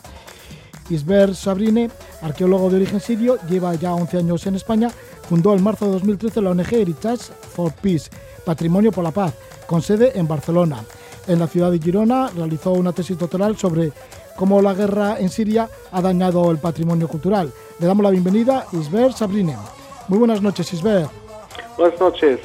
Isber 0.90 1.34
Sabrine, 1.34 1.90
arqueólogo 2.22 2.70
de 2.70 2.76
origen 2.76 3.00
sirio, 3.00 3.38
lleva 3.48 3.74
ya 3.74 3.94
11 3.94 4.18
años 4.18 4.46
en 4.46 4.54
España, 4.54 4.90
fundó 5.28 5.54
en 5.54 5.62
marzo 5.62 5.86
de 5.86 5.92
2013 5.92 6.40
la 6.40 6.50
ONG 6.50 6.72
Heritage 6.72 7.32
for 7.54 7.72
Peace, 7.72 8.10
Patrimonio 8.44 8.92
por 8.92 9.04
la 9.04 9.10
Paz, 9.10 9.34
con 9.66 9.82
sede 9.82 10.12
en 10.18 10.28
Barcelona. 10.28 10.84
En 11.26 11.38
la 11.38 11.46
ciudad 11.46 11.70
de 11.70 11.78
Girona 11.78 12.30
realizó 12.36 12.72
una 12.72 12.92
tesis 12.92 13.18
doctoral 13.18 13.56
sobre 13.56 13.92
cómo 14.36 14.60
la 14.60 14.74
guerra 14.74 15.18
en 15.18 15.30
Siria 15.30 15.68
ha 15.90 16.02
dañado 16.02 16.50
el 16.50 16.58
patrimonio 16.58 17.08
cultural. 17.08 17.52
Le 17.78 17.86
damos 17.86 18.04
la 18.04 18.10
bienvenida 18.10 18.66
a 18.70 18.76
Isber 18.76 19.12
Sabrine. 19.12 19.56
Muy 20.08 20.18
buenas 20.18 20.42
noches, 20.42 20.72
Isber. 20.72 21.06
Buenas 21.78 21.98
noches. 21.98 22.40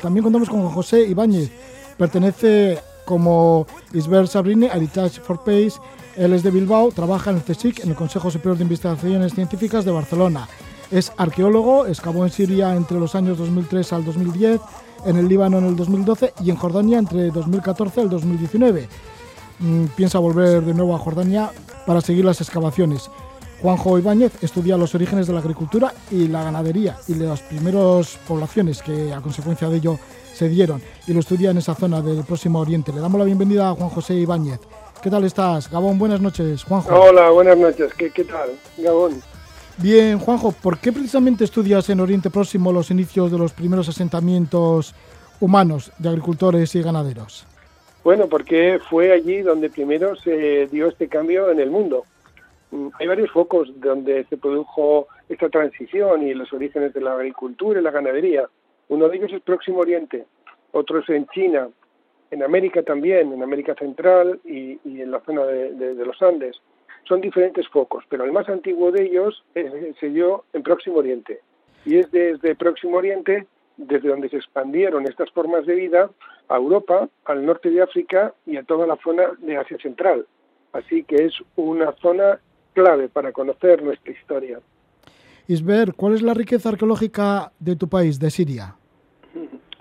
También 0.00 0.22
contamos 0.22 0.48
con 0.48 0.68
José 0.70 1.02
Ibáñez. 1.02 1.50
Pertenece 1.96 2.78
como 3.12 3.66
Isber 3.92 4.26
Sabrine 4.26 4.70
Heritage 4.72 5.20
for 5.20 5.44
Peace. 5.44 5.78
Él 6.16 6.32
es 6.32 6.42
de 6.42 6.50
Bilbao, 6.50 6.90
trabaja 6.92 7.28
en 7.28 7.36
el 7.36 7.42
CSIC, 7.42 7.80
en 7.80 7.90
el 7.90 7.94
Consejo 7.94 8.30
Superior 8.30 8.56
de 8.56 8.62
Investigaciones 8.62 9.34
Científicas 9.34 9.84
de 9.84 9.90
Barcelona. 9.90 10.48
Es 10.90 11.12
arqueólogo, 11.18 11.86
excavó 11.86 12.24
en 12.24 12.30
Siria 12.30 12.74
entre 12.74 12.98
los 12.98 13.14
años 13.14 13.36
2003 13.36 13.92
al 13.92 14.06
2010 14.06 14.62
en 15.04 15.16
el 15.18 15.28
Líbano 15.28 15.58
en 15.58 15.66
el 15.66 15.76
2012 15.76 16.32
y 16.42 16.48
en 16.48 16.56
Jordania 16.56 16.98
entre 17.00 17.30
2014 17.30 18.00
y 18.00 18.04
el 18.04 18.08
2019. 18.08 18.88
Mm, 19.58 19.84
piensa 19.94 20.18
volver 20.18 20.64
de 20.64 20.72
nuevo 20.72 20.94
a 20.94 20.98
Jordania 20.98 21.50
para 21.86 22.00
seguir 22.00 22.24
las 22.24 22.40
excavaciones. 22.40 23.10
Juanjo 23.60 23.98
Ibáñez 23.98 24.42
estudia 24.42 24.78
los 24.78 24.94
orígenes 24.94 25.26
de 25.26 25.34
la 25.34 25.40
agricultura 25.40 25.92
y 26.10 26.28
la 26.28 26.44
ganadería 26.44 26.96
y 27.08 27.14
las 27.16 27.42
primeras 27.42 28.18
poblaciones 28.26 28.80
que 28.80 29.12
a 29.12 29.20
consecuencia 29.20 29.68
de 29.68 29.76
ello 29.76 29.98
se 30.32 30.48
dieron 30.48 30.82
y 31.06 31.12
lo 31.12 31.20
estudia 31.20 31.50
en 31.50 31.58
esa 31.58 31.74
zona 31.74 32.00
del 32.00 32.24
Próximo 32.24 32.60
Oriente. 32.60 32.92
Le 32.92 33.00
damos 33.00 33.18
la 33.18 33.24
bienvenida 33.24 33.70
a 33.70 33.74
Juan 33.74 33.90
José 33.90 34.14
Ibáñez. 34.14 34.60
¿Qué 35.02 35.10
tal 35.10 35.24
estás? 35.24 35.70
Gabón, 35.70 35.98
buenas 35.98 36.20
noches, 36.20 36.64
Juanjo. 36.64 36.94
Hola, 36.94 37.30
buenas 37.30 37.58
noches. 37.58 37.92
¿Qué, 37.94 38.10
qué 38.10 38.24
tal, 38.24 38.50
Gabón? 38.78 39.20
Bien, 39.78 40.18
Juanjo, 40.18 40.52
¿por 40.52 40.78
qué 40.78 40.92
precisamente 40.92 41.44
estudias 41.44 41.88
en 41.90 42.00
Oriente 42.00 42.30
Próximo 42.30 42.72
los 42.72 42.90
inicios 42.90 43.32
de 43.32 43.38
los 43.38 43.52
primeros 43.52 43.88
asentamientos 43.88 44.94
humanos 45.40 45.90
de 45.98 46.08
agricultores 46.08 46.74
y 46.74 46.82
ganaderos? 46.82 47.46
Bueno, 48.04 48.28
porque 48.28 48.80
fue 48.90 49.12
allí 49.12 49.42
donde 49.42 49.70
primero 49.70 50.16
se 50.16 50.66
dio 50.68 50.88
este 50.88 51.08
cambio 51.08 51.50
en 51.50 51.60
el 51.60 51.70
mundo. 51.70 52.04
Mm, 52.70 52.88
hay 52.98 53.06
varios 53.06 53.30
focos 53.30 53.68
donde 53.76 54.24
se 54.24 54.36
produjo 54.36 55.06
esta 55.28 55.48
transición 55.48 56.26
y 56.26 56.34
los 56.34 56.52
orígenes 56.52 56.92
de 56.92 57.00
la 57.00 57.14
agricultura 57.14 57.80
y 57.80 57.82
la 57.82 57.90
ganadería. 57.90 58.48
Uno 58.92 59.08
de 59.08 59.16
ellos 59.16 59.32
es 59.32 59.40
Próximo 59.40 59.78
Oriente, 59.78 60.26
otro 60.72 60.98
es 60.98 61.08
en 61.08 61.26
China, 61.28 61.70
en 62.30 62.42
América 62.42 62.82
también, 62.82 63.32
en 63.32 63.42
América 63.42 63.74
Central 63.74 64.38
y, 64.44 64.78
en 64.84 65.10
la 65.10 65.20
zona 65.20 65.46
de, 65.46 65.94
los 66.04 66.20
Andes. 66.20 66.60
Son 67.08 67.22
diferentes 67.22 67.66
focos, 67.68 68.04
pero 68.10 68.24
el 68.24 68.32
más 68.32 68.50
antiguo 68.50 68.92
de 68.92 69.04
ellos 69.04 69.42
se 69.98 70.10
dio 70.10 70.44
en 70.52 70.62
Próximo 70.62 70.96
Oriente. 70.96 71.40
Y 71.86 71.96
es 72.00 72.10
desde 72.10 72.54
Próximo 72.54 72.98
Oriente 72.98 73.46
desde 73.78 74.10
donde 74.10 74.28
se 74.28 74.36
expandieron 74.36 75.08
estas 75.08 75.30
formas 75.30 75.64
de 75.64 75.74
vida 75.74 76.10
a 76.50 76.56
Europa, 76.56 77.08
al 77.24 77.46
norte 77.46 77.70
de 77.70 77.80
África 77.80 78.34
y 78.44 78.58
a 78.58 78.62
toda 78.62 78.86
la 78.86 78.98
zona 79.02 79.22
de 79.38 79.56
Asia 79.56 79.78
Central. 79.78 80.26
Así 80.74 81.02
que 81.04 81.24
es 81.24 81.32
una 81.56 81.92
zona 81.92 82.40
clave 82.74 83.08
para 83.08 83.32
conocer 83.32 83.82
nuestra 83.82 84.12
historia. 84.12 84.60
Isber, 85.48 85.94
¿cuál 85.94 86.12
es 86.12 86.20
la 86.20 86.34
riqueza 86.34 86.68
arqueológica 86.68 87.52
de 87.58 87.74
tu 87.74 87.88
país, 87.88 88.20
de 88.20 88.30
Siria? 88.30 88.76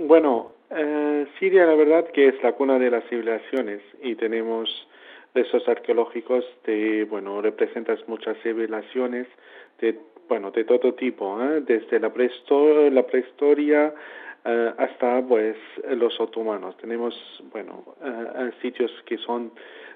Bueno, 0.07 0.53
eh, 0.71 1.27
Siria 1.37 1.67
la 1.67 1.75
verdad 1.75 2.07
que 2.11 2.29
es 2.29 2.41
la 2.41 2.53
cuna 2.53 2.79
de 2.79 2.89
las 2.89 3.03
civilizaciones 3.07 3.81
y 4.01 4.15
tenemos 4.15 4.87
restos 5.35 5.67
arqueológicos 5.67 6.43
de, 6.65 7.05
bueno, 7.05 7.39
representas 7.39 7.99
muchas 8.07 8.35
civilizaciones 8.41 9.27
de, 9.79 9.99
bueno, 10.27 10.49
de 10.49 10.63
todo 10.63 10.95
tipo, 10.95 11.39
¿eh? 11.43 11.61
desde 11.61 11.99
la, 11.99 12.11
prehistoria, 12.11 12.89
la 12.89 13.05
prehistoria 13.05 13.93
eh, 14.43 14.73
hasta, 14.75 15.21
pues, 15.21 15.55
los 15.87 16.19
otomanos. 16.19 16.75
Tenemos, 16.77 17.13
bueno, 17.51 17.95
sitios 18.59 18.91
que 19.05 19.19
son 19.19 19.51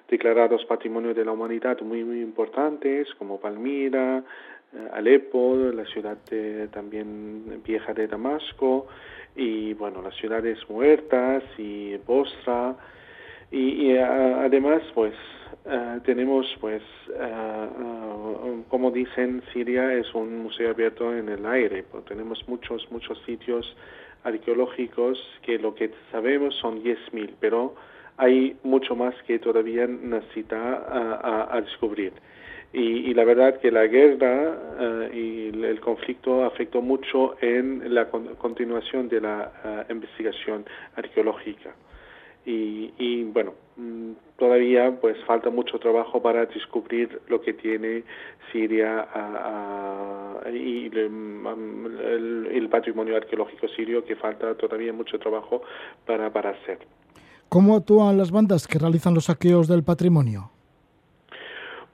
declarados 0.07 0.65
Patrimonio 0.65 1.15
de 1.15 1.25
la 1.25 1.31
Humanidad 1.31 1.81
muy, 1.81 2.03
muy 2.03 2.21
importantes, 2.21 3.11
como 3.15 3.39
Palmira, 3.39 4.23
eh, 4.71 4.89
Alepo, 4.93 5.55
la 5.73 5.85
ciudad 5.85 6.17
también 6.71 7.63
vieja 7.63 7.93
de 7.93 8.07
Damasco, 8.07 8.87
y 9.35 9.73
bueno, 9.73 10.01
las 10.01 10.15
ciudades 10.15 10.57
muertas 10.69 11.43
y 11.57 11.97
Bosra, 11.97 12.75
y, 13.51 13.95
además, 13.95 14.81
pues, 14.93 15.13
eh, 15.65 15.99
tenemos, 16.03 16.45
pues, 16.59 16.81
eh, 17.13 17.67
como 18.67 18.91
dicen, 18.91 19.43
Siria 19.53 19.93
es 19.93 20.13
un 20.13 20.39
museo 20.39 20.71
abierto 20.71 21.15
en 21.15 21.29
el 21.29 21.45
aire, 21.45 21.83
pues, 21.83 22.03
tenemos 22.05 22.43
muchos, 22.47 22.89
muchos 22.91 23.21
sitios 23.25 23.75
arqueológicos 24.23 25.19
que 25.43 25.59
lo 25.59 25.75
que 25.75 25.91
sabemos 26.11 26.55
son 26.55 26.83
10.000, 26.83 27.35
pero 27.39 27.75
hay 28.17 28.57
mucho 28.63 28.95
más 28.95 29.13
que 29.27 29.39
todavía 29.39 29.87
necesita 29.87 31.53
a, 31.53 31.61
descubrir. 31.61 32.13
Y, 32.77 33.13
la 33.13 33.23
verdad 33.23 33.57
que 33.61 33.71
la 33.71 33.87
guerra 33.87 34.53
eh, 34.77 35.09
y 35.13 35.63
el 35.63 35.79
conflicto 35.79 36.43
afectó 36.43 36.81
mucho 36.81 37.37
en 37.39 37.93
la 37.93 38.09
continuación 38.09 39.07
de 39.07 39.21
la 39.21 39.49
eh, 39.63 39.93
investigación 39.93 40.65
arqueológica. 40.97 41.73
Y, 42.45 43.23
bueno, 43.23 43.53
mm, 43.77 44.11
todavía 44.37 44.91
pues 44.99 45.17
falta 45.25 45.49
mucho 45.49 45.79
trabajo 45.79 46.21
para 46.21 46.45
descubrir 46.45 47.21
lo 47.29 47.41
que 47.41 47.53
tiene 47.53 48.03
Siria 48.51 49.07
y 50.53 50.85
el, 50.87 52.47
el, 52.51 52.69
patrimonio 52.69 53.15
arqueológico 53.15 53.67
sirio, 53.69 54.03
que 54.03 54.15
falta 54.15 54.53
todavía 54.55 54.93
mucho 54.93 55.17
trabajo 55.17 55.63
para, 56.05 56.31
para 56.31 56.51
hacer. 56.51 56.79
¿Cómo 57.49 57.77
actúan 57.77 58.17
las 58.17 58.31
bandas 58.31 58.67
que 58.67 58.77
realizan 58.77 59.13
los 59.15 59.25
saqueos 59.25 59.67
del 59.67 59.83
patrimonio? 59.83 60.51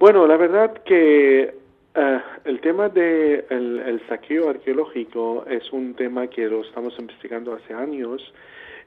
Bueno, 0.02 0.26
la 0.26 0.36
verdad 0.36 0.82
que 0.84 1.54
eh, 1.94 2.20
el 2.46 2.60
tema 2.62 2.90
del 2.90 3.46
de 3.48 3.86
el 3.88 4.02
saqueo 4.10 4.50
arqueológico 4.50 5.46
es 5.48 5.72
un 5.72 5.94
tema 5.94 6.26
que 6.26 6.48
lo 6.48 6.62
estamos 6.62 6.98
investigando 6.98 7.54
hace 7.54 7.76
años 7.76 8.34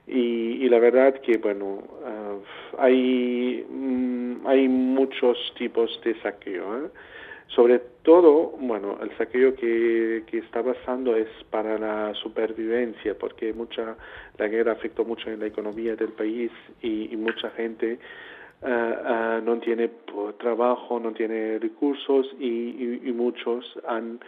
y, 0.09 0.69
la 0.69 0.81
verdad 0.81 1.15
que, 1.21 1.39
bueno, 1.39 1.85
eh, 2.05 2.39
hay, 2.79 3.65
mm, 3.71 4.45
hay 4.45 4.67
muchos 4.67 5.39
tipos 5.57 6.01
de 6.03 6.21
saqueo. 6.21 6.79
¿eh? 6.79 6.89
Sobre 7.47 7.79
todo, 8.03 8.57
bueno, 8.59 8.99
el 9.01 9.17
saqueo 9.17 9.55
que, 9.55 10.25
que 10.27 10.39
está 10.39 10.65
pasando 10.65 11.15
es 11.15 11.29
para 11.49 11.79
la 11.79 12.12
supervivencia, 12.15 13.17
porque 13.17 13.53
mucha 13.53 13.97
la 14.37 14.49
guerra 14.49 14.73
afectó 14.73 15.05
mucho 15.05 15.31
en 15.31 15.39
la 15.39 15.47
economía 15.47 15.95
del 15.95 16.11
país 16.11 16.51
y, 16.83 17.17
mucha 17.17 17.51
gente 17.51 18.01
uh, 18.65 19.41
no 19.45 19.59
tiene 19.59 19.91
trabajo, 20.39 20.99
no 20.99 21.12
tiene 21.12 21.59
recursos 21.59 22.27
y, 22.39 23.01
y, 23.09 23.12
muchos 23.12 23.79
han 23.87 24.21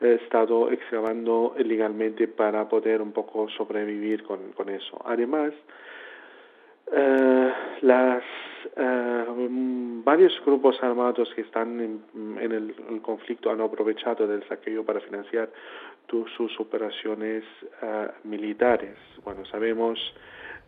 estado 0.00 0.70
excavando 0.70 1.54
ilegalmente 1.58 2.28
para 2.28 2.68
poder 2.68 3.00
un 3.00 3.12
poco 3.12 3.48
sobrevivir 3.50 4.24
con, 4.24 4.52
con 4.52 4.68
eso. 4.68 5.00
Además, 5.04 5.52
uh, 6.88 7.50
las 7.82 8.22
varios 10.04 10.32
grupos 10.44 10.82
armados 10.82 11.32
que 11.34 11.42
están 11.42 11.80
en, 11.80 12.52
el, 12.52 13.00
conflicto 13.02 13.50
han 13.50 13.60
aprovechado 13.60 14.26
del 14.26 14.42
saqueo 14.48 14.84
para 14.84 15.00
financiar 15.00 15.50
sus 16.36 16.58
operaciones 16.60 17.44
militares. 18.24 18.96
Bueno, 19.24 19.44
sabemos 19.46 19.98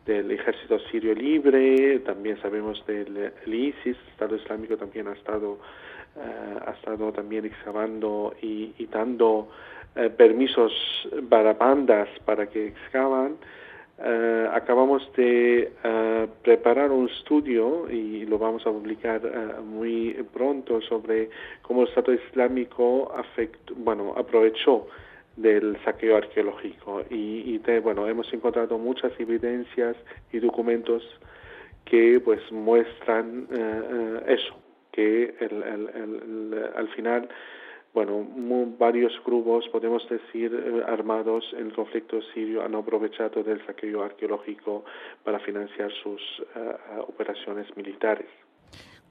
del 0.07 0.31
ejército 0.31 0.79
sirio 0.91 1.15
libre, 1.15 1.99
también 2.01 2.41
sabemos 2.41 2.85
del 2.87 3.33
ISIS, 3.47 3.97
Estado 4.13 4.37
Islámico 4.37 4.77
también 4.77 5.09
ha 5.09 5.13
estado, 5.13 5.59
eh, 6.17 6.59
ha 6.67 6.71
estado 6.71 7.13
también 7.13 7.45
excavando 7.45 8.35
y, 8.41 8.87
dando 8.87 9.49
permisos 10.17 10.73
para 11.29 11.55
bandas 11.55 12.09
para 12.25 12.47
que 12.47 12.67
excavan. 12.67 13.37
Uh, 13.99 14.51
acabamos 14.53 15.11
de 15.17 15.73
uh, 15.83 16.29
preparar 16.43 16.91
un 16.91 17.09
estudio 17.09 17.91
y 17.91 18.27
lo 18.27 18.37
vamos 18.39 18.67
a 18.67 18.71
publicar 18.71 19.23
muy 19.63 20.13
pronto 20.35 20.83
sobre 20.83 21.31
cómo 21.63 21.81
el 21.81 21.89
Estado 21.89 22.13
Islámico 22.13 23.11
afectó, 23.17 23.73
bueno, 23.75 24.13
aprovechó 24.15 24.87
del 25.37 25.77
saqueo 25.85 26.17
arqueológico 26.17 27.03
y, 27.11 27.55
y 27.55 27.59
de, 27.59 27.81
bueno 27.81 28.09
hemos 28.09 28.33
encontrado 28.33 28.79
muchas 28.79 29.13
evidencias 29.19 29.97
y 30.33 30.39
documentos 30.39 31.03
que 31.85 32.21
pues 32.25 32.41
muestran 32.51 33.47
eso 34.27 34.57
que 34.93 35.35
el, 35.41 35.63
el, 35.63 35.89
el, 35.95 36.71
al 36.75 36.89
final 36.89 37.29
bueno, 37.97 38.27
varios 38.79 39.19
grupos, 39.25 39.67
podemos 39.71 40.07
decir, 40.07 40.53
eh, 40.53 40.83
armados 40.87 41.51
en 41.55 41.69
el 41.69 41.73
conflicto 41.73 42.21
sirio 42.35 42.63
han 42.63 42.75
aprovechado 42.75 43.43
del 43.43 43.65
saqueo 43.65 44.03
arqueológico 44.03 44.85
para 45.25 45.39
financiar 45.39 45.91
sus 46.03 46.21
eh, 46.21 46.59
eh, 46.59 46.99
operaciones 47.09 47.75
militares. 47.75 48.29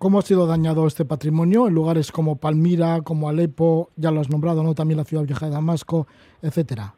¿Cómo 0.05 0.19
ha 0.19 0.21
sido 0.21 0.45
dañado 0.45 0.85
este 0.85 1.03
patrimonio 1.03 1.67
en 1.67 1.73
lugares 1.73 2.11
como 2.11 2.39
Palmira, 2.39 2.99
como 3.03 3.27
Alepo, 3.27 3.89
ya 3.95 4.11
lo 4.11 4.19
has 4.21 4.29
nombrado, 4.29 4.61
¿no? 4.61 4.75
También 4.75 4.99
la 4.99 5.03
ciudad 5.03 5.23
vieja 5.23 5.47
de 5.47 5.51
Damasco, 5.53 6.05
etcétera. 6.43 6.93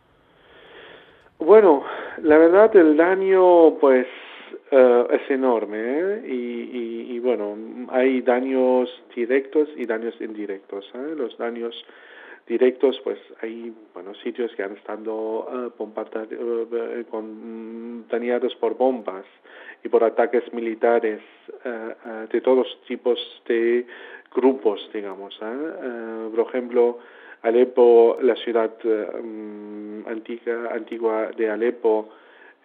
Bueno, 1.39 1.85
la 2.21 2.37
verdad 2.37 2.75
el 2.75 2.97
daño, 2.97 3.75
pues, 3.79 4.07
es 4.69 5.31
enorme 5.31 6.27
y, 6.27 7.15
y, 7.15 7.19
bueno, 7.19 7.55
hay 7.91 8.19
daños 8.23 8.89
directos 9.15 9.69
y 9.77 9.85
daños 9.85 10.13
indirectos. 10.19 10.83
¿eh? 10.93 11.15
Los 11.15 11.37
daños 11.37 11.73
directos, 12.47 12.99
pues 13.03 13.19
hay 13.41 13.73
bueno 13.93 14.13
sitios 14.15 14.51
que 14.55 14.63
han 14.63 14.73
estado 14.73 15.69
uh, 15.69 17.05
con, 17.09 18.07
dañados 18.07 18.55
por 18.55 18.77
bombas 18.77 19.25
y 19.83 19.89
por 19.89 20.03
ataques 20.03 20.51
militares 20.53 21.21
de 22.31 22.41
todos 22.41 22.67
tipos 22.87 23.19
de 23.47 23.85
grupos, 24.33 24.89
digamos. 24.93 25.37
por 25.37 26.47
ejemplo, 26.47 26.99
Alepo, 27.43 28.17
la 28.21 28.35
ciudad 28.35 28.71
mm, 28.83 30.07
antigua, 30.07 30.69
antigua 30.73 31.31
de 31.37 31.49
Alepo, 31.49 32.09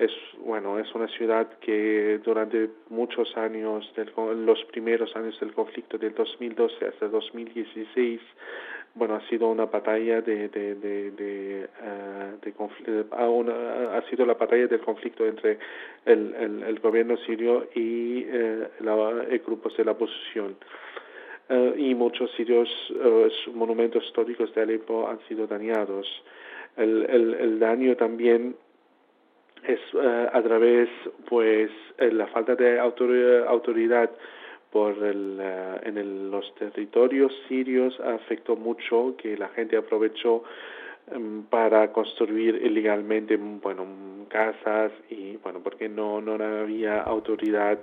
es 0.05 0.13
bueno 0.45 0.79
es 0.79 0.93
una 0.95 1.09
ciudad 1.09 1.49
que 1.61 2.21
durante 2.25 2.71
muchos 2.89 3.37
años 3.37 3.91
del, 3.97 4.13
los 4.45 4.63
primeros 4.65 5.15
años 5.17 5.39
del 5.41 5.53
conflicto 5.53 5.99
del 5.99 6.15
2012 6.15 6.87
hasta 6.87 7.09
2016 7.09 8.21
bueno 8.95 9.15
ha 9.15 9.29
sido 9.29 9.49
una 9.49 9.67
batalla 9.67 10.21
de 10.21 10.49
de 10.49 10.75
de, 10.75 11.11
de, 11.13 11.69
uh, 12.59 12.69
ha 13.93 14.03
sido 14.11 14.27
la 14.27 14.35
batalla 14.35 14.67
del 14.67 14.81
conflicto 14.81 15.27
entre 15.27 15.59
el, 16.05 16.35
el, 16.35 16.63
el 16.65 16.81
gobierno 16.81 17.17
sirio 17.19 17.69
y 17.75 18.25
eh, 18.27 18.69
la, 18.81 19.25
grupos 19.45 19.77
de 19.77 19.85
la 19.85 19.93
oposición. 19.93 20.57
Uh, 21.49 21.75
y 21.77 21.95
muchos 21.95 22.31
sitios 22.33 22.69
uh, 22.91 23.29
monumentos 23.53 24.05
históricos 24.05 24.55
de 24.55 24.63
Alepo 24.63 25.09
han 25.09 25.21
sido 25.29 25.47
dañados. 25.47 26.07
El, 26.77 27.05
el, 27.11 27.35
el 27.35 27.59
daño 27.59 27.97
también 27.97 28.57
es 29.65 29.81
uh, 29.95 30.29
a 30.33 30.43
través 30.43 30.89
pues 31.29 31.71
la 31.99 32.27
falta 32.29 32.55
de 32.55 32.79
autoridad, 32.79 33.47
autoridad 33.47 34.11
por 34.71 34.93
el, 35.05 35.39
uh, 35.39 35.87
en 35.87 35.99
el, 35.99 36.31
los 36.31 36.55
territorios 36.57 37.33
sirios 37.49 37.99
afectó 38.01 38.57
mucho 38.57 39.15
que 39.17 39.37
la 39.37 39.49
gente 39.51 39.77
aprovechó 39.77 40.43
um, 41.15 41.45
para 41.45 41.93
construir 41.93 42.57
ilegalmente 42.57 43.37
bueno 43.37 43.87
casas 44.29 44.93
y 45.11 45.37
bueno 45.37 45.61
porque 45.63 45.89
no 45.89 46.21
no 46.21 46.43
había 46.43 47.03
autoridad 47.03 47.79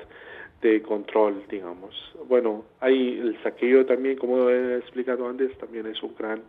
de 0.61 0.81
control 0.81 1.43
digamos. 1.49 1.93
Bueno 2.27 2.65
hay 2.81 3.19
el 3.19 3.41
saqueo 3.43 3.85
también 3.85 4.17
como 4.17 4.49
he 4.49 4.77
explicado 4.77 5.27
antes 5.29 5.57
también 5.57 5.85
es 5.85 6.01
un 6.03 6.15
gran 6.17 6.41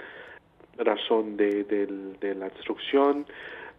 razón 0.78 1.37
de, 1.37 1.64
de, 1.64 1.87
de 2.20 2.35
la 2.35 2.49
destrucción 2.49 3.26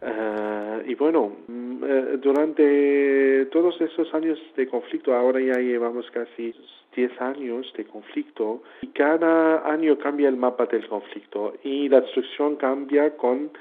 Uh, 0.02 0.82
y 0.88 0.95
bueno, 0.95 1.32
uh, 1.47 2.18
durante 2.18 3.45
todos 3.52 3.80
esos 3.80 4.12
años 4.16 4.39
de 4.56 4.68
conflicto, 4.68 5.14
ahora 5.14 5.39
ya 5.39 5.60
llevamos 5.60 6.10
casi 6.10 6.56
10 6.95 7.22
años 7.22 7.72
de 7.78 7.86
conflicto, 7.86 8.64
y 8.82 8.88
cada 8.88 9.70
año 9.72 9.99
cambia 9.99 10.28
el 10.28 10.38
mapa 10.38 10.66
del 10.66 10.88
conflicto 10.88 11.54
y 11.64 11.88
la 11.88 12.02
destrucción 12.02 12.56
cambia 12.56 13.16
con 13.16 13.52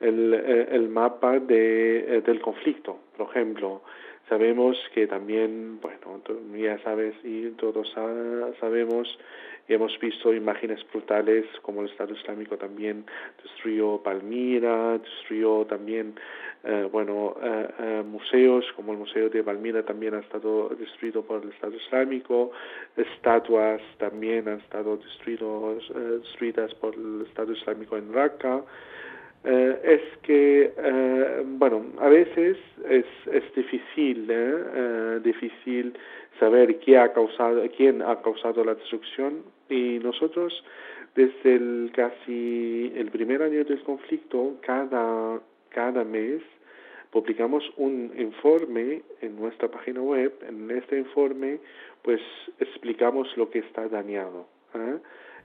el, 0.00 0.34
uh, 0.34 0.74
el 0.74 0.90
mapa 0.90 1.38
de, 1.38 2.22
del 2.24 2.40
conflicto. 2.42 2.98
Por 3.16 3.30
ejemplo, 3.30 3.80
sabemos 4.28 4.76
que 4.94 5.06
también, 5.06 5.80
bueno, 5.80 6.20
ya 6.54 6.78
sabes 6.82 7.14
y 7.24 7.48
todos 7.52 7.90
sabemos 8.60 9.18
Hemos 9.68 9.98
visto 10.00 10.32
imágenes 10.32 10.80
brutales 10.90 11.44
como 11.60 11.82
el 11.82 11.90
Estado 11.90 12.14
Islámico 12.14 12.56
también 12.56 13.04
destruyó 13.42 13.98
Palmira, 14.02 14.96
destruyó 14.96 15.66
también, 15.66 16.14
eh, 16.64 16.88
bueno, 16.90 17.36
eh, 17.42 17.68
eh, 17.78 18.02
museos 18.02 18.64
como 18.74 18.92
el 18.92 18.98
Museo 18.98 19.28
de 19.28 19.44
Palmira 19.44 19.82
también 19.84 20.14
ha 20.14 20.20
estado 20.20 20.70
destruido 20.70 21.22
por 21.22 21.42
el 21.42 21.50
Estado 21.50 21.76
Islámico, 21.76 22.50
estatuas 22.96 23.82
también 23.98 24.48
han 24.48 24.60
estado 24.60 24.96
destruidos, 24.96 25.92
destruidas 26.22 26.74
por 26.76 26.94
el 26.94 27.26
Estado 27.26 27.52
Islámico 27.52 27.98
en 27.98 28.10
Raqqa. 28.10 28.64
Eh, 29.44 29.80
es 29.84 30.18
que, 30.22 30.72
eh, 30.76 31.42
bueno, 31.46 31.86
a 32.00 32.08
veces 32.08 32.58
es, 32.88 33.06
es 33.30 33.54
difícil, 33.54 34.26
eh, 34.28 35.20
difícil 35.22 35.96
saber 36.38 36.78
quién 36.78 37.00
ha 37.00 37.12
causado, 37.12 37.62
quién 37.76 38.02
ha 38.02 38.20
causado 38.22 38.64
la 38.64 38.74
destrucción 38.74 39.42
y 39.68 39.98
nosotros 39.98 40.64
desde 41.14 41.54
el 41.54 41.90
casi 41.94 42.92
el 42.94 43.10
primer 43.10 43.42
año 43.42 43.64
del 43.64 43.82
conflicto 43.82 44.56
cada 44.60 45.40
cada 45.70 46.04
mes 46.04 46.42
publicamos 47.10 47.64
un 47.76 48.12
informe 48.18 49.02
en 49.20 49.36
nuestra 49.36 49.68
página 49.68 50.00
web 50.00 50.32
en 50.46 50.70
este 50.70 50.98
informe 50.98 51.58
pues 52.02 52.20
explicamos 52.60 53.28
lo 53.36 53.50
que 53.50 53.60
está 53.60 53.88
dañado 53.88 54.46
¿eh? 54.74 54.98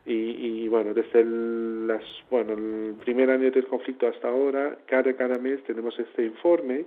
Y, 0.05 0.63
y, 0.63 0.67
bueno, 0.67 0.93
desde 0.93 1.21
el, 1.21 1.87
las, 1.87 2.03
bueno, 2.29 2.53
el 2.53 2.95
primer 3.05 3.29
año 3.29 3.49
del 3.51 3.67
conflicto 3.67 4.05
hasta 4.05 4.27
ahora, 4.27 4.77
cada, 4.85 5.13
cada 5.13 5.37
mes 5.37 5.63
tenemos 5.63 5.97
este 5.97 6.25
informe 6.25 6.83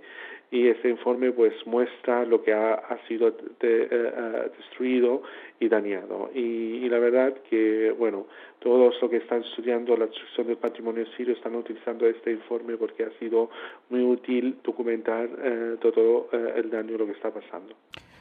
y 0.51 0.69
este 0.69 0.89
informe 0.89 1.33
pues 1.33 1.55
muestra 1.67 2.25
lo 2.25 2.43
que 2.43 2.53
ha, 2.53 2.75
ha 2.75 2.99
sido 3.09 3.33
de, 3.61 3.89
uh, 3.91 4.57
destruido 4.57 5.23
y 5.59 5.69
dañado. 5.69 6.31
Y, 6.35 6.85
y, 6.85 6.89
la 6.89 6.99
verdad 6.99 7.35
que, 7.51 7.95
bueno, 7.99 8.27
todos 8.61 8.95
los 9.01 9.11
que 9.11 9.17
están 9.17 9.43
estudiando 9.43 9.97
la 9.97 10.07
destrucción 10.07 10.47
del 10.47 10.57
patrimonio 10.57 11.05
sirio 11.17 11.35
están 11.35 11.57
utilizando 11.57 12.07
este 12.07 12.33
informe 12.33 12.77
porque 12.77 13.05
ha 13.05 13.11
sido 13.19 13.51
muy 13.91 14.03
útil 14.03 14.59
documentar 14.63 15.27
uh, 15.27 15.77
todo 15.79 16.29
uh, 16.33 16.59
el 16.59 16.71
daño 16.71 16.97
lo 16.97 17.07
que 17.07 17.13
está 17.13 17.31
pasando. 17.31 17.75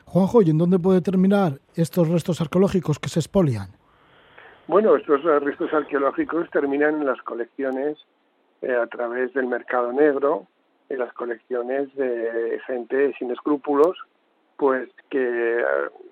Juanjo, 0.06 0.42
¿y 0.42 0.50
en 0.50 0.58
dónde 0.58 0.80
puede 0.80 1.02
terminar 1.02 1.60
estos 1.76 2.10
restos 2.10 2.42
arqueológicos 2.42 3.00
que 3.00 3.10
se 3.10 3.20
expolian? 3.20 3.68
Bueno, 4.68 4.96
estos 4.96 5.24
restos 5.24 5.72
arqueológicos 5.74 6.50
terminan 6.50 6.96
en 7.02 7.06
las 7.06 7.22
colecciones 7.22 7.98
eh, 8.62 8.74
a 8.74 8.88
través 8.88 9.34
del 9.34 9.46
mercado 9.46 9.94
negro, 9.94 10.48
en 10.90 11.00
las 11.00 11.14
colecciones 11.14 11.94
de 11.96 12.60
gente 12.68 13.14
sin 13.18 13.32
escrúpulos, 13.32 13.98
pues 14.58 14.90
que 15.10 15.64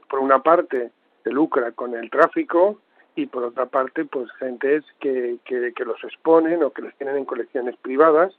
por 0.10 0.20
una 0.20 0.40
parte 0.40 0.92
se 1.24 1.30
lucra 1.32 1.72
con 1.72 1.96
el 1.96 2.10
tráfico 2.10 2.80
y 3.16 3.28
por 3.28 3.44
otra 3.44 3.68
parte 3.68 4.06
pues 4.06 4.32
gentes 4.34 4.84
que, 5.00 5.38
que, 5.46 5.74
que 5.74 5.86
los 5.86 6.04
exponen 6.04 6.64
o 6.64 6.72
que 6.72 6.82
los 6.82 6.96
tienen 6.96 7.18
en 7.18 7.26
colecciones 7.26 7.76
privadas 7.78 8.34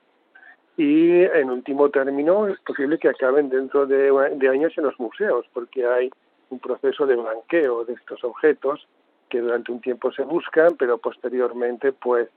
y 0.77 1.23
en 1.23 1.51
último 1.51 1.91
término 1.91 2.49
es 2.49 2.59
posible 2.61 2.99
que 2.99 3.09
acaben 3.09 3.49
dentro 3.49 3.87
de, 3.87 4.11
de 4.37 4.49
años 4.49 4.73
en 4.77 4.85
los 4.85 4.99
museos 4.99 5.47
porque 5.53 5.87
hay 5.87 6.11
un 6.51 6.59
proceso 6.59 7.07
de 7.07 7.17
blanqueo 7.17 7.85
de 7.85 7.95
estos 7.95 8.25
objetos 8.25 8.87
que 9.29 9.41
durante 9.41 9.73
un 9.73 9.81
tiempo 9.81 10.13
se 10.13 10.23
buscan, 10.23 10.77
pero 10.77 10.99
posteriormente 10.99 11.93
pues 11.93 12.29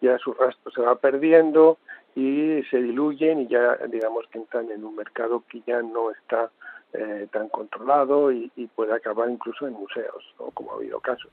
ya 0.00 0.18
su 0.18 0.32
rastro 0.32 0.70
se 0.72 0.82
va 0.82 0.96
perdiendo 0.96 1.78
y 2.14 2.62
se 2.70 2.78
diluyen 2.82 3.40
y 3.40 3.46
ya 3.48 3.76
digamos 3.90 4.26
que 4.30 4.38
entran 4.38 4.70
en 4.70 4.84
un 4.84 4.96
mercado 4.96 5.42
que 5.50 5.62
ya 5.66 5.82
no 5.82 6.10
está 6.10 6.50
eh, 6.92 7.28
tan 7.32 7.48
controlado 7.48 8.32
y, 8.32 8.50
y, 8.56 8.66
puede 8.68 8.94
acabar 8.94 9.28
incluso 9.28 9.66
en 9.66 9.74
museos, 9.74 10.24
¿no? 10.38 10.46
como 10.52 10.72
ha 10.72 10.76
habido 10.76 11.00
casos, 11.00 11.30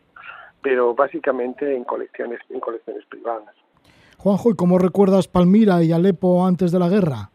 pero 0.62 0.94
básicamente 0.94 1.76
en 1.76 1.84
colecciones 1.84 2.40
en 2.50 2.60
colecciones 2.60 3.06
privadas. 3.06 3.56
Juanjo, 4.18 4.52
¿y 4.52 4.56
cómo 4.56 4.78
recuerdas 4.78 5.28
Palmira 5.28 5.84
y 5.84 5.92
Alepo 5.92 6.46
antes 6.46 6.72
de 6.72 6.80
la 6.80 6.90
guerra? 6.90 7.30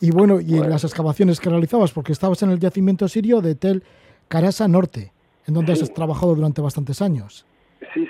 Y 0.00 0.10
bueno, 0.10 0.40
y 0.40 0.56
bueno. 0.56 0.68
las 0.68 0.84
excavaciones 0.84 1.40
que 1.40 1.50
realizabas, 1.50 1.92
porque 1.92 2.12
estabas 2.12 2.42
en 2.42 2.50
el 2.50 2.58
yacimiento 2.58 3.06
sirio 3.08 3.42
de 3.42 3.54
Tel 3.54 3.82
Carasa 4.28 4.66
Norte 4.66 5.12
en 5.46 5.54
donde 5.54 5.76
sí. 5.76 5.82
has 5.82 5.92
trabajado 5.92 6.34
durante 6.34 6.60
bastantes 6.60 7.02
años. 7.02 7.44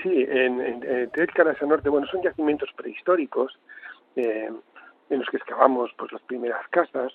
Sí, 0.02 0.26
en, 0.28 0.60
en, 0.60 0.82
en 0.82 1.10
Tel 1.10 1.32
Carasa 1.32 1.66
Norte, 1.66 1.88
bueno, 1.88 2.06
son 2.06 2.22
yacimientos 2.22 2.70
prehistóricos 2.74 3.58
eh, 4.16 4.50
en 5.10 5.18
los 5.18 5.28
que 5.28 5.36
excavamos 5.36 5.90
pues 5.96 6.12
las 6.12 6.22
primeras 6.22 6.66
casas 6.68 7.12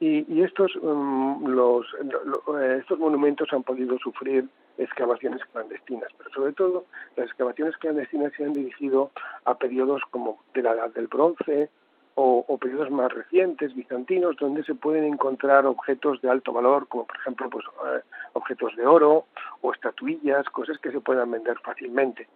y, 0.00 0.24
y 0.32 0.42
estos 0.42 0.74
um, 0.76 1.44
los, 1.46 1.86
lo, 2.02 2.58
eh, 2.58 2.78
estos 2.78 2.98
monumentos 2.98 3.52
han 3.52 3.62
podido 3.62 3.98
sufrir 3.98 4.48
excavaciones 4.78 5.44
clandestinas, 5.52 6.08
pero 6.16 6.30
sobre 6.30 6.52
todo 6.54 6.86
las 7.16 7.26
excavaciones 7.26 7.76
clandestinas 7.76 8.32
se 8.36 8.44
han 8.44 8.54
dirigido 8.54 9.10
a 9.44 9.58
periodos 9.58 10.02
como 10.10 10.42
de 10.54 10.62
la 10.62 10.72
Edad 10.72 10.90
del 10.90 11.06
Bronce, 11.06 11.68
o, 12.14 12.58
periodos 12.58 12.90
más 12.90 13.12
recientes, 13.12 13.74
bizantinos, 13.74 14.36
donde 14.36 14.62
se 14.64 14.74
pueden 14.74 15.04
encontrar 15.04 15.66
objetos 15.66 16.20
de 16.20 16.28
alto 16.30 16.52
valor, 16.52 16.86
como 16.88 17.06
por 17.06 17.16
ejemplo 17.16 17.48
pues, 17.48 17.64
eh, 17.64 18.00
objetos 18.34 18.76
de 18.76 18.86
oro 18.86 19.26
o 19.62 19.72
estatuillas, 19.72 20.44
cosas 20.50 20.78
que 20.78 20.90
se 20.90 21.00
puedan 21.00 21.30
vender 21.30 21.58
fácilmente. 21.60 22.28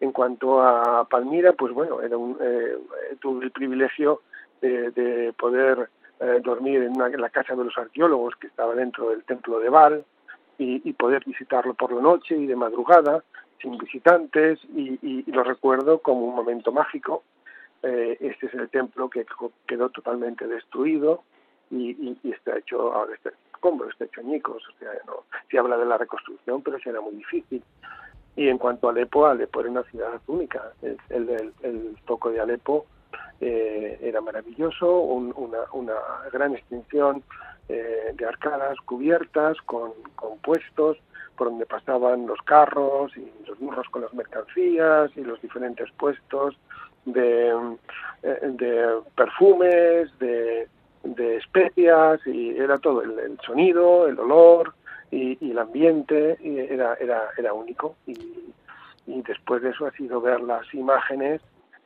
En 0.00 0.10
cuanto 0.12 0.60
a 0.60 1.04
Palmira, 1.08 1.52
pues 1.52 1.72
bueno, 1.72 2.00
era 2.00 2.16
un, 2.16 2.36
eh, 2.40 2.76
tuve 3.20 3.44
el 3.44 3.52
privilegio 3.52 4.22
de, 4.60 4.90
de 4.90 5.32
poder 5.34 5.88
eh, 6.20 6.40
dormir 6.42 6.82
en, 6.82 6.96
una, 6.96 7.08
la 7.08 7.30
casa 7.30 7.54
de 7.54 7.64
los 7.64 7.78
arqueólogos 7.78 8.34
que 8.36 8.48
estaba 8.48 8.74
dentro 8.74 9.10
del 9.10 9.22
templo 9.24 9.60
de 9.60 9.68
Baal 9.68 10.04
y, 10.58 10.88
y 10.88 10.92
poder 10.94 11.22
visitarlo 11.24 11.74
por 11.74 11.92
la 11.92 12.02
noche 12.02 12.36
y 12.36 12.46
de 12.46 12.56
madrugada 12.56 13.22
sin 13.60 13.78
visitantes 13.78 14.58
y, 14.74 14.98
y, 15.02 15.24
y 15.26 15.32
lo 15.32 15.44
recuerdo 15.44 15.98
como 15.98 16.26
un 16.26 16.34
momento 16.34 16.72
mágico 16.72 17.22
eh, 17.82 18.16
este 18.20 18.46
es 18.46 18.54
el 18.54 18.68
templo 18.70 19.10
que 19.10 19.26
quedó 19.66 19.90
totalmente 19.90 20.46
destruido 20.46 21.22
y, 21.70 21.90
y, 21.90 22.18
y 22.22 22.30
está 22.32 22.56
hecho 22.58 22.92
ahora 22.92 23.14
está 23.14 23.30
escombro, 23.52 23.88
está 23.88 24.04
hecho 24.04 24.20
añicos, 24.20 24.62
o 24.68 24.78
sea, 24.78 24.90
no, 25.06 25.24
se 25.50 25.58
habla 25.58 25.76
de 25.76 25.86
la 25.86 25.96
reconstrucción, 25.96 26.62
pero 26.62 26.78
será 26.80 27.00
muy 27.00 27.14
difícil. 27.14 27.62
Y 28.34 28.48
en 28.48 28.58
cuanto 28.58 28.88
a 28.88 28.90
Alepo, 28.90 29.26
Alepo 29.26 29.60
era 29.60 29.70
una 29.70 29.82
ciudad 29.84 30.20
única. 30.26 30.72
El, 30.82 30.98
el, 31.10 31.52
el, 31.62 31.96
foco 32.06 32.30
de 32.30 32.40
Alepo 32.40 32.86
eh, 33.40 33.98
era 34.00 34.20
maravilloso, 34.20 35.00
un, 35.00 35.32
una, 35.36 35.58
una, 35.72 35.94
gran 36.32 36.54
extensión 36.54 37.22
eh, 37.68 38.12
de 38.14 38.26
arcadas 38.26 38.78
cubiertas 38.84 39.56
con, 39.62 39.92
con 40.16 40.38
puestos 40.38 40.98
por 41.36 41.48
donde 41.50 41.66
pasaban 41.66 42.26
los 42.26 42.40
carros 42.42 43.16
y 43.16 43.30
los 43.46 43.58
burros 43.58 43.88
con 43.90 44.02
las 44.02 44.14
mercancías 44.14 45.10
y 45.16 45.22
los 45.22 45.40
diferentes 45.40 45.90
puestos 45.92 46.56
de, 47.04 47.76
eh, 48.22 48.38
de 48.42 49.00
perfumes, 49.16 50.10
de, 50.18 50.68
especias 51.36 52.20
y 52.26 52.56
era 52.56 52.78
todo, 52.78 53.02
el, 53.02 53.38
sonido, 53.44 54.06
el 54.06 54.18
olor 54.18 54.74
y, 55.10 55.50
el 55.50 55.58
ambiente 55.58 56.38
era, 56.42 56.94
era, 56.94 57.28
era 57.36 57.52
único. 57.52 57.96
Y, 58.06 58.16
después 59.04 59.62
de 59.62 59.70
eso 59.70 59.86
ha 59.86 59.90
sido 59.92 60.20
ver 60.20 60.40
las 60.40 60.72
imágenes 60.74 61.40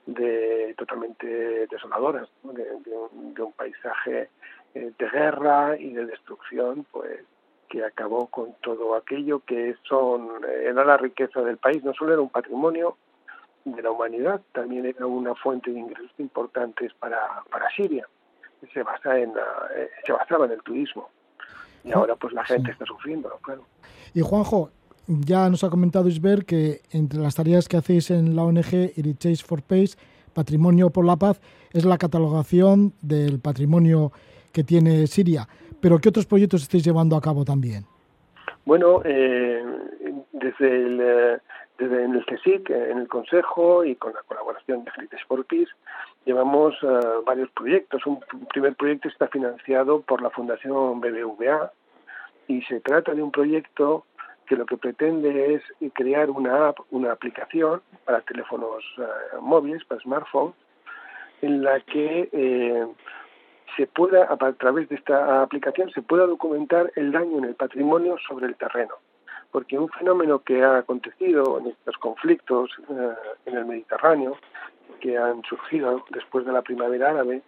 de 0.07 0.75
totalmente 0.77 1.67
desoladoras, 1.67 2.29
de, 2.43 3.43
un, 3.43 3.53
paisaje 3.53 4.29
eh, 4.75 4.93
de 4.99 5.09
guerra 5.09 5.77
y 5.79 5.93
de 5.93 6.07
destrucción, 6.07 6.87
pues 6.93 7.21
que 7.69 7.85
acabó 7.85 8.29
con 8.29 8.55
todo 8.61 8.95
aquello 8.95 9.41
que 9.41 9.75
son 9.89 10.29
era 10.45 10.85
la 10.85 10.97
riqueza 10.97 11.41
del 11.41 11.57
país, 11.57 11.83
no 11.83 11.93
solo 11.95 12.12
era 12.12 12.23
un 12.23 12.29
patrimonio 12.29 12.97
de 13.75 13.83
la 13.83 13.91
humanidad, 13.91 14.41
también 14.53 14.87
era 14.87 15.07
una 15.07 15.35
fuente 15.35 15.71
de 15.71 15.81
ingresos 15.81 16.11
importantes 16.19 16.93
para, 17.01 17.19
para 17.51 17.69
Siria. 17.71 18.07
Se, 18.73 18.83
basa 18.83 19.19
en 19.19 19.31
eh, 19.31 19.91
se 20.05 20.12
basaba 20.12 20.47
en 20.47 20.53
el 20.53 20.62
turismo. 20.62 21.09
Y 21.85 21.93
ahora 21.93 22.17
pues 22.17 22.33
la 22.33 22.45
gente 22.45 22.71
está 22.71 22.85
sufriendo, 22.85 23.31
claro. 23.43 23.64
Y 24.14 24.21
Juanjo, 24.21 24.71
ya 25.07 25.49
nos 25.49 25.62
ha 25.62 25.71
comentado 25.71 26.09
Isber 26.09 26.45
que 26.45 26.81
entre 26.91 27.21
las 27.21 27.35
tareas 27.35 27.69
que 27.69 27.77
hacéis 27.77 28.11
en 28.11 28.35
la 28.35 28.43
ONG 28.43 28.93
Heritage 28.97 29.45
for 29.45 29.62
Peace, 29.62 29.97
Patrimonio 30.33 30.91
por 30.91 31.05
la 31.05 31.17
Paz, 31.17 31.41
es 31.73 31.85
la 31.85 31.99
catalogación 31.99 32.93
del 33.03 33.41
patrimonio 33.41 34.12
que 34.53 34.64
tiene 34.64 35.07
Siria. 35.07 35.49
Pero 35.81 35.99
¿qué 35.99 36.09
otros 36.09 36.27
proyectos 36.27 36.62
estáis 36.62 36.85
llevando 36.85 37.17
a 37.17 37.21
cabo 37.21 37.45
también? 37.45 37.85
Bueno, 38.64 39.01
eh, 39.05 39.62
desde 40.33 40.87
el, 40.87 41.01
eh, 41.01 41.39
desde 41.79 42.05
en 42.05 42.14
el 42.14 42.24
CSIC, 42.24 42.70
en 42.70 42.99
el 42.99 43.09
Consejo 43.09 43.85
y 43.85 43.97
con 43.97 44.14
la 44.14 44.22
colaboración 44.22 44.85
de 44.85 44.91
Heritage 44.97 45.24
for 45.27 45.45
Peace, 45.45 45.70
llevamos 46.24 46.74
eh, 46.83 46.87
varios 47.24 47.51
proyectos. 47.51 48.05
Un 48.07 48.20
primer 48.51 48.74
proyecto 48.77 49.09
está 49.09 49.29
financiado 49.29 50.01
por 50.01 50.22
la 50.22 50.31
Fundación 50.31 51.01
BBVA 51.01 51.72
y 52.49 52.62
se 52.62 52.81
trata 52.81 53.14
de 53.14 53.22
un 53.22 53.31
proyecto 53.31 54.05
que 54.47 54.57
lo 54.57 54.64
que 54.64 54.77
pretende 54.77 55.55
es 55.55 55.62
crear 55.93 56.31
una 56.31 56.68
app, 56.68 56.79
una 56.91 57.12
aplicación 57.12 57.83
para 58.05 58.20
teléfonos 58.20 58.85
uh, 58.99 59.41
móviles, 59.41 59.85
para 59.85 60.01
smartphones, 60.01 60.55
en 61.43 61.64
la 61.64 61.81
que 61.81 62.29
eh, 62.33 62.87
se 63.77 63.87
pueda, 63.89 64.29
a 64.33 64.53
través 64.53 64.89
de 64.89 64.95
esta 64.95 65.43
aplicación, 65.43 65.91
se 65.91 66.03
pueda 66.03 66.27
documentar 66.27 66.93
el 66.95 67.11
daño 67.11 67.39
en 67.39 67.45
el 67.45 67.55
patrimonio 67.57 68.16
sobre 68.29 68.47
el 68.47 68.55
terreno 68.55 68.95
porque 69.51 69.79
un 69.79 69.89
fenómeno 69.89 70.41
que 70.41 70.63
ha 70.63 70.79
acontecido 70.79 71.59
en 71.59 71.69
estos 71.69 71.97
conflictos 71.99 72.71
eh, 72.91 73.15
en 73.47 73.57
el 73.57 73.67
Mediterráneo, 73.67 74.37
que 75.01 75.17
han 75.17 75.43
surgido 75.43 76.05
después 76.11 76.45
de 76.47 76.53
la 76.53 76.63
primavera 76.63 77.11
árabe, 77.11 77.43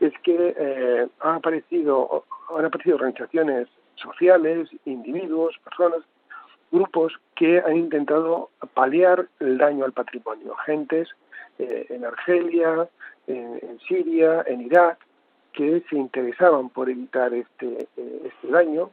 es 0.00 0.12
que 0.22 0.54
eh, 0.56 1.08
han, 1.20 1.36
aparecido, 1.36 2.24
han 2.56 2.64
aparecido 2.64 2.96
organizaciones 2.96 3.68
sociales, 3.96 4.68
individuos, 4.84 5.58
personas, 5.64 6.00
grupos 6.70 7.14
que 7.34 7.60
han 7.60 7.76
intentado 7.76 8.50
paliar 8.74 9.26
el 9.40 9.58
daño 9.58 9.84
al 9.84 9.92
patrimonio. 9.92 10.54
Gentes 10.66 11.08
eh, 11.58 11.86
en 11.88 12.04
Argelia, 12.04 12.88
en, 13.26 13.78
Siria, 13.86 14.44
en 14.46 14.62
Irak, 14.62 14.98
que 15.52 15.82
se 15.88 15.96
interesaban 15.96 16.68
por 16.68 16.88
evitar 16.88 17.34
este, 17.34 17.88
este 17.96 18.48
daño 18.48 18.90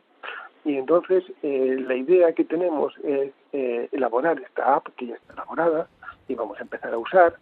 y 0.65 0.77
entonces 0.77 1.23
eh, 1.43 1.77
la 1.87 1.95
idea 1.95 2.33
que 2.33 2.43
tenemos 2.43 2.93
es 3.03 3.31
eh, 3.53 3.87
elaborar 3.91 4.41
esta 4.41 4.75
app 4.75 4.87
que 4.97 5.05
ya 5.05 5.15
está 5.15 5.33
elaborada 5.33 5.87
y 6.27 6.33
vamos 6.33 6.57
a 6.57 6.63
empezar 6.63 6.91
a 6.91 6.97
usar. 6.97 7.35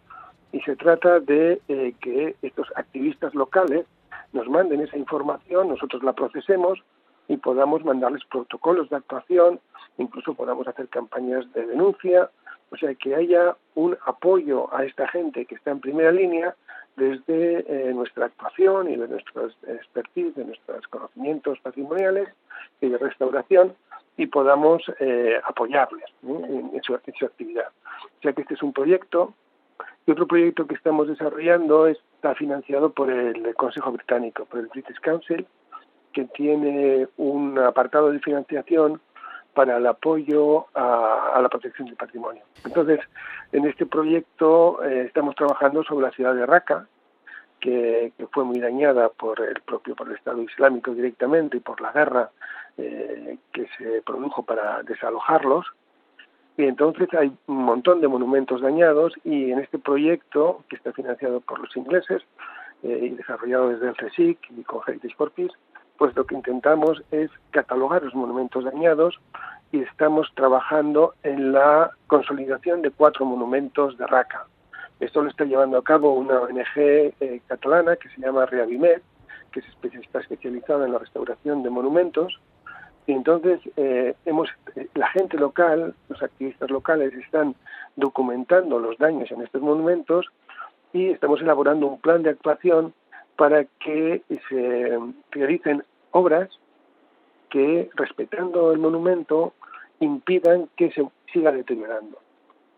Y 0.52 0.60
se 0.60 0.76
trata 0.76 1.20
de 1.20 1.60
eh, 1.68 1.94
que 2.00 2.36
estos 2.42 2.68
activistas 2.76 3.34
locales 3.34 3.86
nos 4.34 4.46
manden 4.48 4.82
esa 4.82 4.98
información, 4.98 5.68
nosotros 5.68 6.02
la 6.02 6.12
procesemos 6.12 6.80
y 7.26 7.38
podamos 7.38 7.82
mandarles 7.82 8.22
protocolos 8.30 8.90
de 8.90 8.96
actuación, 8.96 9.58
incluso 9.96 10.34
podamos 10.34 10.68
hacer 10.68 10.88
campañas 10.88 11.50
de 11.54 11.66
denuncia, 11.66 12.30
o 12.70 12.76
sea, 12.76 12.94
que 12.94 13.14
haya 13.14 13.56
un 13.74 13.96
apoyo 14.04 14.72
a 14.74 14.84
esta 14.84 15.08
gente 15.08 15.46
que 15.46 15.54
está 15.54 15.70
en 15.70 15.80
primera 15.80 16.12
línea 16.12 16.54
desde 16.96 17.92
nuestra 17.92 18.26
actuación 18.26 18.90
y 18.90 18.96
de 18.96 19.08
nuestros 19.08 19.56
expertise, 19.66 20.34
de 20.34 20.44
nuestros 20.44 20.86
conocimientos 20.88 21.58
patrimoniales 21.60 22.28
y 22.80 22.88
de 22.88 22.98
restauración 22.98 23.74
y 24.16 24.26
podamos 24.26 24.82
eh, 25.00 25.40
apoyarles 25.44 26.04
en, 26.22 26.80
su, 26.82 26.94
actividad. 26.94 27.68
O 28.18 28.22
sea 28.22 28.32
que 28.32 28.42
este 28.42 28.54
es 28.54 28.62
un 28.62 28.72
proyecto. 28.72 29.34
Y 30.06 30.12
otro 30.12 30.26
proyecto 30.26 30.66
que 30.66 30.74
estamos 30.74 31.08
desarrollando 31.08 31.86
está 31.86 32.34
financiado 32.34 32.90
por 32.90 33.10
el 33.10 33.54
Consejo 33.54 33.90
Británico, 33.90 34.44
por 34.44 34.60
el 34.60 34.66
British 34.66 35.00
Council, 35.00 35.46
que 36.12 36.24
tiene 36.26 37.08
un 37.16 37.58
apartado 37.58 38.10
de 38.12 38.20
financiación 38.20 39.00
para 39.54 39.76
el 39.76 39.86
apoyo 39.86 40.66
a, 40.74 41.38
la 41.40 41.48
protección 41.48 41.86
del 41.86 41.96
patrimonio. 41.96 42.42
Entonces, 42.64 43.00
en 43.52 43.66
este 43.66 43.86
proyecto 43.86 44.84
eh, 44.84 45.04
estamos 45.06 45.34
trabajando 45.36 45.82
sobre 45.84 46.06
la 46.06 46.12
ciudad 46.12 46.34
de 46.34 46.46
Raqqa, 46.46 46.86
que, 47.60 48.12
fue 48.32 48.44
muy 48.44 48.58
dañada 48.58 49.08
por 49.08 49.40
el 49.40 49.60
propio 49.62 49.96
Estado 50.14 50.42
Islámico 50.42 50.92
directamente 50.92 51.56
y 51.56 51.60
por 51.60 51.80
la 51.80 51.92
guerra 51.92 52.30
eh, 52.76 53.38
que 53.52 53.66
se 53.78 54.02
produjo 54.02 54.42
para 54.42 54.82
desalojarlos. 54.82 55.66
Y 56.56 56.64
entonces 56.64 57.08
hay 57.14 57.32
un 57.46 57.64
montón 57.64 58.00
de 58.00 58.08
monumentos 58.08 58.60
dañados 58.60 59.14
y 59.24 59.50
en 59.50 59.60
este 59.60 59.78
proyecto, 59.78 60.62
que 60.68 60.76
está 60.76 60.92
financiado 60.92 61.40
por 61.40 61.58
los 61.58 61.74
ingleses 61.76 62.22
eh, 62.82 62.98
y 63.02 63.08
desarrollado 63.10 63.70
desde 63.70 63.88
el 63.88 63.96
CSIC 63.96 64.38
y 64.50 64.62
con 64.62 64.82
Heritage 64.86 65.14
for 65.16 65.32
pues 65.98 66.14
lo 66.16 66.26
que 66.26 66.34
intentamos 66.34 67.02
es 67.10 67.30
catalogar 67.50 68.02
los 68.02 68.14
monumentos 68.14 68.64
dañados 68.64 69.18
y 69.72 69.80
estamos 69.80 70.30
trabajando 70.34 71.14
en 71.22 71.52
la 71.52 71.90
consolidación 72.06 72.82
de 72.82 72.90
cuatro 72.90 73.24
monumentos 73.24 73.96
de 73.98 74.06
Raca. 74.06 74.46
Esto 75.00 75.22
lo 75.22 75.30
está 75.30 75.44
llevando 75.44 75.78
a 75.78 75.84
cabo 75.84 76.14
una 76.14 76.40
ONG 76.40 76.76
eh, 76.76 77.40
catalana 77.46 77.96
que 77.96 78.08
se 78.10 78.20
llama 78.20 78.46
Reavimed, 78.46 79.02
que 79.52 79.60
está 80.00 80.20
especializada 80.20 80.86
en 80.86 80.92
la 80.92 80.98
restauración 80.98 81.62
de 81.62 81.70
monumentos 81.70 82.40
y 83.06 83.12
entonces 83.12 83.60
eh, 83.76 84.14
hemos, 84.24 84.48
la 84.94 85.08
gente 85.08 85.36
local, 85.36 85.94
los 86.08 86.22
activistas 86.22 86.70
locales 86.70 87.12
están 87.14 87.54
documentando 87.96 88.78
los 88.78 88.96
daños 88.98 89.30
en 89.30 89.42
estos 89.42 89.60
monumentos 89.60 90.26
y 90.92 91.10
estamos 91.10 91.40
elaborando 91.40 91.86
un 91.86 92.00
plan 92.00 92.22
de 92.22 92.30
actuación 92.30 92.94
para 93.36 93.64
que 93.64 94.22
se 94.48 94.98
realicen 95.30 95.84
obras 96.12 96.48
que, 97.50 97.90
respetando 97.94 98.72
el 98.72 98.78
monumento, 98.78 99.54
impidan 100.00 100.68
que 100.76 100.90
se 100.90 101.06
siga 101.32 101.52
deteriorando. 101.52 102.18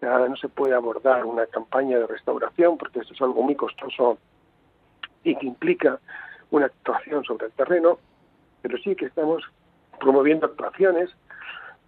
Ahora 0.03 0.29
no 0.29 0.37
se 0.37 0.49
puede 0.49 0.75
abordar 0.75 1.25
una 1.25 1.47
campaña 1.47 1.99
de 1.99 2.07
restauración 2.07 2.77
porque 2.77 3.01
esto 3.01 3.15
es 3.15 3.23
algo 3.23 3.43
muy 3.43 3.55
costoso 3.55 4.19
y 5.25 5.35
que 5.37 5.47
implica 5.47 5.99
una 6.51 6.67
actuación 6.67 7.25
sobre 7.25 7.47
el 7.47 7.53
terreno, 7.53 7.99
pero 8.63 8.79
sí 8.79 8.95
que 8.95 9.07
estamos 9.07 9.43
promoviendo 9.99 10.47
actuaciones 10.47 11.11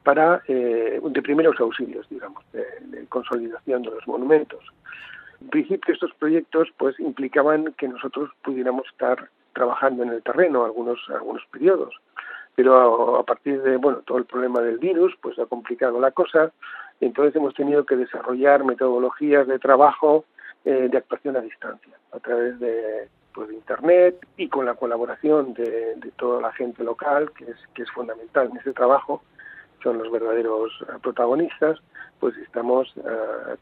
para 0.03 0.43
eh, 0.49 1.01
de 1.03 1.23
primeros 1.23 1.61
auxilios, 1.61 2.09
digamos, 2.09 2.43
de, 2.53 3.07
consolidación 3.09 3.83
de 3.83 3.91
los 3.91 4.07
monumentos. 4.09 4.65
En 5.41 5.49
principio 5.51 5.95
estos 5.95 6.13
proyectos 6.15 6.69
pues 6.77 6.99
implicaban 7.01 7.75
que 7.79 7.89
nosotros 7.89 8.31
pudiéramos 8.43 8.87
estar 8.89 9.29
trabajando 9.55 10.03
en 10.03 10.11
el 10.11 10.23
terreno 10.23 10.65
algunos 10.65 10.99
algunos 11.09 11.45
periodos, 11.51 11.95
pero 12.55 13.17
a, 13.17 13.25
partir 13.25 13.63
de 13.63 13.77
bueno 13.77 13.99
todo 14.05 14.19
el 14.19 14.25
problema 14.25 14.61
del 14.61 14.79
virus 14.79 15.15
pues 15.21 15.39
ha 15.39 15.47
complicado 15.47 16.01
la 16.01 16.11
cosa, 16.11 16.53
entonces 17.01 17.37
hemos 17.37 17.55
tenido 17.55 17.85
que 17.85 17.97
desarrollar 17.97 18.65
metodologías 18.65 19.47
de 19.47 19.59
trabajo 19.59 20.25
eh, 20.65 20.89
de 20.91 20.99
actuación 20.99 21.37
a 21.37 21.41
distancia 21.41 21.95
a 22.13 22.19
través 22.19 22.59
de 22.59 23.09
pues, 23.39 23.49
de 23.49 23.55
Internet 23.55 24.27
y 24.37 24.49
con 24.49 24.67
la 24.67 24.75
colaboración 24.75 25.55
de, 25.55 25.97
toda 26.17 26.41
la 26.41 26.53
gente 26.53 26.83
local, 26.83 27.31
que 27.33 27.45
es, 27.45 27.57
que 27.73 27.83
es 27.83 27.91
fundamental 27.93 28.49
en 28.51 28.57
ese 28.57 28.73
trabajo, 28.73 29.23
son 29.81 29.99
los 29.99 30.11
verdaderos 30.11 30.73
protagonistas, 31.03 31.79
pues 32.19 32.37
estamos 32.39 32.93
eh, 32.97 33.57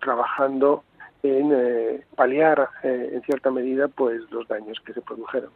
trabajando 0.00 0.84
en 1.22 1.52
eh, 1.52 2.04
paliar 2.16 2.68
en 2.82 3.22
cierta 3.22 3.50
medida 3.50 3.88
pues 3.88 4.20
los 4.30 4.46
daños 4.48 4.78
que 4.84 4.92
se 4.92 5.00
produjeron. 5.00 5.50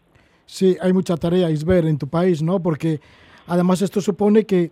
Sí, 0.45 0.77
hay 0.81 0.93
mucha 0.93 1.17
tarea, 1.17 1.51
Isber, 1.51 1.87
en 1.87 1.99
tu 1.99 2.09
país, 2.09 2.43
¿no? 2.43 2.61
Porque 2.61 3.01
además 3.47 3.83
esto 3.83 4.01
supone 4.01 4.45
que 4.45 4.71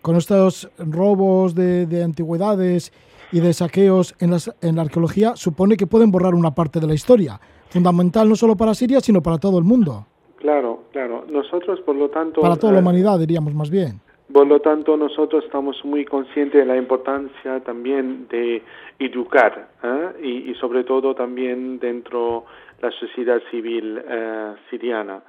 con 0.00 0.16
estos 0.16 0.70
robos 0.78 1.54
de, 1.54 1.86
de 1.86 2.04
antigüedades 2.04 2.92
y 3.32 3.40
de 3.40 3.52
saqueos 3.52 4.14
en, 4.20 4.30
las, 4.30 4.54
en 4.62 4.76
la 4.76 4.82
arqueología, 4.82 5.36
supone 5.36 5.76
que 5.76 5.86
pueden 5.86 6.10
borrar 6.10 6.34
una 6.34 6.54
parte 6.54 6.80
de 6.80 6.86
la 6.86 6.94
historia 6.94 7.40
fundamental 7.68 8.28
no 8.28 8.36
solo 8.36 8.56
para 8.56 8.74
Siria, 8.74 9.00
sino 9.00 9.22
para 9.22 9.38
todo 9.38 9.58
el 9.58 9.64
mundo. 9.64 10.06
Claro, 10.36 10.84
claro. 10.92 11.26
Nosotros, 11.28 11.80
por 11.80 11.96
lo 11.96 12.08
tanto... 12.08 12.40
Para 12.40 12.56
toda 12.56 12.72
la 12.72 12.78
eh, 12.78 12.82
humanidad, 12.82 13.18
diríamos 13.18 13.54
más 13.54 13.70
bien. 13.70 14.00
Por 14.32 14.46
lo 14.46 14.60
tanto, 14.60 14.96
nosotros 14.96 15.44
estamos 15.44 15.82
muy 15.84 16.04
conscientes 16.04 16.60
de 16.60 16.66
la 16.66 16.76
importancia 16.76 17.60
también 17.60 18.28
de 18.28 18.62
educar 18.98 19.68
¿eh? 19.82 20.44
y, 20.48 20.54
sobre 20.56 20.84
todo 20.84 21.14
también 21.14 21.78
dentro 21.78 22.44
de 22.78 22.88
la 22.88 22.92
sociedad 22.92 23.40
civil 23.50 24.02
eh, 24.06 24.54
siriana. 24.68 25.22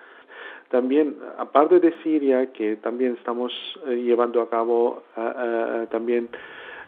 También, 0.69 1.15
aparte 1.37 1.79
de 1.79 1.93
Siria, 2.03 2.51
que 2.51 2.75
también 2.75 3.13
estamos 3.13 3.53
eh, 3.87 3.95
llevando 3.95 4.41
a 4.41 4.49
cabo 4.49 5.03
también 5.89 6.29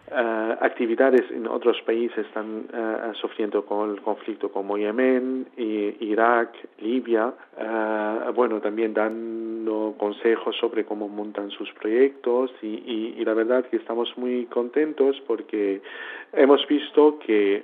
Uh, 0.10 0.58
actividades 0.60 1.22
en 1.32 1.48
otros 1.48 1.82
países 1.84 2.26
están 2.26 2.66
uh, 2.74 3.14
sufriendo 3.14 3.66
con 3.66 3.92
el 3.92 4.02
conflicto 4.02 4.52
como 4.52 4.78
Yemen, 4.78 5.48
y 5.56 5.96
Irak, 6.02 6.54
Libia. 6.80 7.34
Uh, 7.56 8.34
bueno, 8.34 8.60
también 8.60 8.94
dando 8.94 9.96
consejos 9.98 10.58
sobre 10.58 10.84
cómo 10.84 11.08
montan 11.08 11.50
sus 11.52 11.72
proyectos 11.74 12.52
y, 12.62 13.14
y, 13.18 13.24
la 13.24 13.34
verdad 13.34 13.64
que 13.68 13.78
estamos 13.78 14.12
muy 14.18 14.48
contentos 14.48 15.22
porque 15.26 15.82
hemos 16.34 16.68
visto 16.68 17.18
que 17.20 17.64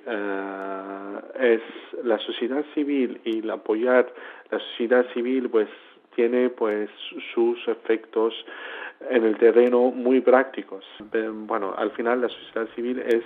es 1.40 1.62
la 2.06 2.18
sociedad 2.20 2.64
civil 2.74 3.20
y 3.26 3.40
el 3.40 3.50
apoyar 3.50 4.08
la 4.52 4.60
sociedad 4.60 5.06
civil 5.14 5.50
pues 5.50 5.68
tiene 6.18 6.50
pues 6.50 6.90
sus 7.34 7.60
efectos 7.68 8.34
en 9.12 9.24
el 9.24 9.38
terreno 9.38 9.92
muy 9.92 10.20
prácticos. 10.22 10.84
Bueno, 11.46 11.74
al 11.78 11.92
final 11.92 12.22
la 12.22 12.30
sociedad 12.30 12.68
civil 12.76 13.00
es 13.00 13.24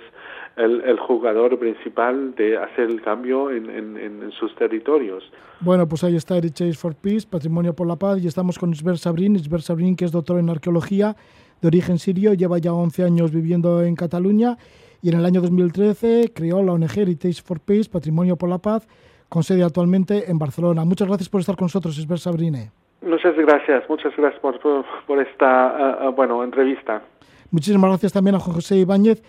el, 0.56 0.98
jugador 0.98 1.58
principal 1.58 2.34
de 2.34 2.58
hacer 2.58 2.90
el 2.90 3.00
cambio 3.00 3.50
en, 3.50 3.70
en, 3.70 4.30
sus 4.32 4.54
territorios. 4.56 5.24
Bueno, 5.60 5.88
pues 5.88 6.04
ahí 6.04 6.14
está 6.16 6.36
Heritage 6.36 6.74
for 6.74 6.94
Peace, 6.94 7.26
Patrimonio 7.26 7.74
por 7.74 7.86
la 7.86 7.96
Paz, 7.96 8.22
y 8.22 8.26
estamos 8.26 8.58
con 8.58 8.70
Isber 8.70 8.98
Sabrin. 8.98 9.36
Isber 9.36 9.62
Sabrin, 9.62 9.96
que 9.96 10.04
es 10.04 10.12
doctor 10.12 10.38
en 10.38 10.50
arqueología 10.50 11.16
de 11.62 11.68
origen 11.68 11.98
sirio, 11.98 12.34
lleva 12.34 12.58
ya 12.58 12.74
11 12.74 13.04
años 13.04 13.32
viviendo 13.32 13.82
en 13.82 13.96
Cataluña 13.96 14.58
y 15.00 15.08
en 15.08 15.18
el 15.18 15.24
año 15.24 15.40
2013 15.40 16.32
creó 16.34 16.62
la 16.62 16.72
ONG 16.72 16.98
Heritage 16.98 17.42
for 17.42 17.60
Peace, 17.60 17.88
Patrimonio 17.88 18.36
por 18.36 18.50
la 18.50 18.58
Paz, 18.58 18.86
con 19.30 19.42
sede 19.42 19.62
actualmente 19.62 20.30
en 20.30 20.38
Barcelona. 20.38 20.84
Muchas 20.84 21.08
gracias 21.08 21.30
por 21.30 21.40
estar 21.40 21.56
con 21.56 21.64
nosotros, 21.64 21.96
Isber 21.98 22.18
Sabrine. 22.18 22.81
Muchas 23.02 23.36
gracias, 23.36 23.88
muchas 23.88 24.16
gracias 24.16 24.40
por, 24.40 24.60
por, 25.06 25.20
esta 25.20 25.98
eh, 26.02 26.08
bueno, 26.14 26.44
entrevista. 26.44 27.02
Muchísimas 27.50 27.90
gracias 27.90 28.12
también 28.12 28.36
a 28.36 28.38
José 28.38 28.76
Ibáñez, 28.76 29.22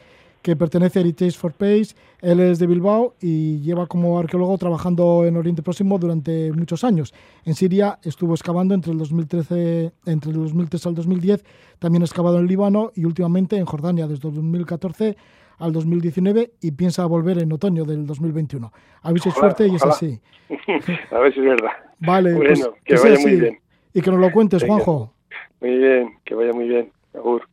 que 0.43 0.55
pertenece 0.55 0.99
a 0.99 1.01
Heritage 1.01 1.31
for 1.31 1.53
Peace. 1.53 1.95
Él 2.21 2.39
es 2.39 2.59
de 2.59 2.67
Bilbao 2.67 3.15
y 3.19 3.59
lleva 3.61 3.87
como 3.87 4.19
arqueólogo 4.19 4.57
trabajando 4.57 5.25
en 5.25 5.37
Oriente 5.37 5.63
Próximo 5.63 5.97
durante 5.97 6.51
muchos 6.51 6.83
años. 6.83 7.13
En 7.45 7.55
Siria 7.55 7.97
estuvo 8.03 8.35
excavando 8.35 8.75
entre 8.75 8.91
el 8.91 8.99
2013, 8.99 9.91
entre 10.05 10.31
el 10.31 10.37
2003 10.37 10.87
al 10.87 10.95
2010, 10.95 11.43
también 11.79 12.03
ha 12.03 12.05
excavado 12.05 12.39
en 12.39 12.47
Líbano 12.47 12.91
y 12.95 13.05
últimamente 13.05 13.57
en 13.57 13.65
Jordania 13.65 14.07
desde 14.07 14.27
el 14.27 14.35
2014 14.35 15.17
al 15.59 15.71
2019 15.71 16.51
y 16.61 16.71
piensa 16.71 17.05
volver 17.05 17.39
en 17.39 17.51
otoño 17.51 17.85
del 17.85 18.05
2021. 18.05 18.71
Aviséis 19.01 19.35
fuerte 19.35 19.67
y 19.67 19.75
es 19.75 19.83
así. 19.83 20.19
A 21.11 21.19
ver 21.19 21.33
si 21.33 21.39
es 21.39 21.45
verdad. 21.45 21.71
Vale, 21.99 22.35
pues 22.35 22.59
bueno, 22.59 22.75
que, 22.83 22.95
vaya 22.95 23.19
muy 23.19 23.35
bien. 23.35 23.62
Y 23.93 24.01
que 24.01 24.11
nos 24.11 24.19
lo 24.19 24.31
cuentes, 24.31 24.63
Juanjo. 24.63 25.13
Muy 25.61 25.77
bien, 25.77 26.17
que 26.25 26.35
vaya 26.35 26.51
muy 26.53 26.67
bien. 26.67 26.91
Agur. 27.13 27.43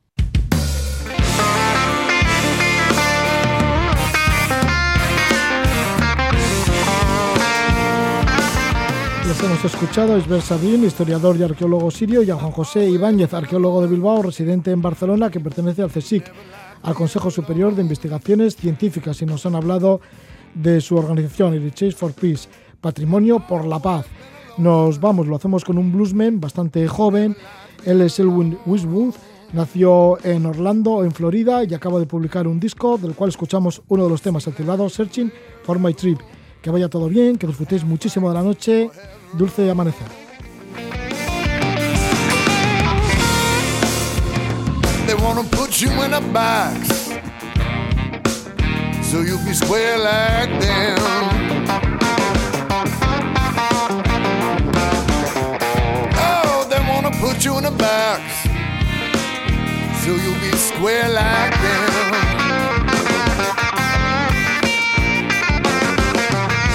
Les 9.26 9.44
hemos 9.44 9.64
escuchado 9.64 10.14
a 10.14 10.18
Isber 10.18 10.40
Sabin, 10.40 10.84
historiador 10.84 11.36
y 11.36 11.44
arqueólogo 11.44 11.90
sirio, 11.90 12.22
y 12.22 12.30
a 12.30 12.34
Juan 12.34 12.50
José 12.50 12.88
Ibáñez, 12.88 13.32
arqueólogo 13.32 13.82
de 13.82 13.88
Bilbao, 13.88 14.22
residente 14.22 14.70
en 14.70 14.82
Barcelona, 14.82 15.30
que 15.30 15.40
pertenece 15.40 15.82
al 15.82 15.90
CSIC 15.90 16.32
al 16.82 16.94
Consejo 16.94 17.30
Superior 17.30 17.74
de 17.74 17.82
Investigaciones 17.82 18.56
Científicas 18.56 19.20
y 19.22 19.26
nos 19.26 19.44
han 19.46 19.54
hablado 19.54 20.00
de 20.54 20.80
su 20.80 20.96
organización, 20.96 21.70
Chase 21.70 21.92
for 21.92 22.12
Peace, 22.12 22.48
Patrimonio 22.80 23.44
por 23.46 23.66
la 23.66 23.78
Paz. 23.78 24.06
Nos 24.60 25.00
vamos, 25.00 25.26
lo 25.26 25.36
hacemos 25.36 25.64
con 25.64 25.78
un 25.78 25.90
bluesman 25.90 26.38
bastante 26.38 26.86
joven. 26.86 27.34
Él 27.86 28.02
es 28.02 28.18
Elwin 28.18 28.58
Wiswood, 28.66 29.14
nació 29.54 30.22
en 30.22 30.44
Orlando, 30.44 31.02
en 31.02 31.12
Florida, 31.12 31.64
y 31.64 31.72
acaba 31.72 31.98
de 31.98 32.04
publicar 32.04 32.46
un 32.46 32.60
disco 32.60 32.98
del 32.98 33.14
cual 33.14 33.30
escuchamos 33.30 33.80
uno 33.88 34.04
de 34.04 34.10
los 34.10 34.20
temas 34.20 34.44
titulado 34.44 34.90
Searching 34.90 35.32
for 35.62 35.78
My 35.78 35.94
Trip. 35.94 36.20
Que 36.60 36.68
vaya 36.70 36.90
todo 36.90 37.08
bien, 37.08 37.38
que 37.38 37.46
disfrutéis 37.46 37.84
muchísimo 37.84 38.28
de 38.28 38.34
la 38.34 38.42
noche. 38.42 38.90
Dulce 39.32 39.70
amanecer. 39.70 40.06
Box 57.80 58.50
so 60.04 60.16
you'll 60.16 60.40
be 60.40 60.50
square 60.56 61.08
like 61.08 61.52
them. 61.60 62.12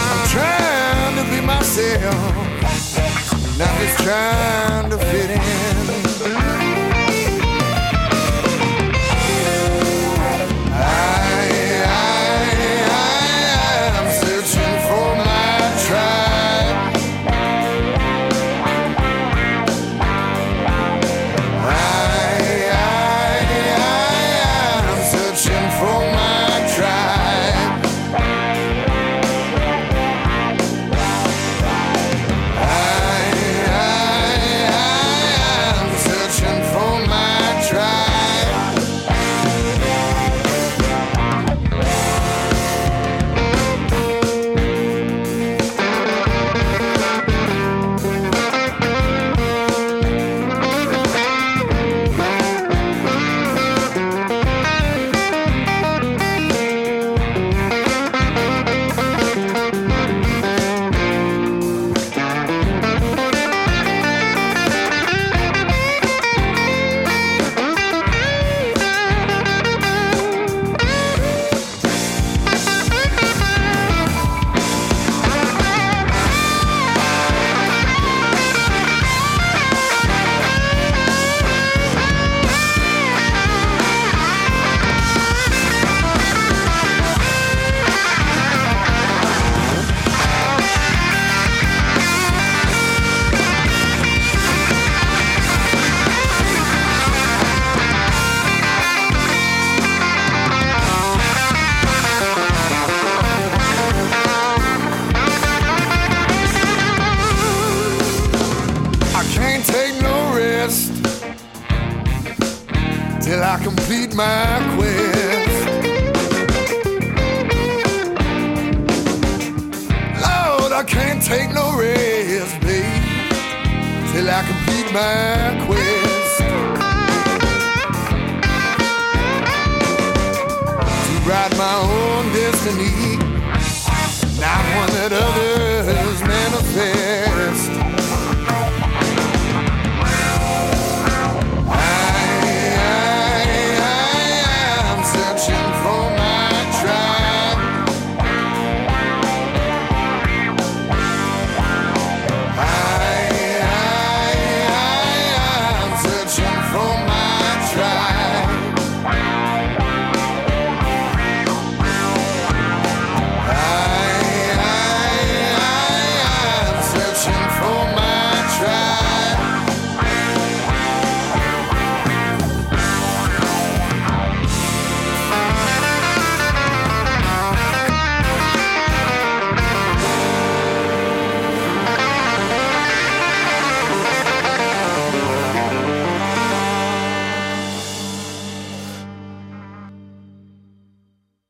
I'm 0.08 0.28
trying 0.30 1.16
to 1.18 1.24
be 1.32 1.42
myself, 1.46 2.36
not 3.58 3.74
just 3.80 4.00
trying 4.04 4.90
to 4.92 4.98
fit 4.98 5.32
in. 5.32 6.05